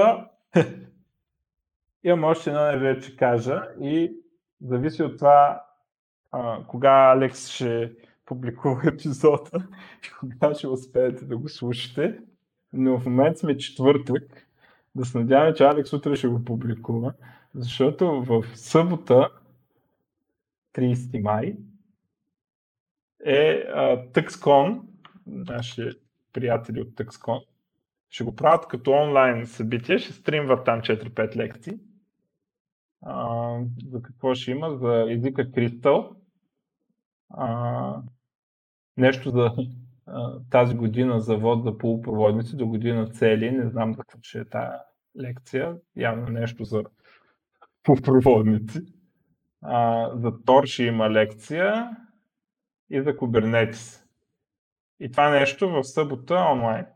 имам 2.04 2.24
още 2.24 2.50
едно 2.50 2.72
нещо, 2.72 3.10
че 3.10 3.16
кажа 3.16 3.62
и 3.80 4.23
зависи 4.64 5.02
от 5.02 5.18
това 5.18 5.64
а, 6.32 6.64
кога 6.66 6.90
Алекс 6.90 7.48
ще 7.48 7.92
публикува 8.26 8.82
епизода 8.88 9.66
и 10.06 10.10
кога 10.20 10.54
ще 10.54 10.68
успеете 10.68 11.24
да 11.24 11.36
го 11.36 11.48
слушате. 11.48 12.18
Но 12.72 12.98
в 12.98 13.06
момента 13.06 13.38
сме 13.38 13.58
четвъртък. 13.58 14.48
Да 14.94 15.04
се 15.04 15.18
надяваме, 15.18 15.54
че 15.54 15.64
Алекс 15.64 15.92
утре 15.92 16.16
ще 16.16 16.28
го 16.28 16.44
публикува, 16.44 17.12
защото 17.54 18.22
в 18.22 18.44
събота 18.54 19.30
30 20.74 21.22
май 21.22 21.56
е 23.24 23.66
TuxCon, 24.12 24.80
наши 25.26 25.90
приятели 26.32 26.80
от 26.80 26.88
TuxCon, 26.88 27.44
ще 28.10 28.24
го 28.24 28.36
правят 28.36 28.68
като 28.68 28.90
онлайн 28.90 29.46
събитие, 29.46 29.98
ще 29.98 30.12
стримват 30.12 30.64
там 30.64 30.80
4-5 30.80 31.36
лекции. 31.36 31.78
За 33.90 34.02
какво 34.02 34.34
ще 34.34 34.50
има? 34.50 34.76
За 34.76 35.06
езика 35.08 35.50
Crystal. 35.50 36.16
А, 37.30 38.02
нещо 38.96 39.30
за 39.30 39.50
а, 40.06 40.40
тази 40.50 40.74
година 40.74 41.20
за 41.20 41.36
вод 41.36 41.64
за 41.64 41.78
полупроводници, 41.78 42.56
до 42.56 42.66
година 42.66 43.06
цели. 43.06 43.50
Не 43.50 43.70
знам 43.70 43.94
какво 43.94 44.18
ще 44.22 44.38
е 44.38 44.44
тази 44.44 44.76
лекция. 45.20 45.76
Явно 45.96 46.26
нещо 46.26 46.64
за 46.64 46.84
полупроводници. 47.82 48.80
А, 49.62 50.10
за 50.16 50.42
Тор 50.44 50.64
ще 50.64 50.84
има 50.84 51.10
лекция 51.10 51.96
и 52.90 53.02
за 53.02 53.16
Kubernetes. 53.16 54.04
И 55.00 55.10
това 55.10 55.30
нещо 55.30 55.70
в 55.70 55.84
събота 55.84 56.34
онлайн. 56.52 56.86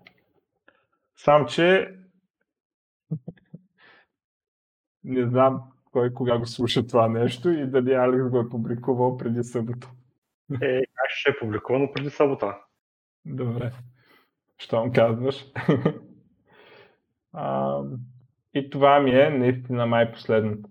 Сам, 1.16 1.46
че 1.46 1.94
не 5.04 5.26
знам 5.26 5.72
кой 5.98 6.14
кога 6.14 6.38
го 6.38 6.46
слуша 6.46 6.86
това 6.86 7.08
нещо 7.08 7.50
и 7.50 7.66
дали 7.66 7.94
Алекс 7.94 8.30
го 8.30 8.38
е 8.38 8.48
публикувал 8.48 9.16
преди 9.16 9.44
събота. 9.44 9.88
Е, 10.62 10.80
как 10.80 11.10
ще 11.10 11.30
е 11.30 11.38
публикувано 11.40 11.92
преди 11.94 12.10
събота? 12.10 12.56
Добре. 13.24 13.72
Щом 14.58 14.92
казваш. 14.92 15.46
а, 17.32 17.80
и 18.54 18.70
това 18.70 19.00
ми 19.00 19.10
е 19.10 19.30
наистина 19.30 19.86
май 19.86 20.12
последното. 20.12 20.68